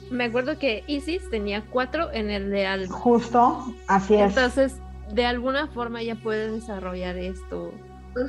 me 0.09 0.25
acuerdo 0.25 0.57
que 0.57 0.83
Isis 0.87 1.29
tenía 1.29 1.63
cuatro 1.69 2.11
en 2.11 2.29
el 2.29 2.49
de 2.49 2.65
algo. 2.65 2.93
Justo, 2.93 3.73
así 3.87 4.15
es. 4.15 4.29
Entonces, 4.29 4.77
de 5.11 5.25
alguna 5.25 5.67
forma 5.67 6.01
ella 6.01 6.15
puede 6.15 6.51
desarrollar 6.51 7.17
esto 7.17 7.71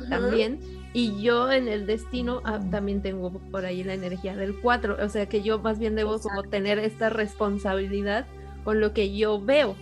también. 0.09 0.59
Y 0.93 1.21
yo 1.21 1.51
en 1.51 1.67
el 1.67 1.85
destino 1.85 2.41
ah, 2.45 2.59
también 2.71 3.01
tengo 3.01 3.31
por 3.51 3.65
ahí 3.65 3.83
la 3.83 3.93
energía 3.93 4.35
del 4.35 4.59
4. 4.59 4.97
O 5.03 5.09
sea 5.09 5.27
que 5.27 5.41
yo 5.41 5.59
más 5.59 5.77
bien 5.79 5.95
debo 5.95 6.19
como 6.19 6.43
tener 6.43 6.79
esta 6.79 7.09
responsabilidad 7.09 8.25
con 8.63 8.79
lo 8.79 8.93
que 8.93 9.15
yo 9.15 9.41
veo. 9.41 9.75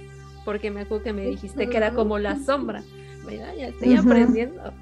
Porque 0.43 0.71
me 0.71 0.81
acuerdo 0.81 1.03
que 1.03 1.13
me 1.13 1.25
dijiste 1.25 1.69
que 1.69 1.77
era 1.77 1.91
como 1.91 2.19
la 2.19 2.37
sombra. 2.37 2.83
Mira, 3.25 3.53
ya 3.55 3.67
estoy 3.67 3.95
aprendiendo. 3.95 4.73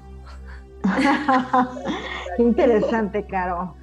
Qué 2.36 2.42
interesante, 2.42 3.24
Caro. 3.26 3.76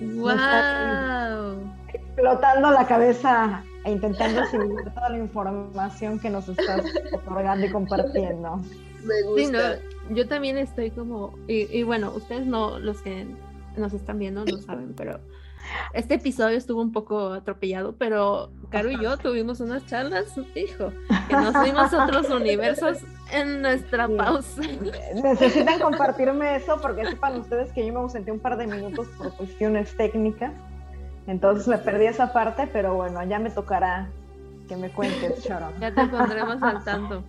¡Wow! 0.00 1.83
Explotando 2.16 2.70
la 2.70 2.86
cabeza 2.86 3.64
e 3.84 3.90
intentando 3.90 4.42
asimilar 4.42 4.94
toda 4.94 5.08
la 5.10 5.18
información 5.18 6.20
que 6.20 6.30
nos 6.30 6.48
estás 6.48 6.84
otorgando 7.12 7.66
y 7.66 7.70
compartiendo. 7.72 8.60
Me 9.02 9.22
gusta. 9.22 9.80
yo 10.10 10.28
también 10.28 10.56
estoy 10.56 10.92
como, 10.92 11.34
y, 11.48 11.82
bueno, 11.82 12.12
ustedes 12.14 12.46
no, 12.46 12.78
los 12.78 13.02
que 13.02 13.26
nos 13.76 13.92
están 13.92 14.20
viendo 14.20 14.44
no 14.44 14.58
saben, 14.58 14.94
pero 14.94 15.18
este 15.92 16.14
episodio 16.14 16.56
estuvo 16.56 16.80
un 16.80 16.92
poco 16.92 17.32
atropellado, 17.32 17.96
pero 17.96 18.50
Caro 18.70 18.90
y 18.90 19.02
yo 19.02 19.16
tuvimos 19.16 19.60
unas 19.60 19.84
charlas, 19.86 20.38
hijo, 20.54 20.92
que 21.28 21.34
nos 21.34 21.64
vimos 21.64 21.92
otros 21.92 22.30
universos 22.30 22.98
en 23.32 23.60
nuestra 23.60 24.08
pausa. 24.08 24.62
Necesitan 25.20 25.80
compartirme 25.80 26.56
eso 26.56 26.78
porque 26.80 27.06
sepan 27.06 27.40
ustedes 27.40 27.72
que 27.72 27.84
yo 27.84 27.92
me 27.92 27.98
ausenté 27.98 28.30
un 28.30 28.40
par 28.40 28.56
de 28.56 28.66
minutos 28.66 29.08
por 29.18 29.32
cuestiones 29.36 29.96
técnicas, 29.96 30.52
entonces 31.26 31.66
me 31.68 31.78
perdí 31.78 32.06
esa 32.06 32.32
parte, 32.32 32.68
pero 32.72 32.94
bueno, 32.94 33.22
ya 33.24 33.38
me 33.38 33.50
tocará 33.50 34.08
que 34.68 34.76
me 34.76 34.90
cuentes, 34.90 35.44
Sharon. 35.44 35.72
Ya 35.80 35.94
te 35.94 36.06
pondremos 36.06 36.62
al 36.62 36.84
tanto. 36.84 37.24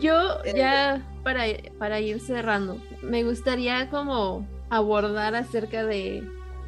Yo 0.00 0.42
ya 0.44 1.02
para, 1.24 1.44
para 1.78 2.00
ir 2.00 2.20
cerrando, 2.20 2.78
me 3.02 3.24
gustaría 3.24 3.90
como 3.90 4.46
abordar 4.68 5.34
acerca 5.34 5.84
de, 5.84 6.24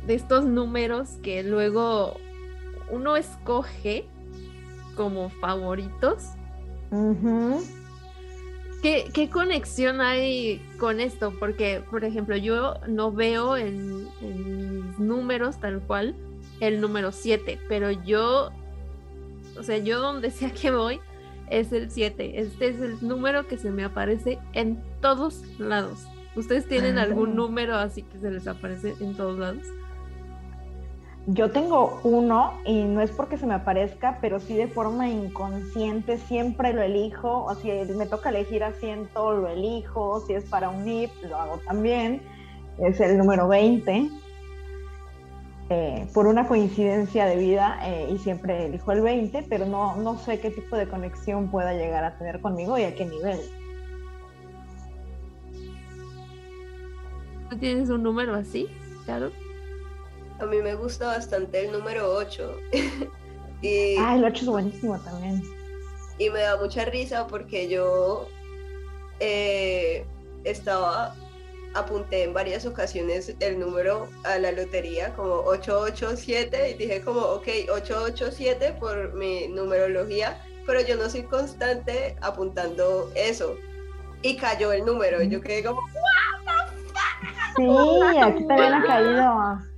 estos 0.09 0.45
números 0.45 1.11
que 1.23 1.45
luego 1.45 2.17
uno 2.91 3.17
escoge 3.17 4.07
como 4.97 5.31
favoritos. 5.31 6.31
¿Qué, 8.83 9.31
conexión 9.33 10.01
hay 10.01 10.61
con 10.81 10.99
esto? 10.99 11.33
Porque, 11.39 11.85
por 11.89 12.05
ejemplo, 12.05 12.37
yo 12.37 12.75
no 12.89 13.13
veo 13.13 13.57
en, 13.57 14.09
en 14.21 14.72
mis 14.93 14.99
números 14.99 15.59
tal 15.59 15.81
cual 15.81 16.15
el 16.61 16.81
número 16.81 17.13
7, 17.13 17.59
pero 17.69 17.91
yo, 17.91 18.51
o 19.59 19.63
sea, 19.63 19.79
yo 19.79 20.01
donde 20.01 20.31
sea 20.31 20.51
que 20.51 20.71
voy, 20.71 21.01
es 21.51 21.73
el 21.73 21.91
7. 21.91 22.41
Este 22.41 22.69
es 22.69 22.81
el 22.81 22.97
número 23.07 23.47
que 23.47 23.59
se 23.59 23.71
me 23.71 23.85
aparece 23.85 24.39
en 24.53 24.83
todos 25.01 25.43
lados. 25.59 26.07
¿Ustedes 26.35 26.67
tienen 26.67 26.99
algún 26.99 27.37
número 27.37 27.77
así 27.77 28.03
que 28.03 28.19
se 28.19 28.31
les 28.31 28.47
aparece 28.47 28.95
en 29.01 29.15
todos 29.15 29.39
lados? 29.39 29.67
Yo 31.27 31.51
tengo 31.51 32.01
uno 32.03 32.55
y 32.65 32.83
no 32.83 33.01
es 33.01 33.11
porque 33.11 33.37
se 33.37 33.47
me 33.47 33.55
aparezca, 33.55 34.19
pero 34.21 34.41
sí 34.41 34.57
de 34.57 34.67
forma 34.67 35.09
inconsciente 35.09 36.19
siempre 36.19 36.73
lo 36.73 36.83
elijo. 36.83 37.45
O 37.45 37.55
si 37.55 37.69
me 37.69 38.07
toca 38.07 38.31
elegir 38.31 38.65
asiento, 38.65 39.33
lo 39.33 39.47
elijo. 39.49 40.25
Si 40.27 40.33
es 40.33 40.45
para 40.45 40.71
un 40.71 40.85
NIP, 40.85 41.11
lo 41.29 41.37
hago 41.37 41.59
también. 41.59 42.23
Es 42.79 42.99
el 43.01 43.19
número 43.19 43.47
20. 43.47 44.11
Eh, 45.75 46.07
por 46.13 46.27
una 46.27 46.47
coincidencia 46.47 47.25
de 47.25 47.37
vida 47.37 47.81
eh, 47.83 48.11
y 48.13 48.19
siempre 48.19 48.67
elijo 48.67 48.93
el 48.93 49.01
20, 49.01 49.47
pero 49.49 49.65
no, 49.65 49.97
no 49.97 50.19
sé 50.19 50.39
qué 50.39 50.51
tipo 50.51 50.77
de 50.77 50.87
conexión 50.87 51.51
pueda 51.51 51.73
llegar 51.73 52.05
a 52.05 52.19
tener 52.19 52.43
conmigo 52.43 52.77
y 52.77 52.83
a 52.83 52.95
qué 52.95 53.07
nivel. 53.07 53.41
¿Tú 57.49 57.57
tienes 57.57 57.89
un 57.89 58.03
número 58.03 58.35
así, 58.35 58.69
claro? 59.07 59.31
A 60.41 60.45
mí 60.45 60.59
me 60.59 60.75
gusta 60.75 61.07
bastante 61.07 61.65
el 61.65 61.73
número 61.73 62.17
8. 62.17 62.55
y, 63.63 63.97
ah, 63.97 64.17
el 64.17 64.27
8 64.27 64.43
es 64.43 64.47
buenísimo 64.47 65.01
también. 65.01 65.43
Y 66.19 66.29
me 66.29 66.41
da 66.41 66.59
mucha 66.59 66.85
risa 66.85 67.27
porque 67.29 67.71
yo 67.71 68.29
eh, 69.21 70.05
estaba, 70.45 71.17
apunté 71.75 72.25
en 72.25 72.35
varias 72.35 72.67
ocasiones 72.67 73.35
el 73.41 73.59
número 73.59 74.09
a 74.25 74.39
la 74.39 74.53
lotería 74.53 75.15
como 75.15 75.35
887 75.35 76.71
y 76.71 76.75
dije 76.75 77.01
como, 77.01 77.21
ok, 77.21 77.49
887 77.71 78.77
por 78.79 79.15
mi 79.15 79.49
numerología, 79.49 80.41
pero 80.67 80.81
yo 80.81 80.97
no 80.97 81.09
soy 81.09 81.23
constante 81.23 82.17
apuntando 82.21 83.11
eso. 83.15 83.57
Y 84.23 84.37
cayó 84.37 84.73
el 84.73 84.85
número 84.85 85.23
y 85.23 85.29
yo 85.29 85.41
quedé 85.41 85.65
como, 85.65 85.81
Sí, 87.57 87.69
aquí 88.21 88.47
también 88.47 88.75
ha 88.75 88.85
caído. 88.85 89.73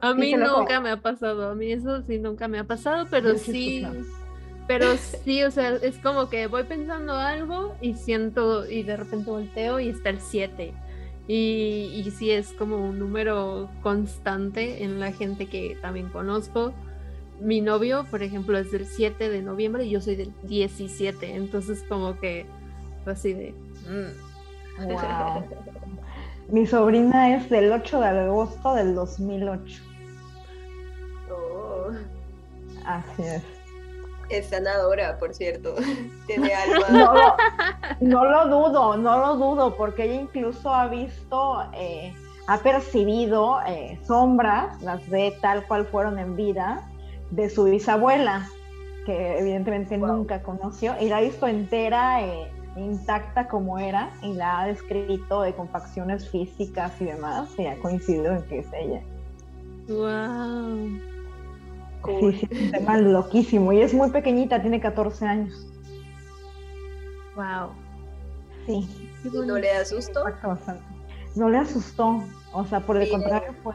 A 0.00 0.14
mí 0.14 0.34
nunca 0.34 0.80
me 0.80 0.90
ha 0.90 1.00
pasado, 1.00 1.50
a 1.50 1.54
mí 1.54 1.72
eso 1.72 2.02
sí 2.02 2.18
nunca 2.18 2.48
me 2.48 2.58
ha 2.58 2.64
pasado, 2.64 3.06
pero 3.10 3.36
sí, 3.38 3.86
pero 4.66 4.96
sí, 4.96 5.42
o 5.44 5.50
sea, 5.50 5.74
es 5.76 5.98
como 5.98 6.28
que 6.28 6.46
voy 6.46 6.64
pensando 6.64 7.14
algo 7.14 7.76
y 7.80 7.94
siento 7.94 8.68
y 8.68 8.82
de 8.82 8.96
repente 8.96 9.30
volteo 9.30 9.80
y 9.80 9.88
está 9.88 10.10
el 10.10 10.20
7. 10.20 10.72
Y, 11.28 12.02
y 12.04 12.10
sí 12.10 12.30
es 12.30 12.52
como 12.52 12.76
un 12.76 12.98
número 12.98 13.68
constante 13.82 14.84
en 14.84 15.00
la 15.00 15.12
gente 15.12 15.46
que 15.46 15.76
también 15.80 16.08
conozco. 16.08 16.72
Mi 17.40 17.60
novio, 17.60 18.06
por 18.10 18.22
ejemplo, 18.22 18.56
es 18.58 18.70
del 18.72 18.86
7 18.86 19.28
de 19.28 19.42
noviembre 19.42 19.84
y 19.84 19.90
yo 19.90 20.00
soy 20.00 20.16
del 20.16 20.32
17, 20.44 21.34
entonces 21.34 21.84
como 21.88 22.18
que 22.18 22.46
así 23.04 23.34
de... 23.34 23.54
Wow. 24.78 25.40
Mm. 25.40 25.56
Mi 26.54 26.64
sobrina 26.64 27.36
es 27.36 27.50
del 27.50 27.72
8 27.72 28.00
de 28.00 28.06
agosto 28.06 28.74
del 28.74 28.94
2008. 28.94 29.82
Oh. 31.28 31.90
Así 32.84 33.22
es. 33.22 33.55
Es 34.28 34.46
sanadora, 34.46 35.18
por 35.18 35.34
cierto. 35.34 35.74
Tiene 36.26 36.52
alma. 36.54 37.36
No, 38.00 38.24
lo 38.24 38.48
dudo, 38.48 38.96
no 38.96 39.18
lo 39.18 39.36
dudo, 39.36 39.76
porque 39.76 40.04
ella 40.04 40.20
incluso 40.22 40.72
ha 40.72 40.88
visto, 40.88 41.62
eh, 41.74 42.14
ha 42.46 42.58
percibido 42.58 43.60
eh, 43.66 43.98
sombras, 44.06 44.80
las 44.82 45.08
ve 45.08 45.36
tal 45.40 45.66
cual 45.66 45.86
fueron 45.86 46.18
en 46.18 46.36
vida, 46.36 46.82
de 47.30 47.50
su 47.50 47.64
bisabuela, 47.64 48.48
que 49.04 49.38
evidentemente 49.38 49.96
nunca 49.98 50.42
conoció, 50.42 50.94
y 51.00 51.08
la 51.08 51.18
ha 51.18 51.20
visto 51.20 51.46
entera. 51.46 52.22
Eh, 52.22 52.52
intacta 52.76 53.48
como 53.48 53.78
era 53.78 54.10
y 54.22 54.34
la 54.34 54.60
ha 54.60 54.66
descrito 54.66 55.40
de 55.42 55.54
con 55.54 55.66
facciones 55.68 56.28
físicas 56.28 56.92
y 57.00 57.06
demás 57.06 57.48
y 57.58 57.66
ha 57.66 57.74
coincidido 57.78 58.34
en 58.34 58.42
que 58.42 58.58
es 58.58 58.66
ella. 58.74 59.02
Wow. 59.88 61.15
Sí, 62.06 62.32
sí, 62.32 62.48
un 62.64 62.70
tema 62.70 62.98
loquísimo 62.98 63.72
y 63.72 63.80
es 63.80 63.94
muy 63.94 64.10
pequeñita, 64.10 64.60
tiene 64.60 64.80
14 64.80 65.26
años. 65.26 65.66
Wow. 67.34 67.70
Sí. 68.66 69.10
¿No 69.24 69.58
le 69.58 69.70
asustó? 69.72 70.24
No 71.34 71.50
le 71.50 71.58
asustó, 71.58 72.22
o 72.52 72.64
sea, 72.64 72.80
por 72.80 72.96
el 72.96 73.10
contrario 73.10 73.54
fue. 73.62 73.74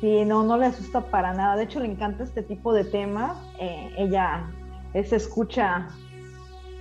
Sí, 0.00 0.24
no, 0.24 0.42
no 0.42 0.58
le 0.58 0.66
asusta 0.66 1.00
para 1.00 1.32
nada. 1.32 1.56
De 1.56 1.64
hecho, 1.64 1.80
le 1.80 1.86
encanta 1.86 2.24
este 2.24 2.42
tipo 2.42 2.72
de 2.72 2.84
temas. 2.84 3.36
Eh, 3.58 3.92
ella 3.96 4.50
se 4.92 5.16
escucha 5.16 5.88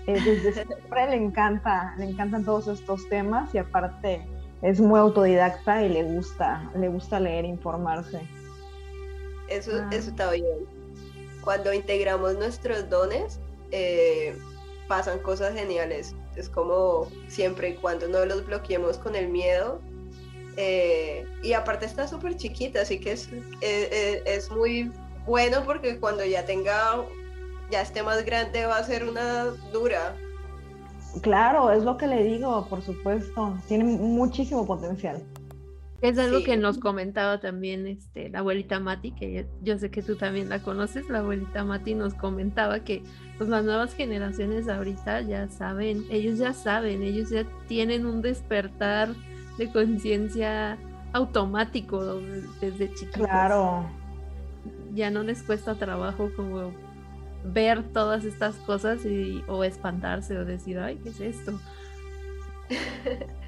eh, 0.07 0.19
desde 0.23 0.53
siempre 0.65 1.09
le 1.09 1.15
encanta, 1.15 1.95
le 1.97 2.05
encantan 2.05 2.45
todos 2.45 2.67
estos 2.67 3.07
temas 3.09 3.53
y 3.55 3.57
aparte 3.57 4.25
es 4.61 4.79
muy 4.79 4.99
autodidacta 4.99 5.83
y 5.83 5.89
le 5.89 6.03
gusta, 6.03 6.69
le 6.75 6.87
gusta 6.87 7.19
leer, 7.19 7.45
e 7.45 7.49
informarse. 7.49 8.21
Eso, 9.49 9.71
ah. 9.73 9.89
eso 9.91 10.09
está 10.09 10.31
bien. 10.31 10.65
Cuando 11.41 11.73
integramos 11.73 12.35
nuestros 12.35 12.89
dones, 12.89 13.39
eh, 13.71 14.35
pasan 14.87 15.19
cosas 15.19 15.53
geniales. 15.53 16.15
Es 16.35 16.49
como 16.49 17.09
siempre 17.27 17.69
y 17.69 17.75
cuando 17.75 18.07
no 18.07 18.25
los 18.25 18.45
bloqueemos 18.45 18.97
con 18.97 19.15
el 19.15 19.29
miedo. 19.29 19.79
Eh, 20.57 21.25
y 21.43 21.53
aparte 21.53 21.85
está 21.85 22.07
súper 22.07 22.37
chiquita, 22.37 22.81
así 22.81 22.99
que 22.99 23.11
es, 23.11 23.29
es 23.61 24.49
muy 24.51 24.91
bueno 25.25 25.63
porque 25.65 25.99
cuando 25.99 26.23
ya 26.23 26.45
tenga 26.45 27.03
ya 27.71 27.81
esté 27.81 28.03
más 28.03 28.23
grande 28.25 28.65
va 28.65 28.77
a 28.77 28.83
ser 28.83 29.07
una 29.07 29.45
dura. 29.71 30.15
Claro, 31.21 31.71
es 31.71 31.83
lo 31.83 31.97
que 31.97 32.07
le 32.07 32.23
digo, 32.23 32.67
por 32.69 32.81
supuesto. 32.81 33.57
Tiene 33.67 33.85
muchísimo 33.85 34.65
potencial. 34.65 35.21
Es 36.09 36.19
algo 36.19 36.43
que 36.43 36.55
nos 36.55 36.77
comentaba 36.77 37.39
también 37.39 37.87
este, 37.87 38.29
la 38.29 38.39
abuelita 38.39 38.79
Mati, 38.79 39.11
que 39.11 39.47
yo 39.63 39.77
sé 39.79 39.89
que 39.89 40.03
tú 40.03 40.15
también 40.15 40.49
la 40.49 40.59
conoces. 40.59 41.09
La 41.09 41.19
abuelita 41.19 41.63
Mati 41.63 41.95
nos 41.95 42.13
comentaba 42.13 42.81
que 42.81 43.01
pues, 43.37 43.49
las 43.49 43.63
nuevas 43.63 43.95
generaciones 43.95 44.69
ahorita 44.69 45.21
ya 45.21 45.47
saben, 45.49 46.05
ellos 46.11 46.37
ya 46.37 46.53
saben, 46.53 47.01
ellos 47.01 47.31
ya 47.31 47.43
tienen 47.67 48.05
un 48.05 48.21
despertar 48.21 49.09
de 49.57 49.71
conciencia 49.71 50.77
automático 51.13 52.19
desde 52.61 52.93
chiquitos. 52.93 53.25
Claro. 53.27 53.89
Ya 54.93 55.09
no 55.09 55.23
les 55.23 55.41
cuesta 55.41 55.73
trabajo 55.73 56.29
como 56.35 56.71
ver 57.43 57.83
todas 57.93 58.25
estas 58.25 58.55
cosas 58.57 59.05
y, 59.05 59.43
o 59.47 59.63
espantarse 59.63 60.37
o 60.37 60.45
decir, 60.45 60.77
ay, 60.77 60.99
¿qué 61.03 61.09
es 61.09 61.19
esto? 61.19 61.59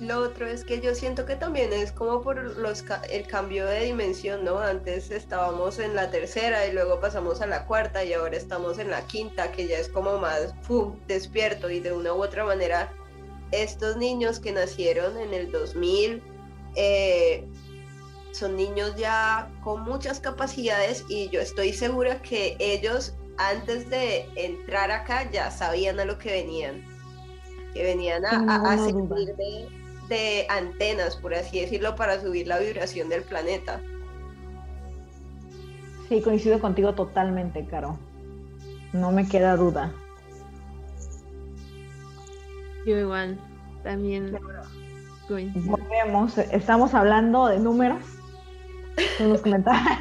Lo 0.00 0.20
otro 0.20 0.46
es 0.46 0.64
que 0.64 0.80
yo 0.80 0.94
siento 0.94 1.26
que 1.26 1.36
también 1.36 1.74
es 1.74 1.92
como 1.92 2.22
por 2.22 2.56
los, 2.56 2.84
el 3.10 3.26
cambio 3.26 3.66
de 3.66 3.84
dimensión, 3.84 4.44
¿no? 4.44 4.58
Antes 4.58 5.10
estábamos 5.10 5.78
en 5.78 5.94
la 5.94 6.10
tercera 6.10 6.66
y 6.66 6.72
luego 6.72 7.00
pasamos 7.00 7.42
a 7.42 7.46
la 7.46 7.66
cuarta 7.66 8.02
y 8.02 8.14
ahora 8.14 8.36
estamos 8.36 8.78
en 8.78 8.90
la 8.90 9.06
quinta, 9.06 9.52
que 9.52 9.66
ya 9.66 9.78
es 9.78 9.90
como 9.90 10.18
más 10.18 10.54
¡pum! 10.66 10.96
despierto 11.06 11.68
y 11.68 11.80
de 11.80 11.92
una 11.92 12.14
u 12.14 12.22
otra 12.22 12.46
manera 12.46 12.90
estos 13.52 13.96
niños 13.96 14.38
que 14.38 14.52
nacieron 14.52 15.18
en 15.18 15.34
el 15.34 15.50
2000 15.50 16.22
eh, 16.76 17.46
son 18.32 18.56
niños 18.56 18.94
ya 18.96 19.50
con 19.62 19.82
muchas 19.82 20.20
capacidades 20.20 21.04
y 21.08 21.28
yo 21.30 21.40
estoy 21.40 21.72
segura 21.72 22.22
que 22.22 22.56
ellos 22.58 23.14
antes 23.38 23.90
de 23.90 24.28
entrar 24.36 24.90
acá 24.90 25.30
ya 25.30 25.50
sabían 25.50 25.98
a 25.98 26.04
lo 26.04 26.18
que 26.18 26.30
venían, 26.30 26.84
que 27.74 27.82
venían 27.82 28.24
a, 28.24 28.76
servir 28.76 29.34
de, 29.34 29.79
antenas, 30.48 31.16
por 31.16 31.34
así 31.34 31.60
decirlo, 31.60 31.96
para 31.96 32.20
subir 32.20 32.46
la 32.46 32.58
vibración 32.58 33.08
del 33.08 33.22
planeta. 33.22 33.80
Sí, 36.08 36.20
coincido 36.22 36.60
contigo 36.60 36.94
totalmente, 36.94 37.64
Caro. 37.66 37.98
No 38.92 39.12
me 39.12 39.28
queda 39.28 39.56
duda. 39.56 39.92
Yo 42.84 42.98
igual, 42.98 43.38
también 43.82 44.36
Volvemos, 45.28 46.38
estamos 46.38 46.92
hablando 46.92 47.46
de 47.46 47.60
números 47.60 48.02
nos 49.20 49.40
comentarios. 49.40 49.98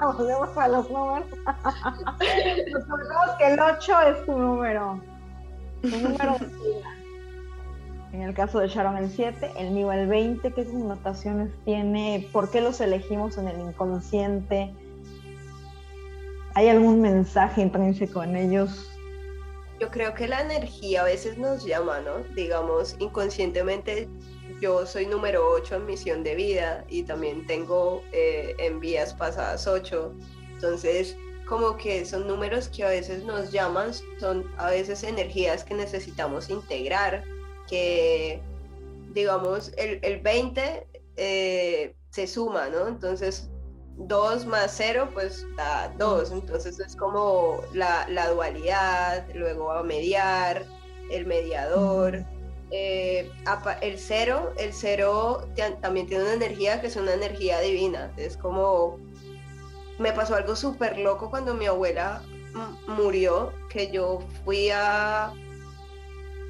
Volvemos 0.18 0.56
a 0.56 0.68
los 0.68 0.90
números. 0.90 1.26
Nos 2.72 3.36
que 3.36 3.52
el 3.52 3.60
8 3.60 4.00
es 4.02 4.26
tu 4.26 4.38
número. 4.38 5.00
Tu 5.82 5.88
número 5.88 6.38
de 6.38 6.46
En 8.12 8.20
el 8.20 8.34
caso 8.34 8.58
de 8.58 8.68
Sharon 8.68 8.98
el 8.98 9.10
7, 9.10 9.52
el 9.58 9.70
mío 9.70 9.90
el 9.90 10.06
20, 10.06 10.52
¿qué 10.52 10.64
connotaciones 10.64 11.50
tiene? 11.64 12.28
¿Por 12.32 12.50
qué 12.50 12.60
los 12.60 12.80
elegimos 12.80 13.38
en 13.38 13.48
el 13.48 13.58
inconsciente? 13.58 14.72
¿Hay 16.54 16.68
algún 16.68 17.00
mensaje 17.00 17.62
intrínseco 17.62 18.22
en 18.22 18.36
ellos? 18.36 18.90
Yo 19.80 19.90
creo 19.90 20.12
que 20.12 20.28
la 20.28 20.42
energía 20.42 21.00
a 21.00 21.04
veces 21.04 21.38
nos 21.38 21.64
llama, 21.64 22.00
¿no? 22.00 22.18
Digamos, 22.34 22.96
inconscientemente 22.98 24.08
yo 24.60 24.86
soy 24.86 25.06
número 25.06 25.48
8 25.48 25.76
en 25.76 25.86
misión 25.86 26.22
de 26.22 26.34
vida 26.34 26.84
y 26.88 27.02
también 27.04 27.46
tengo 27.46 28.02
eh, 28.12 28.54
en 28.58 28.78
vías 28.78 29.14
pasadas 29.14 29.66
8. 29.66 30.12
Entonces, 30.52 31.16
como 31.46 31.76
que 31.76 32.04
son 32.04 32.28
números 32.28 32.68
que 32.68 32.84
a 32.84 32.90
veces 32.90 33.24
nos 33.24 33.50
llaman, 33.50 33.92
son 34.20 34.44
a 34.58 34.70
veces 34.70 35.02
energías 35.02 35.64
que 35.64 35.74
necesitamos 35.74 36.48
integrar, 36.50 37.24
que 37.72 38.42
digamos, 39.14 39.72
el, 39.76 39.98
el 40.02 40.20
20 40.20 40.86
eh, 41.16 41.94
se 42.10 42.26
suma, 42.26 42.68
¿no? 42.68 42.88
Entonces, 42.88 43.50
2 43.96 44.46
más 44.46 44.74
0, 44.76 45.08
pues 45.12 45.46
da 45.56 45.92
2. 45.98 46.32
Entonces 46.32 46.78
es 46.80 46.96
como 46.96 47.60
la, 47.72 48.06
la 48.08 48.30
dualidad, 48.30 49.26
luego 49.34 49.66
va 49.66 49.80
a 49.80 49.82
mediar, 49.82 50.64
el 51.10 51.26
mediador. 51.26 52.24
Eh, 52.70 53.30
el 53.82 53.98
cero, 53.98 54.54
el 54.56 54.72
cero 54.72 55.46
también 55.82 56.06
tiene 56.06 56.24
una 56.24 56.32
energía 56.32 56.80
que 56.80 56.86
es 56.86 56.96
una 56.96 57.12
energía 57.12 57.60
divina. 57.60 58.12
Es 58.16 58.36
como, 58.36 58.98
me 59.98 60.12
pasó 60.12 60.36
algo 60.36 60.56
súper 60.56 60.98
loco 60.98 61.28
cuando 61.28 61.54
mi 61.54 61.66
abuela 61.66 62.22
murió, 62.86 63.52
que 63.68 63.90
yo 63.90 64.20
fui 64.44 64.70
a, 64.70 65.34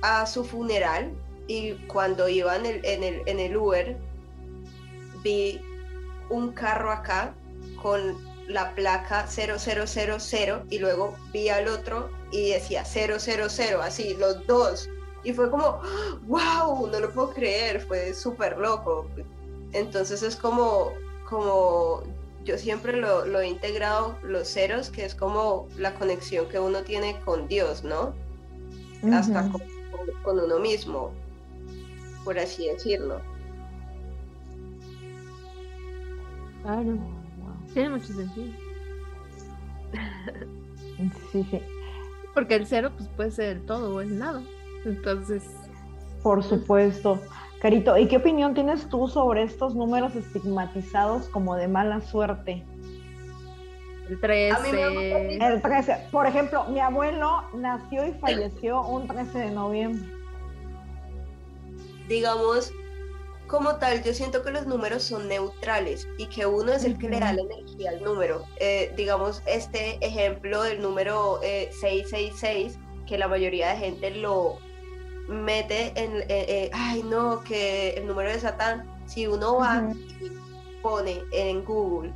a 0.02 0.26
su 0.26 0.44
funeral 0.44 1.12
y 1.46 1.72
cuando 1.86 2.28
iba 2.28 2.56
en 2.56 2.66
el, 2.66 2.84
en 2.84 3.02
el, 3.02 3.22
en 3.26 3.40
el 3.40 3.56
Uber 3.56 3.96
vi 5.22 5.60
un 6.28 6.52
carro 6.52 6.90
acá 6.90 7.34
con 7.80 8.16
la 8.48 8.74
placa 8.74 9.26
0000 9.26 10.62
y 10.70 10.78
luego 10.78 11.14
vi 11.32 11.48
al 11.48 11.68
otro 11.68 12.10
y 12.30 12.50
decía 12.50 12.84
000, 12.84 13.18
así, 13.80 14.16
los 14.18 14.46
dos. 14.46 14.88
Y 15.24 15.32
fue 15.32 15.50
como, 15.50 15.80
wow, 16.26 16.88
no 16.88 17.00
lo 17.00 17.12
puedo 17.12 17.30
creer, 17.30 17.80
fue 17.80 18.12
súper 18.14 18.58
loco. 18.58 19.06
Entonces 19.72 20.22
es 20.22 20.34
como, 20.34 20.92
como 21.28 22.02
yo 22.44 22.58
siempre 22.58 22.96
lo, 22.96 23.24
lo, 23.26 23.40
he 23.40 23.48
integrado, 23.48 24.16
los 24.22 24.48
ceros, 24.48 24.90
que 24.90 25.04
es 25.04 25.14
como 25.14 25.68
la 25.76 25.94
conexión 25.94 26.48
que 26.48 26.58
uno 26.58 26.82
tiene 26.82 27.20
con 27.24 27.46
Dios, 27.46 27.84
¿no? 27.84 28.14
Hasta 29.12 29.48
con 29.48 29.62
uno 30.24 30.58
mismo 30.58 31.12
por 32.24 32.38
así 32.38 32.68
decirlo. 32.68 33.20
Claro, 36.62 36.96
tiene 37.72 37.90
mucho 37.90 38.12
sentido. 38.12 38.52
Sí, 41.32 41.44
sí. 41.50 41.60
Porque 42.32 42.54
el 42.54 42.66
cero 42.66 42.92
pues 42.96 43.08
puede 43.08 43.32
ser 43.32 43.56
el 43.56 43.66
todo 43.66 43.96
o 43.96 44.00
el 44.00 44.16
nada. 44.20 44.40
Entonces. 44.84 45.42
Por 46.22 46.44
supuesto. 46.44 47.18
Carito, 47.60 47.98
¿y 47.98 48.06
qué 48.06 48.18
opinión 48.18 48.54
tienes 48.54 48.88
tú 48.88 49.08
sobre 49.08 49.42
estos 49.42 49.74
números 49.74 50.14
estigmatizados 50.14 51.28
como 51.30 51.56
de 51.56 51.66
mala 51.66 52.00
suerte? 52.02 52.64
El 54.08 54.20
13. 54.20 55.38
El 55.40 55.62
13. 55.62 56.08
Por 56.10 56.26
ejemplo, 56.26 56.64
mi 56.64 56.80
abuelo 56.80 57.44
nació 57.54 58.06
y 58.06 58.12
falleció 58.14 58.82
un 58.82 59.06
13 59.06 59.38
de 59.38 59.50
noviembre 59.50 60.22
digamos, 62.12 62.72
como 63.46 63.76
tal, 63.76 64.02
yo 64.02 64.14
siento 64.14 64.42
que 64.42 64.50
los 64.50 64.66
números 64.66 65.02
son 65.02 65.28
neutrales 65.28 66.08
y 66.18 66.26
que 66.26 66.46
uno 66.46 66.72
es 66.72 66.84
el 66.84 66.98
que 66.98 67.08
le 67.08 67.20
da 67.20 67.32
la 67.32 67.42
energía 67.42 67.90
al 67.90 68.02
número. 68.02 68.44
Eh, 68.60 68.92
digamos, 68.96 69.42
este 69.46 69.98
ejemplo 70.04 70.62
del 70.62 70.80
número 70.80 71.40
666, 71.42 72.74
eh, 72.74 72.78
que 73.06 73.18
la 73.18 73.28
mayoría 73.28 73.70
de 73.70 73.76
gente 73.76 74.10
lo 74.10 74.58
mete 75.28 75.92
en, 75.96 76.24
eh, 76.28 76.70
ay 76.72 77.02
no, 77.02 77.42
que 77.44 77.90
el 77.90 78.06
número 78.06 78.30
de 78.30 78.40
Satán, 78.40 78.88
si 79.06 79.26
uno 79.26 79.56
va 79.56 79.92
y 80.20 80.30
pone 80.82 81.22
en 81.32 81.64
Google 81.64 82.12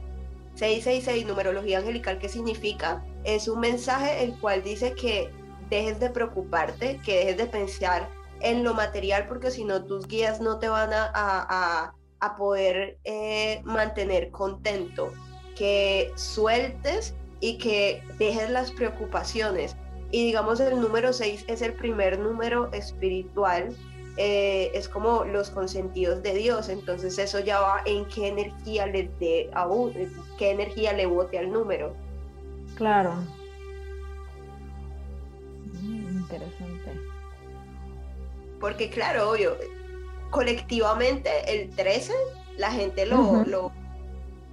666, 0.56 1.26
numerología 1.26 1.78
angelical, 1.78 2.18
¿qué 2.18 2.28
significa? 2.28 3.04
Es 3.24 3.46
un 3.46 3.60
mensaje 3.60 4.24
el 4.24 4.34
cual 4.38 4.62
dice 4.62 4.94
que 4.94 5.30
dejes 5.68 6.00
de 6.00 6.08
preocuparte, 6.08 6.98
que 7.04 7.18
dejes 7.18 7.36
de 7.36 7.46
pensar 7.46 8.08
en 8.40 8.64
lo 8.64 8.72
material, 8.72 9.26
porque 9.28 9.50
si 9.50 9.64
no 9.64 9.84
tus 9.84 10.06
guías 10.08 10.40
no 10.40 10.58
te 10.58 10.68
van 10.68 10.92
a, 10.92 11.10
a, 11.14 11.92
poder 12.38 12.98
eh, 13.04 13.60
mantener 13.64 14.30
contento, 14.30 15.12
que 15.56 16.10
sueltes 16.16 17.14
y 17.40 17.58
que 17.58 18.02
dejes 18.18 18.50
las 18.50 18.72
preocupaciones. 18.72 19.76
Y 20.10 20.24
digamos 20.24 20.58
el 20.60 20.80
número 20.80 21.12
6 21.12 21.44
es 21.46 21.62
el 21.62 21.74
primer 21.74 22.18
número 22.18 22.72
espiritual, 22.72 23.76
eh, 24.16 24.70
es 24.74 24.88
como 24.88 25.24
los 25.24 25.50
consentidos 25.50 26.22
de 26.22 26.34
Dios, 26.34 26.68
entonces 26.68 27.18
eso 27.18 27.40
ya 27.40 27.60
va 27.60 27.82
en 27.84 28.06
qué 28.06 28.28
energía 28.28 28.86
le 28.86 29.10
dé 29.20 29.50
a 29.52 29.68
qué 30.38 30.50
energía 30.50 30.92
le 30.92 31.06
bote 31.06 31.38
al 31.38 31.50
número. 31.50 31.94
Claro. 32.76 33.14
Mm, 35.82 36.18
interesante. 36.18 36.92
Porque 38.60 38.88
claro, 38.88 39.30
obvio, 39.30 39.56
colectivamente 40.30 41.30
el 41.46 41.70
13 41.70 42.12
la 42.56 42.70
gente 42.70 43.04
lo, 43.04 43.44
lo, 43.44 43.70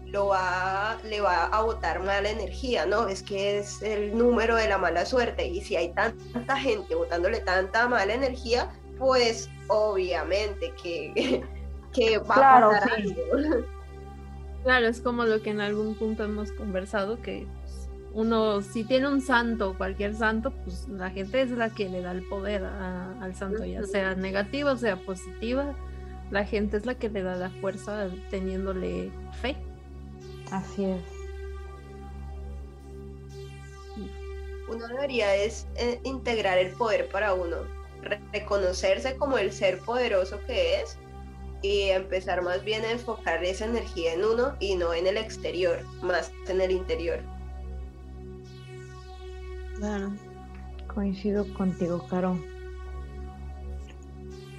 lo 0.05 0.27
va, 0.27 0.97
le 1.03 1.21
va 1.21 1.45
a 1.45 1.61
botar 1.61 2.03
mala 2.03 2.29
energía, 2.29 2.85
¿no? 2.85 3.07
Es 3.07 3.23
que 3.23 3.59
es 3.59 3.81
el 3.81 4.17
número 4.17 4.55
de 4.55 4.67
la 4.67 4.77
mala 4.77 5.05
suerte 5.05 5.47
y 5.47 5.61
si 5.61 5.75
hay 5.75 5.93
tanta 5.93 6.57
gente 6.57 6.95
botándole 6.95 7.39
tanta 7.39 7.87
mala 7.87 8.13
energía, 8.13 8.71
pues 8.97 9.49
obviamente 9.67 10.73
que, 10.81 11.43
que 11.93 12.17
va 12.19 12.57
a 12.57 12.69
pasar 12.69 12.91
algo. 12.91 13.65
Claro, 14.63 14.87
es 14.87 15.01
como 15.01 15.25
lo 15.25 15.41
que 15.41 15.49
en 15.49 15.59
algún 15.59 15.95
punto 15.95 16.23
hemos 16.23 16.51
conversado, 16.53 17.21
que 17.21 17.45
uno, 18.13 18.61
si 18.61 18.83
tiene 18.83 19.07
un 19.07 19.21
santo, 19.21 19.75
cualquier 19.77 20.15
santo, 20.15 20.51
pues 20.63 20.87
la 20.87 21.09
gente 21.09 21.41
es 21.41 21.51
la 21.51 21.69
que 21.69 21.89
le 21.89 22.01
da 22.01 22.11
el 22.11 22.23
poder 22.27 22.63
al 22.63 23.35
santo, 23.35 23.65
ya 23.65 23.83
sea 23.83 24.15
negativa 24.15 24.71
o 24.71 24.77
sea 24.77 24.95
positiva, 24.95 25.75
la 26.31 26.45
gente 26.45 26.77
es 26.77 26.85
la 26.85 26.95
que 26.95 27.09
le 27.09 27.23
da 27.23 27.35
la 27.35 27.49
fuerza 27.49 28.07
teniéndole 28.29 29.11
fe. 29.41 29.57
Así 30.51 30.85
es. 30.85 31.01
Uno 34.69 34.87
debería 34.87 35.35
es 35.35 35.67
eh, 35.75 35.99
integrar 36.03 36.57
el 36.57 36.71
poder 36.71 37.09
para 37.09 37.33
uno, 37.33 37.57
reconocerse 38.31 39.15
como 39.17 39.37
el 39.37 39.51
ser 39.51 39.79
poderoso 39.79 40.39
que 40.45 40.81
es 40.81 40.97
y 41.61 41.89
empezar 41.89 42.41
más 42.41 42.63
bien 42.63 42.83
a 42.83 42.91
enfocar 42.91 43.43
esa 43.43 43.65
energía 43.65 44.13
en 44.13 44.25
uno 44.25 44.55
y 44.59 44.75
no 44.75 44.93
en 44.93 45.07
el 45.07 45.17
exterior, 45.17 45.79
más 46.01 46.31
en 46.47 46.61
el 46.61 46.71
interior. 46.71 47.19
Claro. 49.77 50.13
Coincido 50.93 51.51
contigo, 51.53 52.05
Caro. 52.07 52.37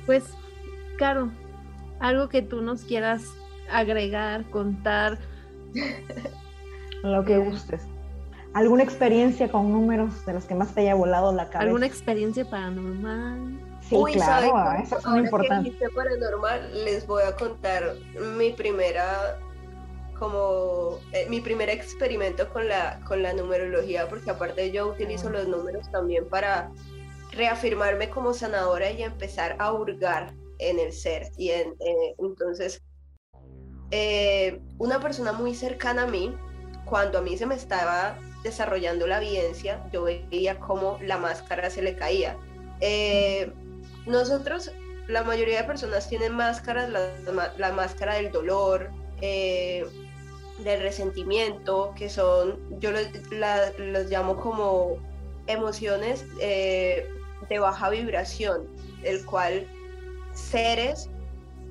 Pues, 0.07 0.25
Caro, 0.99 1.31
algo 2.01 2.29
que 2.29 2.43
tú 2.43 2.63
nos 2.63 2.83
quieras 2.85 3.25
agregar, 3.71 4.49
contar. 4.51 5.19
Lo 7.03 7.25
que 7.25 7.39
gustes. 7.39 7.87
¿Alguna 8.55 8.85
experiencia 8.85 9.51
con 9.51 9.73
números 9.73 10.25
de 10.27 10.33
los 10.33 10.45
que 10.45 10.55
más 10.55 10.73
te 10.73 10.83
haya 10.83 10.95
volado 10.95 11.33
la 11.33 11.47
cabeza? 11.47 11.65
¿Alguna 11.65 11.87
experiencia 11.87 12.49
paranormal? 12.49 13.61
Sí, 13.89 13.97
claro, 14.13 14.81
eso 14.81 14.99
es 14.99 15.07
muy 15.07 15.21
importante. 15.21 15.73
paranormal, 15.95 16.85
les 16.85 17.07
voy 17.07 17.23
a 17.25 17.35
contar 17.35 17.95
mi 18.37 18.53
primera 18.53 19.39
como 20.19 21.01
eh, 21.13 21.27
mi 21.29 21.41
primer 21.41 21.69
experimento 21.69 22.49
con 22.53 22.69
la, 22.69 23.01
con 23.07 23.23
la 23.23 23.33
numerología, 23.33 24.09
porque 24.09 24.31
aparte 24.31 24.71
yo 24.71 24.87
utilizo 24.89 25.29
los 25.31 25.49
números 25.49 25.91
también 25.91 26.29
para 26.29 26.71
reafirmarme 27.33 28.09
como 28.11 28.33
sanadora 28.33 28.91
y 28.91 29.03
empezar 29.03 29.57
a 29.59 29.73
hurgar 29.73 30.33
en 30.59 30.79
el 30.79 30.93
ser. 30.93 31.31
Y 31.37 31.51
en, 31.51 31.71
eh, 31.81 32.15
entonces, 32.19 32.81
eh, 33.91 34.61
una 34.79 35.01
persona 35.01 35.33
muy 35.33 35.55
cercana 35.55 36.05
a 36.05 36.07
mí, 36.07 36.35
cuando 36.85 37.18
a 37.18 37.22
mí 37.22 37.37
se 37.37 37.47
me 37.47 37.55
estaba 37.55 38.18
desarrollando 38.43 39.07
la 39.07 39.18
evidencia, 39.18 39.82
yo 39.93 40.05
veía 40.05 40.59
cómo 40.59 40.99
la 41.03 41.18
máscara 41.18 41.70
se 41.70 41.82
le 41.82 41.97
caía. 41.97 42.37
nosotros, 44.07 44.70
la 45.09 45.22
mayoría 45.22 45.62
de 45.62 45.64
personas 45.64 46.09
tienen 46.09 46.35
máscaras, 46.35 46.91
la, 46.91 47.72
máscara 47.72 48.14
del 48.16 48.30
dolor, 48.30 48.91
del 49.20 50.80
resentimiento, 50.80 51.93
que 51.97 52.09
son, 52.09 52.59
yo 52.80 52.91
los, 52.91 54.11
llamo 54.11 54.37
como 54.37 54.99
emociones 55.47 56.24
eh, 56.41 57.09
de 57.49 57.59
baja 57.59 57.91
vibración, 57.91 58.68
el 59.03 59.24
cual 59.26 59.66
seres 60.32 61.11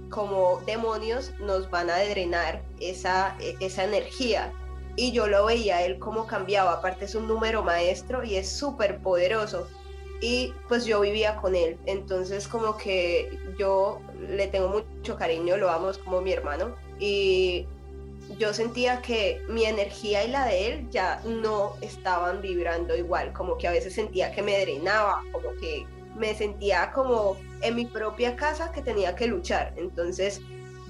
como 0.09 0.61
demonios 0.65 1.31
nos 1.39 1.69
van 1.69 1.89
a 1.89 1.97
drenar 1.97 2.61
esa, 2.79 3.35
esa 3.59 3.83
energía. 3.83 4.51
Y 4.95 5.11
yo 5.11 5.27
lo 5.27 5.45
veía 5.45 5.83
él 5.85 5.97
como 5.97 6.27
cambiaba, 6.27 6.73
aparte 6.73 7.05
es 7.05 7.15
un 7.15 7.27
número 7.27 7.63
maestro 7.63 8.23
y 8.23 8.35
es 8.35 8.49
súper 8.49 8.99
poderoso. 8.99 9.67
Y 10.21 10.53
pues 10.67 10.85
yo 10.85 11.01
vivía 11.01 11.35
con 11.37 11.55
él, 11.55 11.77
entonces 11.85 12.47
como 12.47 12.77
que 12.77 13.37
yo 13.57 13.99
le 14.29 14.47
tengo 14.47 14.69
mucho 14.69 15.17
cariño, 15.17 15.57
lo 15.57 15.69
amo, 15.69 15.91
como 16.05 16.21
mi 16.21 16.31
hermano. 16.31 16.75
Y 16.99 17.65
yo 18.37 18.53
sentía 18.53 19.01
que 19.01 19.41
mi 19.49 19.65
energía 19.65 20.23
y 20.23 20.31
la 20.31 20.45
de 20.45 20.67
él 20.67 20.89
ya 20.91 21.21
no 21.25 21.73
estaban 21.81 22.41
vibrando 22.41 22.95
igual, 22.95 23.33
como 23.33 23.57
que 23.57 23.67
a 23.67 23.71
veces 23.71 23.93
sentía 23.93 24.31
que 24.31 24.41
me 24.41 24.59
drenaba, 24.61 25.21
como 25.31 25.49
que 25.59 25.85
me 26.15 26.33
sentía 26.35 26.91
como 26.93 27.37
en 27.61 27.75
mi 27.75 27.85
propia 27.85 28.35
casa 28.35 28.71
que 28.71 28.81
tenía 28.81 29.15
que 29.15 29.27
luchar. 29.27 29.73
Entonces 29.77 30.41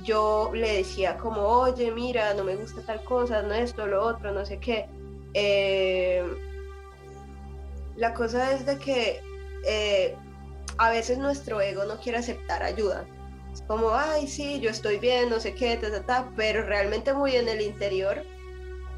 yo 0.03 0.51
le 0.53 0.77
decía 0.77 1.17
como, 1.17 1.41
oye, 1.41 1.91
mira, 1.91 2.33
no 2.33 2.43
me 2.43 2.55
gusta 2.55 2.81
tal 2.81 3.03
cosa, 3.03 3.41
no 3.41 3.53
esto, 3.53 3.87
lo 3.87 4.03
otro, 4.05 4.31
no 4.31 4.45
sé 4.45 4.59
qué. 4.59 4.87
Eh, 5.33 6.23
la 7.95 8.13
cosa 8.13 8.53
es 8.53 8.65
de 8.65 8.77
que 8.77 9.21
eh, 9.65 10.15
a 10.77 10.89
veces 10.89 11.17
nuestro 11.17 11.61
ego 11.61 11.85
no 11.85 11.99
quiere 11.99 12.17
aceptar 12.17 12.63
ayuda. 12.63 13.05
Es 13.53 13.61
como, 13.61 13.91
ay, 13.91 14.27
sí, 14.27 14.59
yo 14.59 14.69
estoy 14.69 14.97
bien, 14.97 15.29
no 15.29 15.39
sé 15.39 15.53
qué, 15.53 15.77
ta, 15.77 16.01
ta, 16.03 16.31
pero 16.35 16.63
realmente 16.63 17.13
muy 17.13 17.35
en 17.35 17.47
el 17.47 17.61
interior 17.61 18.23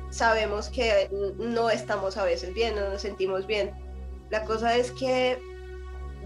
sabemos 0.10 0.70
que 0.70 1.10
no 1.38 1.70
estamos 1.70 2.16
a 2.16 2.24
veces 2.24 2.54
bien, 2.54 2.76
no 2.76 2.90
nos 2.90 3.02
sentimos 3.02 3.46
bien. 3.46 3.74
La 4.30 4.46
cosa 4.46 4.76
es 4.76 4.92
que 4.92 5.38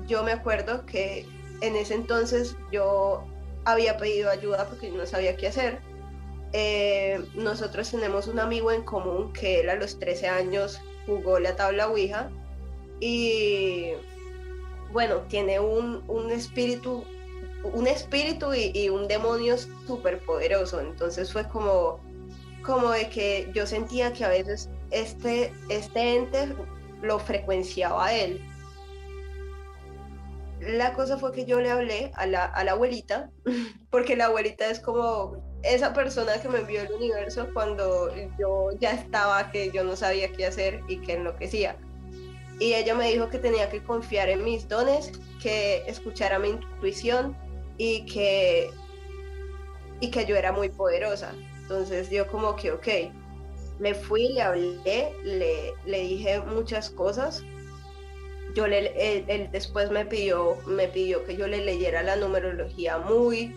yo 0.05 0.23
me 0.23 0.31
acuerdo 0.31 0.85
que 0.85 1.25
en 1.61 1.75
ese 1.75 1.95
entonces 1.95 2.55
yo 2.71 3.25
había 3.65 3.97
pedido 3.97 4.29
ayuda 4.29 4.67
porque 4.67 4.89
no 4.89 5.05
sabía 5.05 5.35
qué 5.35 5.47
hacer. 5.47 5.79
Eh, 6.53 7.23
nosotros 7.35 7.91
tenemos 7.91 8.27
un 8.27 8.39
amigo 8.39 8.71
en 8.71 8.83
común 8.83 9.31
que 9.33 9.59
él 9.59 9.69
a 9.69 9.75
los 9.75 9.99
13 9.99 10.27
años 10.27 10.81
jugó 11.05 11.39
la 11.39 11.55
tabla 11.55 11.87
Ouija 11.87 12.31
y 12.99 13.91
bueno, 14.91 15.21
tiene 15.27 15.59
un, 15.59 16.03
un 16.07 16.31
espíritu, 16.31 17.03
un 17.63 17.87
espíritu 17.87 18.53
y, 18.53 18.89
un 18.89 19.07
demonio 19.07 19.55
súper 19.85 20.19
poderoso. 20.25 20.79
Entonces 20.79 21.31
fue 21.31 21.47
como, 21.47 21.99
como 22.63 22.91
de 22.91 23.09
que 23.09 23.49
yo 23.53 23.65
sentía 23.67 24.11
que 24.11 24.25
a 24.25 24.29
veces 24.29 24.69
este, 24.91 25.53
este 25.69 26.15
ente 26.15 26.55
lo 27.01 27.19
frecuenciaba 27.19 28.07
a 28.07 28.13
él. 28.13 28.41
La 30.59 30.93
cosa 30.93 31.17
fue 31.17 31.31
que 31.31 31.45
yo 31.45 31.59
le 31.61 31.71
hablé 31.71 32.11
a 32.15 32.25
la, 32.25 32.45
a 32.45 32.63
la 32.63 32.71
abuelita, 32.71 33.29
porque 33.89 34.15
la 34.15 34.25
abuelita 34.25 34.69
es 34.69 34.79
como 34.79 35.43
esa 35.63 35.93
persona 35.93 36.41
que 36.41 36.49
me 36.49 36.59
envió 36.59 36.81
el 36.81 36.91
universo 36.91 37.47
cuando 37.53 38.13
yo 38.37 38.69
ya 38.79 38.91
estaba, 38.91 39.51
que 39.51 39.71
yo 39.71 39.83
no 39.83 39.95
sabía 39.95 40.31
qué 40.31 40.45
hacer 40.45 40.81
y 40.87 40.99
que 41.01 41.13
enloquecía 41.13 41.77
y 42.59 42.73
ella 42.73 42.93
me 42.93 43.09
dijo 43.09 43.29
que 43.29 43.39
tenía 43.39 43.69
que 43.69 43.81
confiar 43.81 44.29
en 44.29 44.43
mis 44.43 44.67
dones, 44.67 45.13
que 45.41 45.83
escuchara 45.87 46.37
mi 46.39 46.49
intuición 46.49 47.35
y 47.77 48.05
que, 48.05 48.69
y 50.01 50.11
que 50.11 50.25
yo 50.25 50.35
era 50.35 50.51
muy 50.51 50.69
poderosa. 50.69 51.33
Entonces 51.61 52.09
yo 52.09 52.27
como 52.27 52.57
que, 52.57 52.73
ok, 52.73 52.87
me 53.79 53.93
fui, 53.95 54.33
le 54.33 54.41
hablé, 54.41 55.13
le, 55.23 55.73
le 55.85 55.99
dije 56.01 56.41
muchas 56.41 56.89
cosas. 56.89 57.43
Yo 58.59 58.67
le, 58.67 58.91
él, 59.15 59.49
después 59.53 59.89
me 59.89 60.05
pidió, 60.05 60.57
me 60.67 60.89
pidió 60.89 61.23
que 61.23 61.37
yo 61.37 61.47
le 61.47 61.63
leyera 61.63 62.03
la 62.03 62.17
numerología 62.17 62.97
muy 62.97 63.55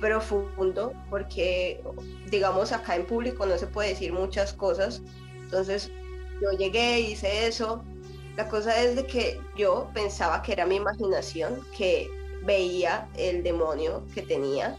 profundo, 0.00 0.94
porque 1.10 1.82
digamos 2.30 2.72
acá 2.72 2.96
en 2.96 3.04
público 3.04 3.44
no 3.44 3.58
se 3.58 3.66
puede 3.66 3.90
decir 3.90 4.14
muchas 4.14 4.54
cosas. 4.54 5.02
Entonces 5.42 5.90
yo 6.40 6.52
llegué, 6.52 7.00
hice 7.00 7.48
eso, 7.48 7.84
la 8.38 8.48
cosa 8.48 8.82
es 8.82 8.96
de 8.96 9.06
que 9.06 9.38
yo 9.58 9.90
pensaba 9.92 10.40
que 10.40 10.52
era 10.52 10.64
mi 10.64 10.76
imaginación, 10.76 11.60
que 11.76 12.08
veía 12.44 13.06
el 13.18 13.42
demonio 13.42 14.06
que 14.14 14.22
tenía 14.22 14.74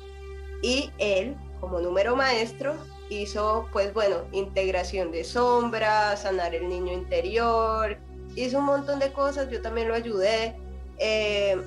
y 0.64 0.90
él, 0.98 1.36
como 1.60 1.80
número 1.82 2.16
maestro, 2.16 2.74
hizo, 3.12 3.68
pues 3.72 3.94
bueno, 3.94 4.24
integración 4.32 5.12
de 5.12 5.24
sombras, 5.24 6.24
sanar 6.24 6.56
el 6.56 6.68
niño 6.68 6.94
interior, 6.94 8.00
hizo 8.36 8.60
un 8.60 8.66
montón 8.66 9.00
de 9.00 9.12
cosas, 9.12 9.50
yo 9.50 9.62
también 9.62 9.88
lo 9.88 9.96
ayudé. 9.96 10.56
Eh, 10.98 11.58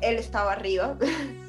él 0.00 0.16
estaba 0.16 0.52
arriba. 0.52 0.96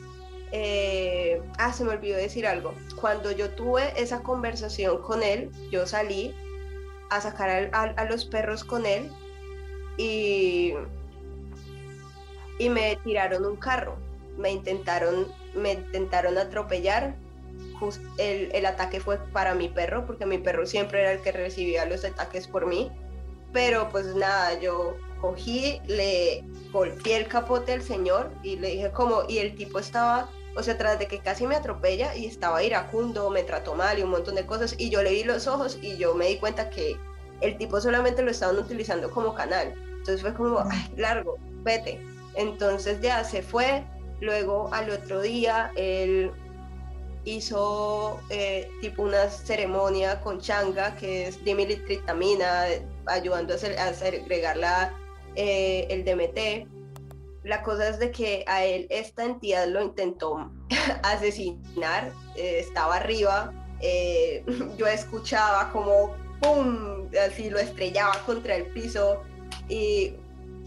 Eh, 0.51 1.43
ah, 1.59 1.71
se 1.71 1.83
me 1.83 1.91
olvidó 1.91 2.17
decir 2.17 2.47
algo. 2.47 2.73
Cuando 2.95 3.31
yo 3.31 3.51
tuve 3.51 3.93
esa 4.01 4.23
conversación 4.23 4.99
con 5.03 5.21
él, 5.21 5.51
yo 5.69 5.85
salí 5.85 6.33
a 7.11 7.21
sacar 7.21 7.69
a, 7.71 8.05
los 8.05 8.25
perros 8.25 8.63
con 8.63 8.87
él 8.87 9.11
y, 9.95 10.73
y 12.57 12.69
me 12.69 12.95
tiraron 13.03 13.45
un 13.45 13.57
carro, 13.57 13.95
me 14.39 14.51
intentaron, 14.51 15.27
me 15.53 15.73
intentaron 15.73 16.35
atropellar. 16.39 17.15
el, 18.17 18.49
el, 18.51 18.65
ataque 18.65 18.99
fue 18.99 19.19
para 19.31 19.53
mi 19.53 19.69
perro, 19.69 20.07
porque 20.07 20.25
mi 20.25 20.39
perro 20.39 20.65
siempre 20.65 21.01
era 21.01 21.11
el 21.11 21.21
que 21.21 21.31
recibía 21.31 21.85
los 21.85 22.03
ataques 22.05 22.47
por 22.47 22.65
mí. 22.65 22.91
Pero 23.51 23.89
pues 23.89 24.15
nada, 24.15 24.59
yo 24.59 24.95
cogí, 25.21 25.81
le 25.87 26.43
golpeé 26.71 27.17
el 27.17 27.27
capote 27.27 27.73
al 27.73 27.81
señor 27.81 28.31
y 28.43 28.57
le 28.57 28.69
dije 28.69 28.91
como, 28.91 29.23
y 29.27 29.39
el 29.39 29.55
tipo 29.55 29.79
estaba 29.79 30.29
o 30.55 30.63
sea, 30.63 30.77
tras 30.77 30.99
de 30.99 31.07
que 31.07 31.19
casi 31.19 31.47
me 31.47 31.55
atropella 31.55 32.15
y 32.15 32.25
estaba 32.25 32.63
iracundo, 32.63 33.29
me 33.29 33.43
trató 33.43 33.75
mal 33.75 33.99
y 33.99 34.03
un 34.03 34.09
montón 34.09 34.35
de 34.35 34.45
cosas, 34.45 34.75
y 34.77 34.89
yo 34.89 35.01
le 35.01 35.11
vi 35.11 35.23
los 35.23 35.47
ojos 35.47 35.77
y 35.81 35.97
yo 35.97 36.15
me 36.15 36.27
di 36.27 36.37
cuenta 36.37 36.69
que 36.69 36.97
el 37.41 37.57
tipo 37.57 37.79
solamente 37.79 38.21
lo 38.21 38.31
estaban 38.31 38.57
utilizando 38.57 39.09
como 39.11 39.33
canal. 39.33 39.73
Entonces 39.99 40.21
fue 40.21 40.33
como, 40.33 40.59
ay, 40.59 40.91
largo, 40.97 41.37
vete. 41.63 42.01
Entonces 42.35 42.99
ya 43.01 43.23
se 43.23 43.41
fue, 43.41 43.85
luego 44.19 44.69
al 44.73 44.89
otro 44.89 45.21
día 45.21 45.71
él 45.75 46.31
hizo 47.25 48.19
eh, 48.29 48.69
tipo 48.81 49.03
una 49.03 49.29
ceremonia 49.29 50.19
con 50.21 50.39
changa, 50.39 50.95
que 50.95 51.27
es 51.27 51.43
dimilitritamina, 51.43 52.65
ayudando 53.05 53.53
a, 53.53 53.55
hacer, 53.55 53.77
a 53.77 53.87
agregar 53.87 54.57
la, 54.57 54.93
eh, 55.35 55.87
el 55.89 56.05
DMT 56.05 56.79
la 57.43 57.63
cosa 57.63 57.89
es 57.89 57.99
de 57.99 58.11
que 58.11 58.43
a 58.47 58.63
él 58.65 58.87
esta 58.89 59.25
entidad 59.25 59.67
lo 59.67 59.81
intentó 59.81 60.51
asesinar, 61.03 62.11
eh, 62.35 62.59
estaba 62.59 62.97
arriba, 62.97 63.53
eh, 63.81 64.43
yo 64.77 64.87
escuchaba 64.87 65.71
como 65.71 66.15
¡pum! 66.41 67.09
así 67.25 67.49
lo 67.49 67.59
estrellaba 67.59 68.19
contra 68.25 68.55
el 68.55 68.67
piso 68.67 69.23
y 69.67 70.13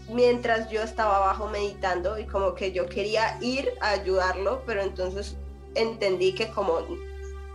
mientras 0.09 0.69
yo 0.69 0.81
estaba 0.81 1.17
abajo 1.17 1.47
meditando 1.47 2.19
y 2.19 2.25
como 2.25 2.53
que 2.53 2.71
yo 2.71 2.87
quería 2.87 3.37
ir 3.41 3.71
a 3.79 3.91
ayudarlo, 3.91 4.63
pero 4.65 4.81
entonces 4.81 5.37
entendí 5.75 6.33
que 6.33 6.49
como 6.49 6.79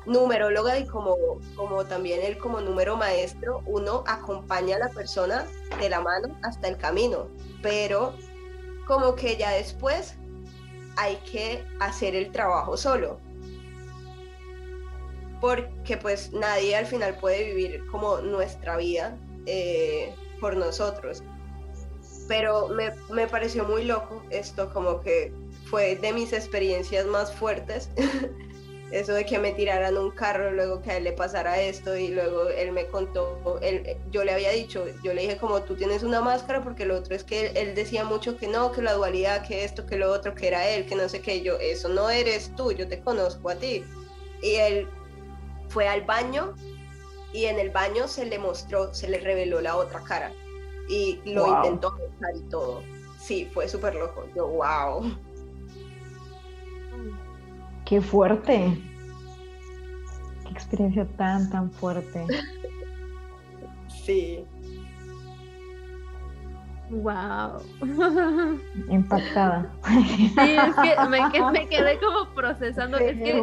numeróloga 0.07 0.79
y 0.79 0.87
como, 0.87 1.17
como 1.55 1.85
también 1.85 2.21
él 2.23 2.39
como 2.39 2.61
número 2.61 2.97
maestro, 2.97 3.63
uno 3.67 4.03
acompaña 4.07 4.77
a 4.77 4.79
la 4.81 4.89
persona 4.89 5.47
de 5.79 5.89
la 5.89 6.01
mano 6.01 6.37
hasta 6.43 6.69
el 6.69 6.79
camino, 6.79 7.29
pero 7.63 8.15
como 8.87 9.15
que 9.15 9.37
ya 9.37 9.51
después 9.51 10.17
hay 10.97 11.17
que 11.17 11.63
hacer 11.79 12.17
el 12.17 12.33
trabajo 12.33 12.77
solo. 12.77 13.21
Porque 15.41 15.97
pues 15.97 16.33
nadie 16.33 16.75
al 16.75 16.87
final 16.87 17.15
puede 17.21 17.45
vivir 17.45 17.87
como 17.87 18.19
nuestra 18.19 18.77
vida 18.77 19.17
eh, 19.47 20.13
por 20.41 20.57
nosotros. 20.57 21.23
Pero 22.27 22.69
me, 22.69 22.93
me 23.11 23.29
pareció 23.29 23.65
muy 23.65 23.85
loco 23.85 24.23
esto, 24.31 24.73
como 24.73 25.01
que 25.01 25.33
fue 25.71 25.97
de 25.97 26.13
mis 26.13 26.33
experiencias 26.33 27.07
más 27.07 27.33
fuertes 27.35 27.91
eso 28.91 29.13
de 29.13 29.27
que 29.27 29.39
me 29.39 29.53
tiraran 29.53 29.97
un 29.99 30.11
carro, 30.11 30.51
luego 30.51 30.81
que 30.81 30.91
a 30.91 30.97
él 30.97 31.05
le 31.05 31.13
pasara 31.13 31.61
esto 31.61 31.97
y 31.97 32.09
luego 32.09 32.49
él 32.49 32.73
me 32.73 32.87
contó, 32.87 33.59
él, 33.61 33.99
yo 34.11 34.25
le 34.25 34.33
había 34.33 34.51
dicho, 34.51 34.87
yo 35.03 35.13
le 35.13 35.23
dije 35.23 35.37
como 35.37 35.61
tú 35.63 35.77
tienes 35.77 36.03
una 36.03 36.23
máscara 36.23 36.63
porque 36.63 36.87
lo 36.87 36.97
otro 36.97 37.15
es 37.15 37.23
que 37.23 37.49
él, 37.49 37.75
decía 37.75 38.05
mucho 38.05 38.39
que 38.39 38.49
no, 38.49 38.73
que 38.73 38.81
la 38.81 38.95
dualidad, 38.95 39.47
que 39.47 39.65
esto, 39.65 39.85
que 39.85 39.97
lo 39.97 40.11
otro, 40.11 40.35
que 40.35 40.49
era 40.49 40.67
él, 40.69 40.87
que 40.87 40.95
no 40.95 41.09
sé 41.09 41.21
qué, 41.21 41.43
yo, 41.43 41.59
eso 41.59 41.89
no 41.91 42.09
eres 42.09 42.55
tú, 42.57 42.73
yo 42.73 42.89
te 42.89 43.01
conozco 43.01 43.51
a 43.51 43.57
ti. 43.57 43.85
Y 44.41 44.55
él 44.55 44.89
fue 45.69 45.87
al 45.87 46.03
baño 46.03 46.55
y 47.35 47.45
en 47.45 47.59
el 47.59 47.71
baño 47.71 48.09
se 48.09 48.25
le 48.25 48.39
mostró, 48.39 48.95
se 48.95 49.09
le 49.09 49.21
reveló 49.21 49.61
la 49.61 49.77
otra 49.77 50.01
cara 50.01 50.33
y 50.89 51.21
lo 51.27 51.47
intentó 51.47 51.91
buscar 51.91 52.35
y 52.35 52.49
todo. 52.49 52.83
Sí, 53.21 53.51
fue 53.53 53.69
súper 53.69 53.97
loco, 53.97 54.27
yo, 54.35 54.47
wow. 54.47 55.28
Qué 57.89 58.03
fuerte. 58.03 58.79
Qué 60.45 60.53
experiencia 60.53 61.07
tan, 61.17 61.49
tan 61.49 61.71
fuerte. 61.71 62.27
Sí. 64.05 64.45
Wow. 66.91 67.63
Impactada. 68.91 69.73
Sí, 69.87 70.33
es 70.37 70.75
que 70.77 71.51
me, 71.51 71.69
quedé 71.69 71.99
como 71.99 72.29
procesando. 72.35 72.99
es 72.99 73.17
que 73.17 73.43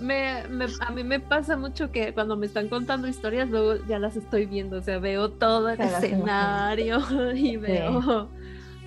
me, 0.00 0.66
a 0.80 0.90
mí 0.90 1.02
me 1.02 1.20
pasa 1.20 1.56
mucho 1.56 1.90
que 1.90 2.12
cuando 2.12 2.36
me 2.36 2.44
están 2.44 2.68
contando 2.68 3.08
historias, 3.08 3.48
luego 3.48 3.76
ya 3.86 3.98
las 3.98 4.16
estoy 4.16 4.44
viendo. 4.44 4.78
O 4.78 4.82
sea, 4.82 4.98
veo 4.98 5.30
todo 5.30 5.70
el 5.70 5.80
escenario 5.80 7.00
y 7.34 7.56
veo, 7.56 8.28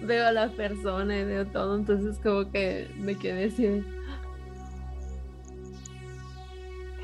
veo 0.04 0.28
a 0.28 0.32
la 0.32 0.50
persona 0.50 1.18
y 1.18 1.26
veo 1.26 1.48
todo. 1.48 1.76
Entonces, 1.76 2.20
como 2.22 2.52
que 2.52 2.88
me 3.00 3.16
quedé 3.16 3.46
así. 3.46 3.84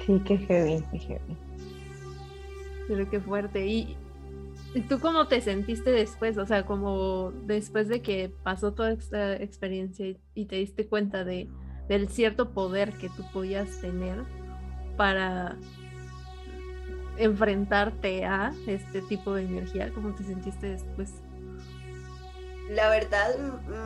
Sí, 0.06 0.22
qué 0.26 0.38
heavy, 0.38 0.84
qué 0.92 1.00
heavy. 1.00 1.38
Pero 2.88 3.10
qué 3.10 3.20
fuerte. 3.20 3.66
Y, 3.66 3.98
¿Y 4.74 4.82
tú 4.82 5.00
cómo 5.00 5.28
te 5.28 5.42
sentiste 5.42 5.92
después? 5.92 6.38
O 6.38 6.46
sea, 6.46 6.66
como 6.66 7.32
después 7.44 7.90
de 7.90 8.02
que 8.02 8.32
pasó 8.44 8.74
toda 8.74 8.92
esta 8.92 9.36
experiencia 9.36 10.16
y, 10.34 10.46
te 10.46 10.56
diste 10.56 10.88
cuenta 10.88 11.26
de, 11.26 11.50
del 11.90 12.10
cierto 12.10 12.54
poder 12.54 12.94
que 12.94 13.10
tú 13.10 13.24
podías 13.34 13.82
tener 13.82 14.24
para 14.96 15.58
enfrentarte 17.18 18.24
a 18.24 18.54
este 18.66 19.02
tipo 19.02 19.34
de 19.34 19.44
energía, 19.44 19.92
¿cómo 19.94 20.16
te 20.16 20.24
sentiste 20.24 20.68
después? 20.68 21.16
La 22.70 22.90
verdad 22.90 23.38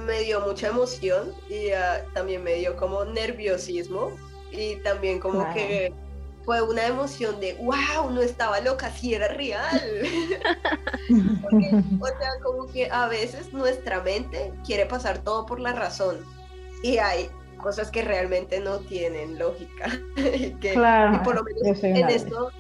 me 0.06 0.22
dio 0.22 0.42
mucha 0.42 0.68
emoción 0.68 1.34
y 1.50 1.72
uh, 1.72 2.14
también 2.14 2.44
me 2.44 2.54
dio 2.56 2.76
como 2.76 3.04
nerviosismo 3.06 4.12
y 4.52 4.76
también 4.84 5.20
como 5.20 5.52
que 5.56 5.92
fue 6.46 6.62
una 6.62 6.86
emoción 6.86 7.40
de, 7.40 7.56
wow, 7.56 8.10
no 8.12 8.22
estaba 8.22 8.60
loca, 8.62 8.92
sí 8.92 9.16
era 9.16 9.28
real. 9.30 9.82
o 12.00 12.08
sea, 12.08 12.32
como 12.44 12.68
que 12.68 12.90
a 12.90 13.08
veces 13.08 13.52
nuestra 13.52 14.02
mente 14.02 14.54
quiere 14.64 14.86
pasar 14.86 15.18
todo 15.20 15.46
por 15.46 15.60
la 15.60 15.74
razón 15.74 16.18
y 16.84 17.00
hay 17.00 17.30
cosas 17.58 17.90
que 17.90 18.04
realmente 18.04 18.60
no 18.60 18.78
tienen 18.80 19.40
lógica. 19.40 19.90
y, 20.18 20.52
que, 20.52 20.74
claro, 20.74 21.16
y 21.16 21.20
por 21.20 21.36
lo 21.36 21.44
menos 21.44 21.84
en 21.84 22.10
esto 22.10 22.52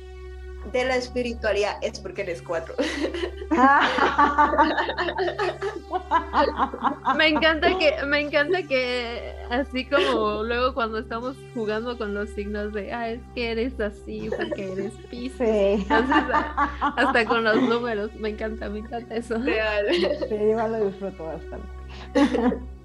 de 0.71 0.85
la 0.85 0.95
espiritualidad 0.95 1.77
es 1.81 1.99
porque 1.99 2.21
eres 2.23 2.41
cuatro. 2.41 2.73
me 7.17 7.27
encanta 7.27 7.77
que, 7.77 8.03
me 8.05 8.21
encanta 8.21 8.63
que 8.63 9.35
así 9.49 9.85
como 9.85 10.43
luego 10.43 10.73
cuando 10.73 10.99
estamos 10.99 11.35
jugando 11.53 11.97
con 11.97 12.13
los 12.13 12.29
signos 12.31 12.73
de 12.73 12.93
ah, 12.93 13.09
es 13.09 13.21
que 13.33 13.51
eres 13.51 13.79
así 13.79 14.29
porque 14.35 14.71
eres 14.71 14.93
Pisces. 15.09 15.85
hasta 15.89 17.25
con 17.25 17.43
los 17.43 17.61
números. 17.61 18.13
Me 18.15 18.29
encanta, 18.29 18.69
me 18.69 18.79
encanta 18.79 19.15
eso. 19.15 19.37
Real. 19.37 19.85
Sí, 19.93 20.07
yo 20.29 20.67
lo 20.67 20.85
disfruto 20.87 21.25
bastante. 21.25 21.67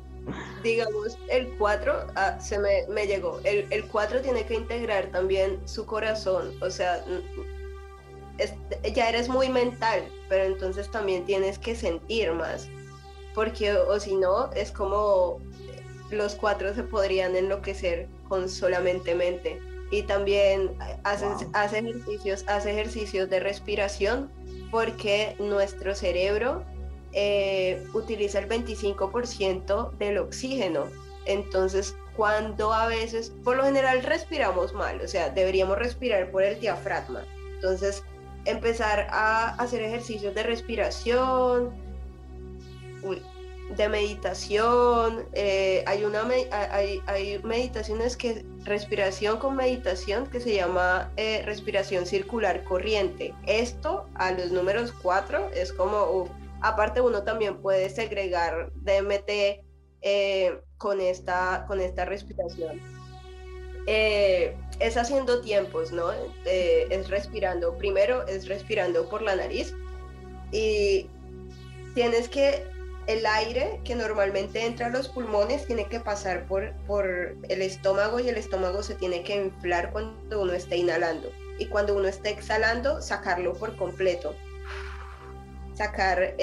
digamos, 0.62 1.19
el 1.28 1.48
4 1.59 2.07
ah, 2.15 2.39
se 2.40 2.59
me, 2.59 2.86
me, 2.89 3.07
llegó. 3.07 3.40
El, 3.44 3.66
el 3.70 3.85
4 3.86 4.20
tiene 4.20 4.44
que 4.44 4.55
integrar 4.55 5.07
también 5.07 5.59
su 5.66 5.86
corazón. 5.86 6.52
O 6.61 6.70
sea, 6.70 7.02
ya 8.95 9.09
eres 9.09 9.29
muy 9.29 9.49
mental, 9.49 10.03
pero 10.29 10.45
entonces 10.45 10.91
también 10.91 11.25
tienes 11.25 11.59
que 11.59 11.75
sentir 11.75 12.33
más, 12.33 12.69
porque 13.35 13.73
o, 13.73 13.99
si 14.01 14.17
no, 14.17 14.51
es 14.53 14.71
como 14.71 15.39
los 16.11 16.35
cuatro 16.35 16.75
se 16.75 16.83
podrían 16.83 17.37
enloquecer 17.37 18.09
con 18.29 18.49
solamente 18.49 19.15
mente. 19.15 19.61
Y 19.93 20.03
también 20.03 20.77
hace, 21.03 21.27
hace, 21.53 21.79
ejercicios, 21.79 22.45
hace 22.47 22.71
ejercicios 22.71 23.29
de 23.29 23.41
respiración 23.41 24.31
porque 24.71 25.35
nuestro 25.41 25.97
cerebro 25.97 26.65
eh, 27.12 27.85
utiliza 27.93 28.39
el 28.39 28.49
25% 28.49 29.97
del 29.99 30.19
oxígeno. 30.19 30.85
Entonces, 31.27 31.97
cuando 32.17 32.73
a 32.73 32.87
veces, 32.87 33.33
por 33.45 33.57
lo 33.57 33.65
general 33.65 34.03
respiramos 34.03 34.73
mal, 34.75 35.01
o 35.01 35.09
sea, 35.09 35.31
deberíamos 35.31 35.79
respirar 35.79 36.31
por 36.31 36.45
el 36.45 36.61
diafragma. 36.61 37.25
Entonces, 37.55 38.05
empezar 38.51 39.09
a 39.11 39.55
hacer 39.57 39.83
ejercicios 39.83 40.35
de 40.35 40.43
respiración, 40.43 41.73
de 43.77 43.89
meditación. 43.89 45.27
Eh, 45.33 45.85
hay, 45.87 46.05
una, 46.05 46.27
hay, 46.51 47.41
meditaciones 47.45 48.17
que, 48.17 48.45
respiración 48.65 49.39
con 49.39 49.57
meditación 49.57 50.27
que 50.27 50.41
se 50.41 50.55
llama 50.55 51.13
eh, 51.17 51.43
respiración 51.45 52.07
circular 52.07 52.65
corriente. 52.65 53.35
Esto 53.47 54.07
a 54.15 54.33
los 54.33 54.51
números 54.51 54.93
4 55.03 55.51
es 55.55 55.73
como, 55.73 56.29
aparte 56.61 57.01
uno 57.01 57.23
también 57.23 57.61
puede 57.61 57.91
segregar 57.91 58.73
DMT 58.75 59.65
eh, 60.03 60.61
con, 60.79 61.01
esta, 61.01 61.65
con 61.67 61.81
esta 61.81 62.05
respiración. 62.05 62.81
Es 64.81 64.97
haciendo 64.97 65.40
tiempos, 65.43 65.93
¿no? 65.93 66.11
Eh, 66.47 66.86
es 66.90 67.09
respirando, 67.09 67.77
primero 67.77 68.27
es 68.27 68.48
respirando 68.48 69.09
por 69.09 69.23
la 69.23 69.36
nariz 69.36 69.74
y 70.51 71.07
tienes 71.94 72.28
que, 72.28 72.66
el 73.07 73.27
aire 73.27 73.81
que 73.85 73.94
normalmente 73.94 74.65
entra 74.65 74.86
a 74.86 74.90
los 74.90 75.09
pulmones 75.09 75.66
tiene 75.66 75.86
que 75.86 76.01
pasar 76.01 76.47
por, 76.47 76.73
por 76.86 77.35
el 77.48 77.62
estómago 77.62 78.20
y 78.20 78.28
el 78.28 78.36
estómago 78.36 78.82
se 78.82 78.94
tiene 78.94 79.23
que 79.24 79.36
inflar 79.36 79.90
cuando 79.90 80.43
uno 80.43 80.52
está 80.52 80.77
inhalando 80.77 81.31
y 81.59 81.66
cuando 81.66 81.97
uno 81.97 82.09
está 82.09 82.31
exhalando 82.31 83.02
sacarlo 83.02 83.55
por 83.55 83.77
completo, 83.77 84.35
sacar 85.74 86.36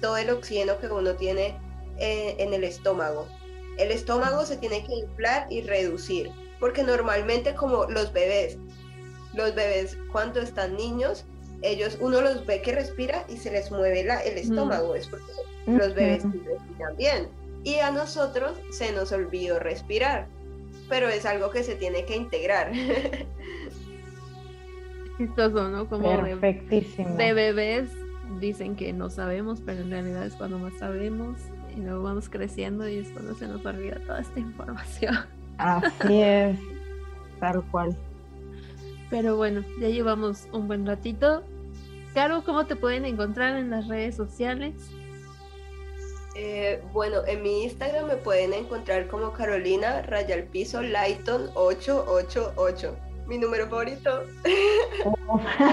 todo 0.00 0.16
el 0.16 0.30
oxígeno 0.30 0.78
que 0.78 0.88
uno 0.88 1.14
tiene 1.14 1.56
eh, 1.98 2.36
en 2.38 2.54
el 2.54 2.64
estómago. 2.64 3.28
El 3.76 3.90
estómago 3.90 4.46
se 4.46 4.56
tiene 4.56 4.84
que 4.84 4.94
inflar 4.94 5.46
y 5.50 5.62
reducir 5.62 6.30
porque 6.64 6.82
normalmente 6.82 7.54
como 7.54 7.84
los 7.90 8.10
bebés, 8.14 8.56
los 9.34 9.54
bebés 9.54 9.98
cuando 10.10 10.40
están 10.40 10.78
niños, 10.78 11.26
ellos, 11.60 11.98
uno 12.00 12.22
los 12.22 12.46
ve 12.46 12.62
que 12.62 12.74
respira 12.74 13.26
y 13.28 13.36
se 13.36 13.50
les 13.50 13.70
mueve 13.70 14.02
la, 14.02 14.20
el 14.20 14.38
estómago, 14.38 14.94
es 14.94 15.06
porque 15.06 15.30
los 15.66 15.94
bebés 15.94 16.24
respiran 16.24 16.96
bien. 16.96 17.28
Y 17.64 17.80
a 17.80 17.90
nosotros 17.90 18.52
se 18.70 18.92
nos 18.92 19.12
olvidó 19.12 19.58
respirar, 19.58 20.26
pero 20.88 21.10
es 21.10 21.26
algo 21.26 21.50
que 21.50 21.62
se 21.62 21.74
tiene 21.74 22.06
que 22.06 22.16
integrar. 22.16 22.72
Chistoso, 25.18 25.68
¿no? 25.68 25.86
Como 25.86 26.22
Perfectísimo. 26.22 27.10
De, 27.10 27.24
de 27.24 27.32
bebés 27.34 27.90
dicen 28.40 28.74
que 28.74 28.94
no 28.94 29.10
sabemos, 29.10 29.60
pero 29.60 29.82
en 29.82 29.90
realidad 29.90 30.24
es 30.24 30.32
cuando 30.32 30.58
más 30.58 30.72
sabemos 30.78 31.36
y 31.76 31.82
luego 31.82 32.04
vamos 32.04 32.30
creciendo 32.30 32.88
y 32.88 33.00
es 33.00 33.10
cuando 33.10 33.34
se 33.34 33.48
nos 33.48 33.66
olvida 33.66 34.00
toda 34.06 34.20
esta 34.20 34.40
información. 34.40 35.43
Así 35.58 36.22
es, 36.22 36.58
tal 37.40 37.62
cual. 37.70 37.96
Pero 39.10 39.36
bueno, 39.36 39.62
ya 39.80 39.88
llevamos 39.88 40.48
un 40.52 40.66
buen 40.66 40.86
ratito. 40.86 41.42
Caro, 42.14 42.44
¿cómo 42.44 42.66
te 42.66 42.76
pueden 42.76 43.04
encontrar 43.04 43.56
en 43.56 43.70
las 43.70 43.88
redes 43.88 44.16
sociales? 44.16 44.74
Eh, 46.36 46.82
bueno, 46.92 47.18
en 47.26 47.42
mi 47.42 47.64
Instagram 47.64 48.06
me 48.06 48.16
pueden 48.16 48.52
encontrar 48.52 49.06
como 49.06 49.32
Carolina 49.32 50.02
Rayal 50.02 50.44
Piso 50.44 50.82
Lighton 50.82 51.50
888. 51.54 52.96
Mi 53.26 53.38
número 53.38 53.68
favorito. 53.68 54.24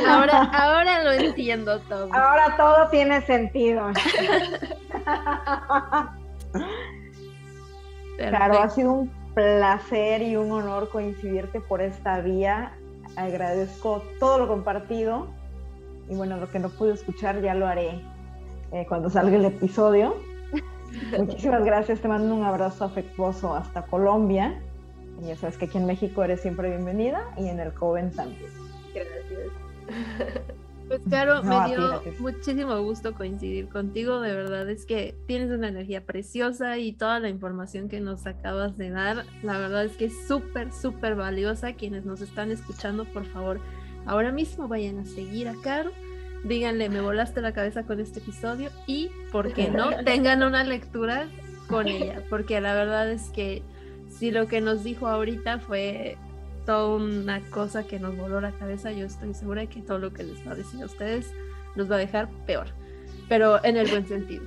Ahora, 0.08 0.44
ahora 0.54 1.04
lo 1.04 1.12
entiendo 1.12 1.80
todo. 1.82 2.14
Ahora 2.14 2.56
todo 2.58 2.90
tiene 2.90 3.22
sentido. 3.26 3.92
Claro, 8.18 8.62
ha 8.62 8.70
sido 8.70 8.92
un 8.92 9.21
placer 9.34 10.22
y 10.22 10.36
un 10.36 10.52
honor 10.52 10.90
coincidirte 10.90 11.60
por 11.62 11.82
esta 11.82 12.20
vía. 12.22 12.74
Agradezco 13.16 14.04
todo 14.20 14.38
lo 14.38 14.48
compartido 14.48 15.28
y 16.10 16.16
bueno, 16.16 16.38
lo 16.38 16.50
que 16.50 16.60
no 16.60 16.70
pude 16.70 16.94
escuchar 16.94 17.42
ya 17.42 17.54
lo 17.54 17.68
haré 17.68 18.02
eh, 18.72 18.86
cuando 18.88 19.10
salga 19.10 19.36
el 19.36 19.46
episodio. 19.46 20.16
Muchísimas 21.18 21.64
gracias, 21.64 22.02
te 22.02 22.08
mando 22.08 22.36
un 22.36 22.44
abrazo 22.44 22.86
afectuoso 22.86 23.56
hasta 23.56 23.84
Colombia. 23.84 24.62
Y 25.22 25.28
ya 25.28 25.36
sabes 25.36 25.58
que 25.58 25.66
aquí 25.66 25.78
en 25.78 25.86
México 25.86 26.24
eres 26.24 26.42
siempre 26.42 26.70
bienvenida 26.70 27.24
y 27.38 27.48
en 27.48 27.60
el 27.60 27.74
Coven 27.74 28.12
también. 28.12 28.52
Gracias. 28.94 30.52
Pues 30.92 31.04
claro, 31.08 31.42
me 31.42 31.70
dio 31.70 32.04
muchísimo 32.20 32.78
gusto 32.82 33.14
coincidir 33.14 33.70
contigo, 33.70 34.20
de 34.20 34.36
verdad 34.36 34.70
es 34.70 34.86
que 34.86 35.16
tienes 35.26 35.50
una 35.50 35.70
energía 35.70 36.06
preciosa 36.06 36.80
y 36.80 36.92
toda 36.92 37.22
la 37.22 37.30
información 37.30 37.88
que 37.88 38.02
nos 38.02 38.28
acabas 38.28 38.78
de 38.78 38.90
dar, 38.90 39.24
la 39.42 39.58
verdad 39.58 39.86
es 39.86 39.94
que 39.94 40.06
es 40.06 40.28
súper, 40.28 40.74
súper 40.74 41.16
valiosa. 41.16 41.76
Quienes 41.76 42.04
nos 42.04 42.20
están 42.20 42.52
escuchando, 42.52 43.06
por 43.06 43.26
favor, 43.28 43.62
ahora 44.06 44.34
mismo 44.34 44.68
vayan 44.68 45.00
a 45.00 45.06
seguir 45.06 45.48
a 45.48 45.56
Caro, 45.64 45.94
díganle, 46.44 46.90
me 46.90 47.00
volaste 47.00 47.40
la 47.40 47.54
cabeza 47.54 47.84
con 47.84 48.02
este 48.02 48.20
episodio 48.20 48.70
y, 48.86 49.12
¿por 49.32 49.54
qué 49.54 49.70
no? 49.70 49.92
Tengan 50.04 50.44
una 50.44 50.66
lectura 50.66 51.30
con 51.70 51.88
ella, 51.88 52.22
porque 52.30 52.60
la 52.60 52.74
verdad 52.74 53.10
es 53.10 53.30
que 53.30 53.64
si 54.10 54.30
lo 54.30 54.50
que 54.50 54.60
nos 54.60 54.84
dijo 54.84 55.08
ahorita 55.08 55.60
fue 55.60 56.18
toda 56.72 56.96
una 56.96 57.42
cosa 57.50 57.86
que 57.86 58.00
nos 58.00 58.16
voló 58.16 58.40
la 58.40 58.54
cabeza. 58.54 58.94
Yo 58.94 59.06
estoy 59.06 59.34
segura 59.34 59.60
de 59.62 59.68
que 59.68 59.82
todo 59.82 60.00
lo 60.00 60.14
que 60.14 60.24
les 60.24 60.48
va 60.48 60.54
a 60.54 60.56
decir 60.56 60.82
a 60.82 60.86
ustedes 60.86 61.34
los 61.76 61.92
va 61.92 61.96
a 61.96 62.00
dejar 62.00 62.30
peor, 62.46 62.68
pero 63.28 63.62
en 63.66 63.76
el 63.76 63.90
buen 63.90 64.08
sentido. 64.08 64.44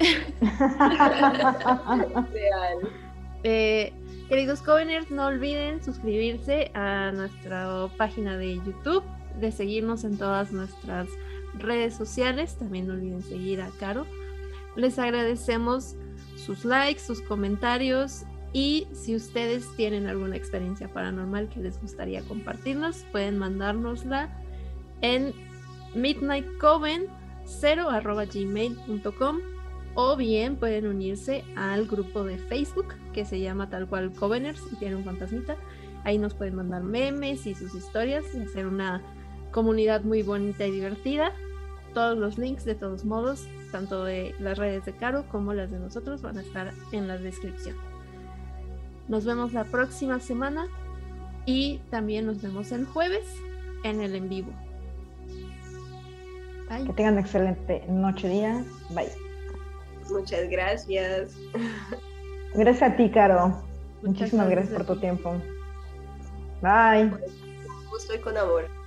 eh, 3.42 3.92
queridos 4.30 4.62
Coveners, 4.62 5.10
no 5.10 5.26
olviden 5.26 5.84
suscribirse 5.84 6.70
a 6.72 7.12
nuestra 7.12 7.86
página 7.98 8.38
de 8.38 8.54
YouTube, 8.54 9.04
de 9.38 9.52
seguirnos 9.52 10.04
en 10.04 10.16
todas 10.16 10.52
nuestras 10.52 11.06
redes 11.58 11.94
sociales. 11.94 12.56
También 12.56 12.86
no 12.86 12.94
olviden 12.94 13.22
seguir 13.22 13.60
a 13.60 13.68
Caro. 13.78 14.06
Les 14.74 14.98
agradecemos 14.98 15.96
sus 16.36 16.64
likes, 16.64 17.00
sus 17.00 17.20
comentarios 17.20 18.24
y 18.52 18.86
si 18.92 19.14
ustedes 19.14 19.68
tienen 19.76 20.06
alguna 20.06 20.36
experiencia 20.36 20.88
paranormal 20.88 21.48
que 21.48 21.60
les 21.60 21.80
gustaría 21.80 22.22
compartirnos, 22.22 23.04
pueden 23.12 23.38
mandárnosla 23.38 24.30
en 25.00 25.32
Midnight 25.94 26.46
Coven 26.58 27.06
0.gmail.com 27.44 29.38
o 29.94 30.16
bien 30.16 30.56
pueden 30.56 30.86
unirse 30.86 31.44
al 31.56 31.86
grupo 31.86 32.24
de 32.24 32.38
Facebook 32.38 32.94
que 33.12 33.24
se 33.24 33.40
llama 33.40 33.68
tal 33.68 33.88
cual 33.88 34.12
Coveners 34.12 34.62
y 34.72 34.76
tiene 34.76 34.96
un 34.96 35.04
fantasmita. 35.04 35.56
Ahí 36.04 36.18
nos 36.18 36.34
pueden 36.34 36.54
mandar 36.54 36.84
memes 36.84 37.46
y 37.46 37.54
sus 37.54 37.74
historias 37.74 38.24
y 38.34 38.40
hacer 38.42 38.66
una 38.66 39.02
comunidad 39.50 40.02
muy 40.02 40.22
bonita 40.22 40.66
y 40.66 40.70
divertida. 40.70 41.32
Todos 41.94 42.16
los 42.16 42.38
links, 42.38 42.64
de 42.64 42.76
todos 42.76 43.04
modos, 43.04 43.48
tanto 43.72 44.04
de 44.04 44.34
las 44.38 44.58
redes 44.58 44.84
de 44.84 44.92
Caro 44.92 45.26
como 45.30 45.52
las 45.52 45.70
de 45.70 45.80
nosotros, 45.80 46.22
van 46.22 46.38
a 46.38 46.42
estar 46.42 46.72
en 46.92 47.08
la 47.08 47.18
descripción. 47.18 47.87
Nos 49.08 49.24
vemos 49.24 49.52
la 49.52 49.64
próxima 49.64 50.20
semana 50.20 50.66
y 51.46 51.78
también 51.90 52.26
nos 52.26 52.42
vemos 52.42 52.72
el 52.72 52.84
jueves 52.84 53.24
en 53.84 54.00
el 54.00 54.14
en 54.14 54.28
vivo. 54.28 54.52
Que 56.68 56.92
tengan 56.92 57.14
una 57.14 57.22
excelente 57.22 57.84
noche, 57.88 58.28
día. 58.28 58.62
Bye. 58.90 59.08
Muchas 60.10 60.48
gracias. 60.50 61.34
Gracias 62.54 62.92
a 62.92 62.96
ti, 62.96 63.10
Caro. 63.10 63.62
Muchísimas 64.02 64.48
gracias, 64.50 64.74
por 64.74 64.86
tu 64.86 65.00
tiempo. 65.00 65.34
Bye. 66.60 67.12
Estoy 67.96 68.18
con 68.20 68.36
amor. 68.36 68.77